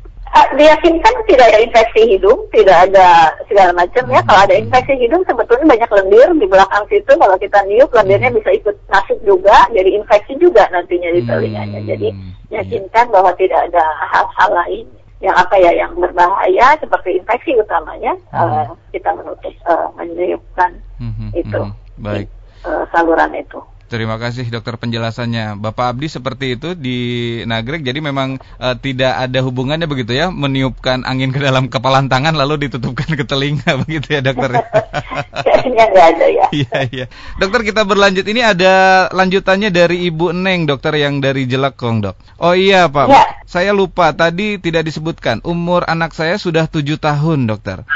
Diyakinkan 0.59 1.15
tidak 1.31 1.47
ada 1.47 1.59
infeksi 1.63 2.01
hidung, 2.15 2.41
tidak 2.51 2.91
ada 2.91 3.31
segala 3.47 3.71
macam 3.75 4.05
ya. 4.11 4.21
Kalau 4.27 4.41
ada 4.43 4.55
infeksi 4.55 4.95
hidung 4.99 5.23
sebetulnya 5.27 5.67
banyak 5.79 5.91
lendir 5.95 6.29
di 6.35 6.47
belakang 6.51 6.85
situ. 6.91 7.13
Kalau 7.15 7.37
kita 7.39 7.59
niup 7.71 7.91
lendirnya 7.95 8.31
bisa 8.35 8.51
ikut 8.51 8.77
masuk 8.91 9.19
juga, 9.23 9.67
jadi 9.71 9.95
infeksi 9.95 10.35
juga 10.43 10.67
nantinya 10.75 11.11
di 11.15 11.23
telinganya. 11.23 11.81
Hmm, 11.81 11.89
jadi 11.89 12.09
iya. 12.51 12.63
yakinkan 12.63 13.07
bahwa 13.15 13.31
tidak 13.39 13.71
ada 13.71 13.85
hal-hal 14.11 14.51
lain 14.67 14.87
yang 15.23 15.37
apa 15.39 15.55
ya 15.57 15.73
yang 15.73 15.93
berbahaya 15.97 16.77
seperti 16.77 17.17
infeksi 17.17 17.57
utamanya 17.57 18.13
uh, 18.37 18.69
kita 18.93 19.09
menutup 19.17 19.55
uh, 19.65 19.89
meniupkan 19.97 20.77
hmm, 21.01 21.33
itu 21.33 21.61
Baik. 21.97 22.29
uh, 22.69 22.85
saluran 22.93 23.33
itu. 23.33 23.63
Terima 23.95 24.19
kasih 24.19 24.51
dokter 24.51 24.75
penjelasannya. 24.75 25.55
Bapak 25.63 25.95
Abdi 25.95 26.11
seperti 26.11 26.59
itu 26.59 26.75
di 26.75 26.99
Nagrek, 27.47 27.87
jadi 27.87 28.03
memang 28.03 28.43
e, 28.59 28.69
tidak 28.83 29.23
ada 29.23 29.39
hubungannya 29.39 29.87
begitu 29.87 30.19
ya, 30.19 30.35
meniupkan 30.35 31.07
angin 31.07 31.31
ke 31.31 31.39
dalam 31.39 31.71
kepalan 31.71 32.11
tangan 32.11 32.35
lalu 32.35 32.67
ditutupkan 32.67 33.07
ke 33.15 33.23
telinga 33.23 33.71
begitu 33.87 34.19
ya 34.19 34.21
dokter? 34.27 34.67
Kayaknya 35.47 35.85
nggak 35.95 36.07
ada 36.11 36.27
ya. 36.27 36.45
Iya 36.67 36.79
iya. 36.91 37.07
Dokter 37.39 37.63
kita 37.63 37.87
berlanjut 37.87 38.27
ini 38.27 38.43
ada 38.43 39.07
lanjutannya 39.15 39.71
dari 39.71 40.11
Ibu 40.11 40.35
Neng 40.35 40.67
dokter 40.67 40.91
yang 40.99 41.23
dari 41.23 41.47
Jelekong 41.47 42.03
dok. 42.03 42.19
Oh 42.43 42.59
iya 42.59 42.91
Pak, 42.91 43.07
ya. 43.07 43.23
saya 43.47 43.71
lupa 43.71 44.11
tadi 44.11 44.59
tidak 44.59 44.91
disebutkan 44.91 45.39
umur 45.47 45.87
anak 45.87 46.19
saya 46.19 46.35
sudah 46.35 46.67
tujuh 46.67 46.99
tahun 46.99 47.47
dokter. 47.47 47.87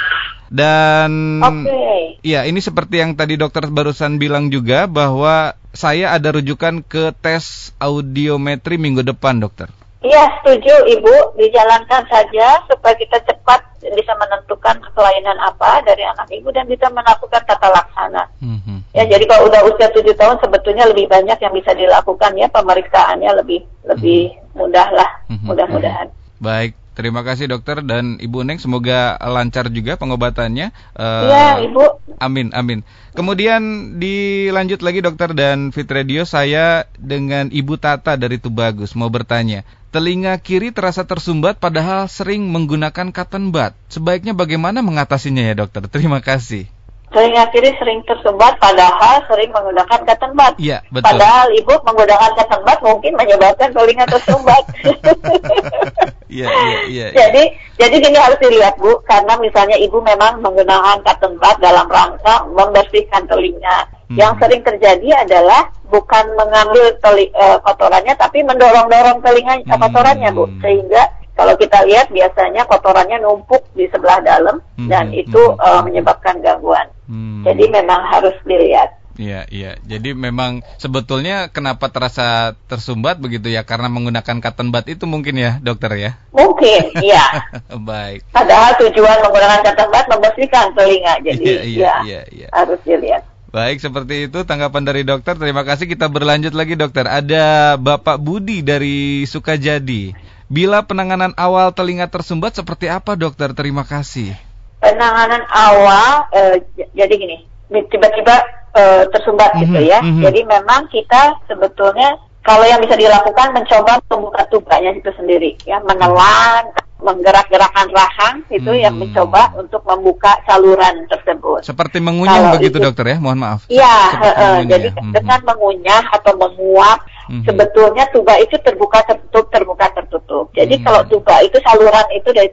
Dan 0.49 1.41
okay. 1.45 2.19
ya 2.25 2.49
ini 2.49 2.59
seperti 2.65 3.05
yang 3.05 3.15
tadi 3.15 3.37
dokter 3.37 3.69
barusan 3.69 4.17
bilang 4.17 4.49
juga 4.49 4.89
bahwa 4.89 5.55
saya 5.77 6.17
ada 6.17 6.33
rujukan 6.33 6.81
ke 6.83 7.13
tes 7.21 7.77
audiometri 7.79 8.81
minggu 8.81 9.05
depan 9.05 9.39
dokter. 9.39 9.69
Iya 9.99 10.31
setuju 10.41 10.87
Ibu, 10.95 11.35
dijalankan 11.35 12.07
saja 12.07 12.63
supaya 12.71 12.95
kita 12.95 13.19
cepat 13.27 13.67
bisa 13.83 14.15
menentukan 14.15 14.79
kelainan 14.95 15.35
apa 15.43 15.83
dari 15.83 16.07
anak 16.07 16.31
Ibu 16.31 16.55
dan 16.55 16.71
bisa 16.71 16.87
melakukan 16.87 17.43
tata 17.43 17.67
laksana. 17.67 18.31
Mm 18.39 18.59
-hmm. 18.63 18.79
Ya 18.95 19.11
jadi 19.11 19.27
kalau 19.27 19.51
udah 19.51 19.67
usia 19.67 19.91
tujuh 19.91 20.15
tahun 20.15 20.39
sebetulnya 20.39 20.87
lebih 20.87 21.11
banyak 21.11 21.39
yang 21.43 21.51
bisa 21.55 21.75
dilakukan 21.75 22.31
ya 22.39 22.47
pemeriksaannya 22.47 23.31
lebih 23.43 23.67
lebih 23.91 24.33
mm 24.33 24.39
-hmm. 24.39 24.55
mudah 24.55 24.89
lah, 24.95 25.11
mm 25.27 25.35
-hmm. 25.35 25.47
mudah-mudahan. 25.51 26.07
Baik, 26.39 26.79
Terima 26.99 27.23
kasih 27.23 27.47
dokter 27.47 27.79
dan 27.87 28.19
Ibu 28.19 28.43
Neng 28.43 28.59
semoga 28.59 29.15
lancar 29.23 29.71
juga 29.71 29.95
pengobatannya. 29.95 30.75
Uh, 30.99 31.31
iya 31.31 31.49
Ibu. 31.63 31.85
Amin 32.19 32.51
amin. 32.51 32.83
Kemudian 33.15 33.95
dilanjut 34.03 34.83
lagi 34.83 34.99
dokter 34.99 35.31
dan 35.31 35.71
Fit 35.71 35.87
Radio 35.87 36.27
saya 36.27 36.91
dengan 36.99 37.55
Ibu 37.55 37.79
Tata 37.79 38.19
dari 38.19 38.43
Tubagus 38.43 38.99
mau 38.99 39.07
bertanya. 39.15 39.63
Telinga 39.95 40.35
kiri 40.43 40.75
terasa 40.75 41.07
tersumbat 41.07 41.63
padahal 41.63 42.11
sering 42.11 42.51
menggunakan 42.51 43.15
cotton 43.15 43.55
bud. 43.55 43.79
Sebaiknya 43.87 44.35
bagaimana 44.35 44.83
mengatasinya 44.83 45.47
ya 45.47 45.55
dokter? 45.55 45.87
Terima 45.87 46.19
kasih. 46.19 46.67
Telinga 47.09 47.49
kiri 47.49 47.73
sering 47.81 48.05
tersumbat 48.05 48.61
padahal 48.61 49.25
sering 49.33 49.49
menggunakan 49.49 50.05
cotton 50.05 50.33
bud. 50.37 50.55
Iya, 50.61 50.85
betul. 50.93 51.09
Padahal 51.09 51.49
ibu 51.57 51.75
menggunakan 51.81 52.31
cotton 52.37 52.63
bud 52.69 52.79
mungkin 52.85 53.13
menyebabkan 53.17 53.71
telinga 53.73 54.05
tersumbat. 54.07 54.65
Iya, 56.29 56.45
iya, 56.45 56.81
iya. 56.93 57.07
Jadi, 57.17 57.57
jadi 57.81 57.95
gini 58.05 58.19
harus 58.21 58.37
dilihat 58.37 58.77
Bu, 58.77 59.01
karena 59.09 59.41
misalnya 59.41 59.81
ibu 59.81 59.97
memang 60.05 60.45
menggunakan 60.45 61.01
cotton 61.01 61.41
bud 61.41 61.57
dalam 61.59 61.89
rangka 61.89 62.45
membersihkan 62.53 63.25
telinga. 63.25 63.89
Hmm. 64.13 64.17
Yang 64.17 64.33
sering 64.45 64.61
terjadi 64.61 65.25
adalah 65.25 65.73
bukan 65.89 66.25
mengambil 66.37 66.93
teli, 67.01 67.33
uh, 67.33 67.57
kotorannya 67.65 68.13
tapi 68.21 68.45
mendorong-dorong 68.45 69.25
telinga 69.25 69.65
hmm. 69.65 69.73
kotorannya 69.73 70.31
Bu, 70.37 70.45
sehingga 70.61 71.09
kalau 71.39 71.55
kita 71.55 71.87
lihat 71.87 72.11
biasanya 72.11 72.67
kotorannya 72.67 73.23
numpuk 73.23 73.63
di 73.79 73.87
sebelah 73.87 74.19
dalam 74.27 74.59
hmm, 74.75 74.91
dan 74.91 75.15
hmm, 75.15 75.23
itu 75.23 75.39
hmm. 75.39 75.63
Uh, 75.63 75.83
menyebabkan 75.87 76.43
gangguan. 76.43 76.91
Hmm. 77.07 77.47
Jadi 77.47 77.71
memang 77.71 78.03
harus 78.11 78.35
dilihat. 78.43 78.99
Iya, 79.19 79.47
iya. 79.51 79.79
Jadi 79.83 80.15
memang 80.15 80.63
sebetulnya 80.79 81.51
kenapa 81.51 81.91
terasa 81.91 82.59
tersumbat 82.71 83.19
begitu 83.23 83.51
ya? 83.51 83.63
Karena 83.67 83.87
menggunakan 83.91 84.39
cotton 84.43 84.71
bud 84.71 84.87
itu 84.87 85.07
mungkin 85.11 85.39
ya, 85.39 85.59
dokter 85.59 85.91
ya? 85.99 86.11
Mungkin, 86.35 86.95
iya. 87.07 87.51
Baik. 87.71 88.27
Padahal 88.31 88.79
tujuan 88.83 89.19
menggunakan 89.23 89.63
cotton 89.63 89.89
bud 89.95 90.07
membersihkan 90.11 90.67
telinga. 90.75 91.15
Jadi 91.23 91.43
iya, 91.47 91.63
iya, 91.63 91.63
ya, 91.63 91.95
iya, 92.03 92.21
iya. 92.31 92.49
harus 92.55 92.79
dilihat. 92.83 93.27
Baik, 93.49 93.81
seperti 93.81 94.31
itu 94.31 94.39
tanggapan 94.47 94.87
dari 94.87 95.03
dokter. 95.03 95.35
Terima 95.35 95.67
kasih. 95.67 95.91
Kita 95.91 96.07
berlanjut 96.07 96.55
lagi, 96.55 96.79
dokter. 96.79 97.11
Ada 97.11 97.75
Bapak 97.75 98.23
Budi 98.23 98.63
dari 98.63 99.27
Sukajadi. 99.27 100.15
Bila 100.49 100.81
penanganan 100.81 101.37
awal 101.37 101.77
telinga 101.77 102.09
tersumbat 102.09 102.57
seperti 102.57 102.89
apa 102.89 103.13
dokter? 103.21 103.53
Terima 103.53 103.85
kasih. 103.85 104.33
Penanganan 104.81 105.45
awal, 105.53 106.25
uh, 106.33 106.57
jadi 106.97 107.15
gini, 107.21 107.45
tiba-tiba 107.69 108.37
uh, 108.73 109.05
tersumbat 109.13 109.53
mm 109.53 109.57
-hmm, 109.61 109.65
gitu 109.69 109.81
ya. 109.85 109.99
Mm 110.01 110.09
-hmm. 110.09 110.23
Jadi 110.25 110.41
memang 110.49 110.81
kita 110.89 111.37
sebetulnya 111.45 112.17
kalau 112.41 112.65
yang 112.65 112.81
bisa 112.81 112.97
dilakukan 112.97 113.53
mencoba 113.53 114.01
membuka 114.09 114.49
tubanya 114.49 114.97
itu 114.97 115.13
sendiri, 115.21 115.53
ya 115.69 115.85
menelan, 115.85 116.73
menggerak-gerakkan 116.99 117.89
rahang 117.95 118.37
itu 118.51 118.73
hmm. 118.75 118.83
yang 118.83 118.95
mencoba 118.99 119.55
untuk 119.55 119.87
membuka 119.87 120.35
saluran 120.43 121.07
tersebut. 121.07 121.63
Seperti 121.63 122.03
mengunyah 122.03 122.51
Kalau 122.51 122.55
begitu 122.59 122.83
itu, 122.83 122.85
dokter 122.91 123.07
ya, 123.15 123.17
mohon 123.23 123.39
maaf. 123.39 123.61
Iya, 123.71 123.99
uh, 124.19 124.61
jadi 124.67 124.91
hmm. 124.91 125.15
dengan 125.15 125.41
mengunyah 125.47 126.03
atau 126.11 126.35
menguap 126.35 127.07
hmm. 127.31 127.47
sebetulnya 127.47 128.05
tuba 128.11 128.35
itu 128.43 128.59
terbuka 128.67 128.99
tertutup 129.07 129.47
terbuka 129.55 129.87
tertutup. 129.95 130.51
Jadi 130.59 130.75
hmm. 130.79 130.85
kalau 130.85 131.03
tuba 131.07 131.39
itu 131.47 131.57
saluran 131.63 132.07
itu 132.11 132.29
dari 132.35 132.51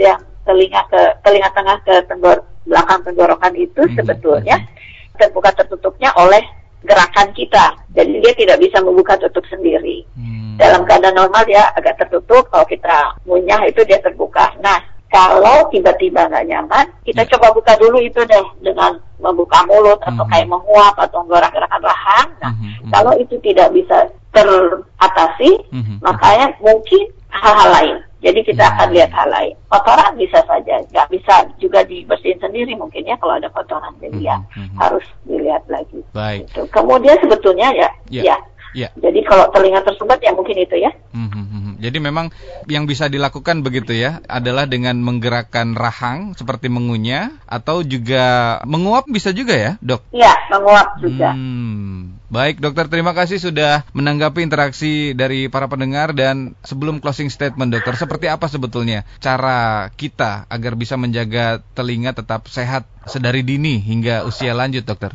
yang 0.00 0.20
telinga 0.48 0.82
ke 0.88 1.00
telinga 1.20 1.52
tengah 1.52 1.76
ke 1.84 1.94
tenggor 2.08 2.40
belakang 2.64 3.00
tenggorokan 3.04 3.54
itu 3.60 3.82
hmm. 3.84 3.94
sebetulnya 4.00 4.56
hmm. 4.56 5.20
terbuka 5.20 5.52
tertutupnya 5.52 6.16
oleh 6.16 6.40
gerakan 6.82 7.28
kita. 7.34 7.78
Jadi 7.94 8.22
dia 8.22 8.32
tidak 8.34 8.58
bisa 8.62 8.78
membuka 8.82 9.18
tutup 9.18 9.42
sendiri. 9.48 10.06
Hmm 10.18 10.42
dalam 10.62 10.84
keadaan 10.84 11.16
normal 11.16 11.42
dia 11.48 11.72
agak 11.76 11.96
tertutup 12.00 12.48
kalau 12.52 12.66
kita 12.68 13.16
ngunyah 13.24 13.62
itu 13.68 13.80
dia 13.88 13.98
terbuka 13.98 14.52
nah 14.60 14.78
kalau 15.12 15.68
tiba-tiba 15.68 16.28
nggak 16.28 16.46
nyaman 16.48 16.86
kita 17.04 17.24
yeah. 17.24 17.30
coba 17.36 17.52
buka 17.52 17.72
dulu 17.80 18.00
itu 18.00 18.20
deh 18.24 18.46
dengan 18.64 18.96
membuka 19.20 19.64
mulut 19.68 20.00
atau 20.04 20.12
mm 20.12 20.18
-hmm. 20.24 20.32
kayak 20.32 20.50
menguap 20.50 20.94
atau 20.96 21.18
menggerak-gerakkan 21.24 21.82
rahang 21.84 22.28
nah 22.40 22.52
mm 22.52 22.58
-hmm. 22.62 22.90
kalau 22.92 23.12
itu 23.16 23.34
tidak 23.40 23.68
bisa 23.72 24.08
teratasi 24.32 25.50
mm 25.72 25.82
-hmm. 25.82 25.96
makanya 26.00 26.46
mungkin 26.60 27.02
hal-hal 27.32 27.68
lain 27.72 27.98
jadi 28.22 28.40
kita 28.46 28.62
yeah. 28.62 28.72
akan 28.78 28.88
lihat 28.94 29.10
hal 29.10 29.28
lain. 29.28 29.54
Kotoran 29.66 30.14
bisa 30.14 30.38
saja, 30.46 30.78
nggak 30.94 31.08
bisa 31.10 31.34
juga 31.58 31.82
dibersihin 31.82 32.38
sendiri 32.38 32.78
mungkin 32.78 33.02
ya 33.02 33.18
kalau 33.18 33.34
ada 33.34 33.50
kotoran. 33.50 33.90
Jadi 33.98 34.22
mm 34.22 34.30
-hmm. 34.30 34.30
ya 34.30 34.78
harus 34.78 35.06
dilihat 35.26 35.66
lagi. 35.66 35.98
Baik. 36.14 36.46
Gitu. 36.46 36.70
Kemudian 36.70 37.18
sebetulnya 37.18 37.68
ya, 37.74 37.90
yeah. 38.08 38.24
ya 38.30 38.36
Ya. 38.72 38.88
Jadi 38.96 39.20
kalau 39.28 39.52
telinga 39.52 39.84
tersumbat 39.84 40.16
ya 40.24 40.32
mungkin 40.32 40.56
itu 40.56 40.76
ya. 40.80 40.88
Hmm, 41.12 41.28
hmm, 41.28 41.44
hmm. 41.44 41.61
Jadi 41.82 41.98
memang 41.98 42.30
yang 42.70 42.86
bisa 42.86 43.10
dilakukan 43.10 43.66
begitu 43.66 43.90
ya 43.90 44.22
adalah 44.30 44.70
dengan 44.70 45.02
menggerakkan 45.02 45.74
rahang 45.74 46.38
seperti 46.38 46.70
mengunyah 46.70 47.34
atau 47.50 47.82
juga 47.82 48.56
menguap 48.62 49.10
bisa 49.10 49.34
juga 49.34 49.58
ya, 49.58 49.72
Dok? 49.82 50.14
Iya, 50.14 50.32
menguap 50.54 51.02
juga. 51.02 51.34
Hmm. 51.34 52.22
Baik, 52.32 52.64
dokter, 52.64 52.88
terima 52.88 53.12
kasih 53.12 53.36
sudah 53.36 53.84
menanggapi 53.92 54.40
interaksi 54.40 55.12
dari 55.12 55.52
para 55.52 55.68
pendengar 55.68 56.16
dan 56.16 56.56
sebelum 56.64 56.96
closing 57.02 57.28
statement, 57.28 57.68
dokter, 57.68 57.92
seperti 57.92 58.30
apa 58.30 58.48
sebetulnya 58.48 59.04
cara 59.20 59.90
kita 59.92 60.48
agar 60.48 60.72
bisa 60.72 60.96
menjaga 60.96 61.60
telinga 61.76 62.16
tetap 62.16 62.48
sehat 62.48 62.88
sedari 63.04 63.44
dini 63.44 63.76
hingga 63.84 64.24
usia 64.24 64.56
lanjut, 64.56 64.86
dokter? 64.86 65.12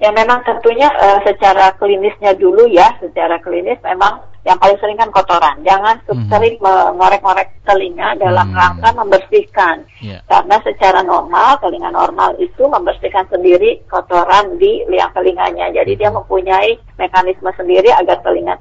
Ya 0.00 0.12
memang 0.12 0.44
tentunya 0.48 0.88
uh, 0.92 1.20
secara 1.28 1.76
klinisnya 1.76 2.32
dulu 2.36 2.68
ya, 2.72 2.88
secara 3.04 3.36
klinis 3.40 3.76
memang 3.84 4.24
yang 4.46 4.62
paling 4.62 4.78
sering 4.78 4.94
kan 4.94 5.10
kotoran. 5.10 5.58
Jangan 5.66 5.98
hmm. 6.06 6.30
sering 6.30 6.54
mengorek-ngorek 6.62 7.66
telinga 7.66 8.14
dalam 8.14 8.54
hmm. 8.54 8.56
rangka 8.56 8.88
membersihkan. 8.94 9.82
Yeah. 9.98 10.22
Karena 10.30 10.62
secara 10.62 11.02
normal, 11.02 11.58
telinga 11.58 11.90
normal 11.90 12.38
itu 12.38 12.62
membersihkan 12.62 13.26
sendiri 13.26 13.82
kotoran 13.90 14.54
di 14.62 14.86
liang 14.86 15.10
telinganya. 15.10 15.74
Jadi 15.74 15.98
hmm. 15.98 16.00
dia 16.00 16.10
mempunyai 16.14 16.78
mekanisme 16.94 17.50
sendiri 17.58 17.90
agar 17.90 18.22
telinga 18.22 18.54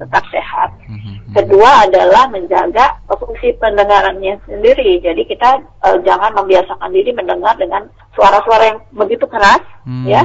tetap 0.00 0.24
sehat. 0.32 0.72
Hmm. 0.88 1.20
Kedua 1.36 1.84
adalah 1.84 2.32
menjaga 2.32 2.96
fungsi 3.12 3.52
pendengarannya 3.60 4.40
sendiri. 4.48 4.96
Jadi 5.04 5.28
kita 5.28 5.60
uh, 5.84 6.00
jangan 6.08 6.32
membiasakan 6.40 6.88
diri 6.88 7.12
mendengar 7.12 7.52
dengan 7.60 7.84
suara-suara 8.16 8.64
yang 8.64 8.80
begitu 8.96 9.28
keras, 9.28 9.60
hmm. 9.84 10.08
ya 10.08 10.24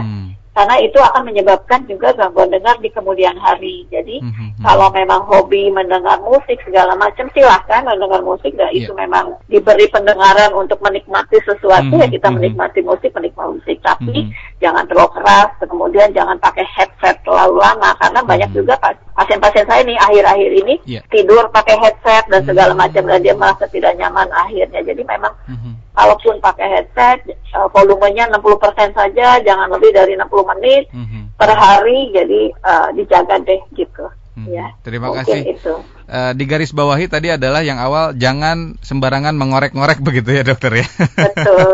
karena 0.53 0.77
itu 0.85 1.01
akan 1.01 1.25
menyebabkan 1.25 1.81
juga 1.89 2.13
gangguan 2.13 2.53
dengar 2.53 2.77
di 2.77 2.89
kemudian 2.93 3.33
hari. 3.41 3.89
Jadi 3.89 4.21
mm 4.21 4.29
-hmm. 4.29 4.49
kalau 4.61 4.93
memang 4.93 5.25
hobi 5.25 5.73
mendengar 5.73 6.21
musik 6.21 6.61
segala 6.61 6.93
macam 6.93 7.25
silahkan 7.33 7.81
mendengar 7.81 8.21
musik, 8.21 8.53
dan 8.53 8.69
yeah. 8.69 8.85
itu 8.85 8.93
memang 8.93 9.33
diberi 9.49 9.89
pendengaran 9.89 10.53
untuk 10.53 10.77
menikmati 10.85 11.41
sesuatu 11.41 11.89
mm 11.89 11.97
-hmm. 11.97 12.05
ya 12.05 12.07
kita 12.13 12.27
mhm. 12.29 12.35
menikmati 12.37 12.79
musik 12.85 13.09
menikmati 13.17 13.49
musik, 13.57 13.77
tapi 13.81 14.13
mm 14.13 14.29
-hmm. 14.29 14.61
jangan 14.61 14.85
terlalu 14.85 15.11
keras, 15.17 15.49
kemudian 15.65 16.09
jangan 16.13 16.37
pakai 16.37 16.65
headset 16.69 17.17
terlalu 17.25 17.57
lama 17.57 17.89
karena 17.97 18.21
mm 18.21 18.21
-hmm. 18.21 18.31
banyak 18.31 18.49
juga 18.53 18.73
pasien-pasien 19.17 19.65
saya 19.65 19.81
nih 19.81 19.97
akhir-akhir 19.97 20.51
ini 20.53 20.75
yeah. 20.85 21.01
tidur 21.09 21.49
pakai 21.49 21.81
headset 21.81 22.29
dan 22.29 22.45
segala 22.45 22.77
mhm. 22.77 22.79
macam 22.85 23.03
dan 23.09 23.21
dia 23.25 23.33
merasa 23.33 23.65
tidak 23.73 23.97
nyaman 23.97 24.29
akhirnya. 24.29 24.85
Jadi 24.85 25.01
memang 25.01 25.33
mm 25.49 25.57
-hmm. 25.57 25.73
Kalaupun 25.93 26.41
pakai 26.41 26.67
headset 26.67 27.21
uh, 27.53 27.69
volumenya 27.69 28.29
60% 28.33 28.97
saja, 28.97 29.39
jangan 29.41 29.69
lebih 29.69 29.93
dari 29.93 30.17
60 30.17 30.51
menit 30.57 30.89
mm 30.89 31.05
-hmm. 31.05 31.23
per 31.37 31.49
hari 31.53 32.09
jadi 32.13 32.41
uh, 32.65 32.89
dijaga 32.97 33.37
deh 33.41 33.61
gitu. 33.77 34.09
Hmm. 34.33 34.49
Ya, 34.49 34.73
Terima 34.81 35.13
kasih. 35.13 35.45
Itu. 35.45 35.85
Uh, 36.09 36.31
di 36.33 36.43
garis 36.49 36.73
bawahi 36.73 37.05
tadi 37.05 37.29
adalah 37.29 37.61
yang 37.61 37.77
awal 37.77 38.17
jangan 38.17 38.75
sembarangan 38.81 39.37
mengorek-ngorek 39.37 40.01
begitu 40.01 40.33
ya 40.33 40.43
dokter 40.43 40.83
ya. 40.83 40.87
Betul. 41.15 41.71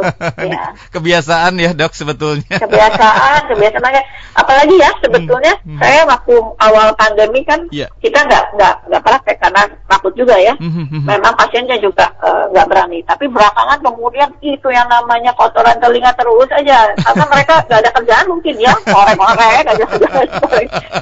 ya. 0.51 0.75
Kebiasaan 0.93 1.55
ya 1.57 1.71
dok 1.71 1.95
sebetulnya. 1.95 2.59
Kebiasaan, 2.59 3.49
kebiasaan 3.55 3.93
apalagi 4.35 4.75
ya 4.77 4.91
sebetulnya 5.01 5.53
hmm. 5.63 5.77
Hmm. 5.77 5.79
saya 5.81 6.01
waktu 6.05 6.35
awal 6.61 6.87
pandemi 6.99 7.41
kan 7.47 7.65
yeah. 7.73 7.89
kita 8.03 8.21
nggak 8.27 8.55
nggak 8.59 8.75
nggak 8.91 9.01
praktek 9.01 9.37
karena 9.39 9.61
takut 9.87 10.13
juga 10.13 10.35
ya. 10.35 10.53
Hmm. 10.59 10.71
hmm, 10.71 10.85
hmm. 10.91 11.03
Memang 11.07 11.33
pasiennya 11.39 11.77
juga 11.79 12.11
eh, 12.19 12.43
nggak 12.51 12.65
uh, 12.65 12.69
berani. 12.69 12.99
Tapi 13.07 13.25
belakangan 13.31 13.79
kemudian 13.81 14.29
itu 14.43 14.67
yang 14.67 14.87
namanya 14.91 15.31
kotoran 15.33 15.79
telinga 15.79 16.11
terus 16.13 16.49
aja 16.51 16.91
karena 16.99 17.25
mereka 17.31 17.53
nggak 17.65 17.79
ada 17.79 17.91
kerjaan 17.95 18.25
mungkin 18.27 18.55
ya 18.59 18.73
ngorek-ngorek 18.83 19.65
aja 19.71 19.85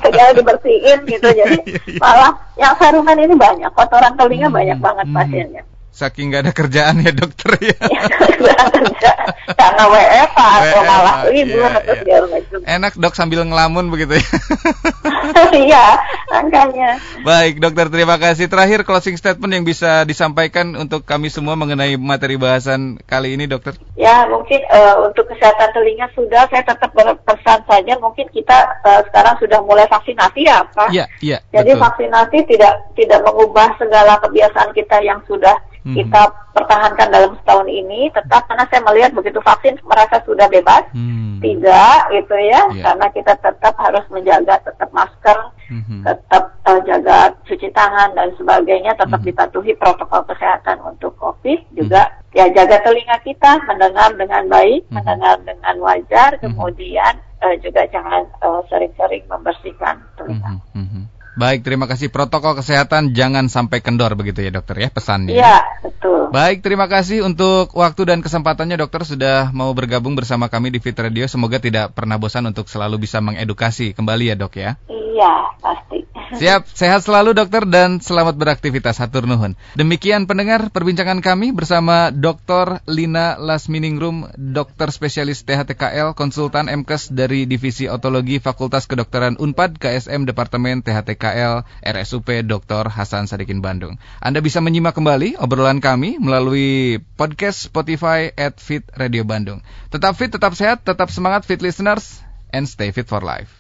segala 0.06 0.32
dibersihin 0.38 1.00
gitu 1.10 1.28
ya 1.34 1.48
jadi 1.48 1.58
iya, 1.64 1.80
iya. 1.88 2.00
malah 2.02 2.32
yang 2.58 2.74
saruman 2.82 3.17
ini 3.26 3.36
banyak 3.36 3.72
kotoran 3.74 4.14
telinga 4.20 4.50
hmm, 4.52 4.58
banyak 4.58 4.78
banget 4.78 5.08
hmm. 5.10 5.16
pasiennya 5.16 5.64
saking 5.98 6.30
gak 6.30 6.46
ada 6.46 6.54
kerjaan 6.54 7.02
ya 7.02 7.10
dokter 7.10 7.58
ya. 7.58 7.78
Iya, 7.90 8.56
karena 9.60 9.84
WFH 9.90 10.38
atau 10.38 10.82
malah 10.86 11.16
libur 11.34 11.66
iya, 11.66 11.82
terus 11.82 12.02
iya. 12.06 12.18
macam. 12.22 12.60
Enak 12.62 12.94
dok 13.02 13.14
sambil 13.18 13.42
ngelamun 13.42 13.90
begitu 13.90 14.22
ya. 14.22 14.30
iya, 15.66 15.86
angkanya. 16.30 17.02
Baik 17.26 17.58
dokter 17.58 17.90
terima 17.90 18.22
kasih. 18.22 18.46
Terakhir 18.46 18.86
closing 18.86 19.18
statement 19.18 19.50
yang 19.50 19.66
bisa 19.66 20.06
disampaikan 20.06 20.78
untuk 20.78 21.02
kami 21.02 21.34
semua 21.34 21.58
mengenai 21.58 21.98
materi 21.98 22.38
bahasan 22.38 23.02
kali 23.10 23.34
ini 23.34 23.50
dokter. 23.50 23.74
Ya 23.98 24.30
mungkin 24.30 24.62
uh, 24.70 25.10
untuk 25.10 25.26
kesehatan 25.34 25.74
telinga 25.74 26.14
sudah 26.14 26.46
saya 26.54 26.62
tetap 26.62 26.94
berpesan 26.94 27.66
saja 27.66 27.94
mungkin 27.98 28.30
kita 28.30 28.58
uh, 28.86 29.02
sekarang 29.10 29.36
sudah 29.42 29.60
mulai 29.66 29.90
vaksinasi 29.90 30.46
ya 30.46 30.62
Pak. 30.70 30.94
Iya, 30.94 31.10
iya. 31.26 31.42
Jadi 31.50 31.74
betul. 31.74 31.82
vaksinasi 31.82 32.38
tidak 32.46 32.74
tidak 32.94 33.20
mengubah 33.26 33.74
segala 33.82 34.22
kebiasaan 34.22 34.72
kita 34.78 35.02
yang 35.02 35.18
sudah 35.26 35.58
hmm. 35.88 35.96
kita 35.96 36.22
pertahankan 36.52 37.08
dalam 37.08 37.32
setahun 37.40 37.68
ini 37.72 38.12
tetap 38.12 38.44
karena 38.52 38.68
saya 38.68 38.82
melihat 38.84 39.12
begitu 39.16 39.40
vaksin 39.40 39.80
merasa 39.88 40.20
sudah 40.28 40.52
bebas 40.52 40.84
hmm. 40.92 41.40
tidak 41.40 42.12
gitu 42.12 42.36
ya 42.36 42.62
yeah. 42.76 42.84
karena 42.92 43.08
kita 43.16 43.34
tetap 43.40 43.74
harus 43.80 44.04
menjaga 44.12 44.60
tetap 44.68 44.90
masker 44.92 45.38
hmm. 45.72 46.04
tetap 46.04 46.44
uh, 46.68 46.80
jaga 46.84 47.32
cuci 47.48 47.72
tangan 47.72 48.12
dan 48.20 48.36
sebagainya 48.36 48.92
tetap 49.00 49.20
hmm. 49.24 49.28
dipatuhi 49.32 49.72
protokol 49.80 50.28
kesehatan 50.28 50.84
untuk 50.84 51.16
covid 51.16 51.64
juga 51.72 52.12
hmm. 52.12 52.36
ya 52.36 52.46
jaga 52.52 52.84
telinga 52.84 53.18
kita 53.24 53.64
mendengar 53.64 54.12
dengan 54.20 54.44
baik 54.52 54.84
hmm. 54.90 54.92
mendengar 54.92 55.40
dengan 55.48 55.76
wajar 55.80 56.36
hmm. 56.36 56.44
kemudian 56.44 57.16
uh, 57.42 57.56
juga 57.62 57.86
jangan 57.90 58.26
eh, 58.26 58.62
sering-sering 58.70 59.24
uh, 59.28 59.38
membersihkan 59.38 60.02
telinga. 60.18 60.52
Hmm. 60.74 60.88
Hmm. 60.88 61.06
Baik, 61.38 61.62
terima 61.62 61.86
kasih. 61.86 62.10
Protokol 62.10 62.58
kesehatan 62.58 63.14
jangan 63.14 63.46
sampai 63.46 63.86
kendor 63.86 64.18
begitu 64.18 64.42
ya 64.42 64.50
dokter 64.50 64.74
ya 64.82 64.90
pesannya. 64.90 65.38
Iya, 65.38 65.62
betul. 65.86 66.34
Baik, 66.34 66.66
terima 66.66 66.90
kasih 66.90 67.22
untuk 67.22 67.78
waktu 67.78 68.02
dan 68.10 68.20
kesempatannya 68.26 68.74
dokter 68.74 69.06
sudah 69.06 69.54
mau 69.54 69.70
bergabung 69.78 70.18
bersama 70.18 70.50
kami 70.50 70.74
di 70.74 70.82
Fit 70.82 70.98
Radio. 70.98 71.30
Semoga 71.30 71.62
tidak 71.62 71.94
pernah 71.94 72.18
bosan 72.18 72.50
untuk 72.50 72.66
selalu 72.66 73.06
bisa 73.06 73.22
mengedukasi 73.22 73.94
kembali 73.94 74.34
ya 74.34 74.36
dok 74.36 74.54
ya. 74.58 74.82
Iya, 74.90 75.34
pasti. 75.62 75.98
Siap, 76.42 76.68
sehat 76.76 77.08
selalu 77.08 77.32
dokter 77.32 77.64
dan 77.64 78.04
selamat 78.04 78.36
beraktivitas 78.36 79.00
hatur 79.00 79.24
nuhun. 79.24 79.56
Demikian 79.80 80.28
pendengar 80.28 80.68
perbincangan 80.70 81.24
kami 81.24 81.56
bersama 81.56 82.12
Dr. 82.12 82.84
Lina 82.84 83.40
Lasminingrum, 83.40 84.28
dokter 84.36 84.92
spesialis 84.92 85.48
THTKL, 85.48 86.12
konsultan 86.20 86.68
MKes 86.68 87.16
dari 87.16 87.48
Divisi 87.48 87.88
Otologi 87.88 88.44
Fakultas 88.44 88.92
Kedokteran 88.92 89.40
Unpad 89.40 89.80
KSM 89.80 90.28
Departemen 90.28 90.84
THTKL 91.28 91.68
RSUP 91.84 92.30
Dr. 92.48 92.88
Hasan 92.88 93.28
Sadikin 93.28 93.60
Bandung. 93.60 94.00
Anda 94.24 94.40
bisa 94.40 94.64
menyimak 94.64 94.96
kembali 94.96 95.36
obrolan 95.40 95.84
kami 95.84 96.16
melalui 96.24 97.04
podcast 97.20 97.68
Spotify 97.68 98.32
at 98.32 98.64
Fit 98.64 98.88
Radio 98.96 99.28
Bandung. 99.28 99.60
Tetap 99.92 100.16
fit, 100.16 100.32
tetap 100.32 100.56
sehat, 100.56 100.88
tetap 100.88 101.12
semangat 101.12 101.44
fit 101.44 101.60
listeners, 101.60 102.24
and 102.56 102.64
stay 102.64 102.96
fit 102.96 103.12
for 103.12 103.20
life. 103.20 103.58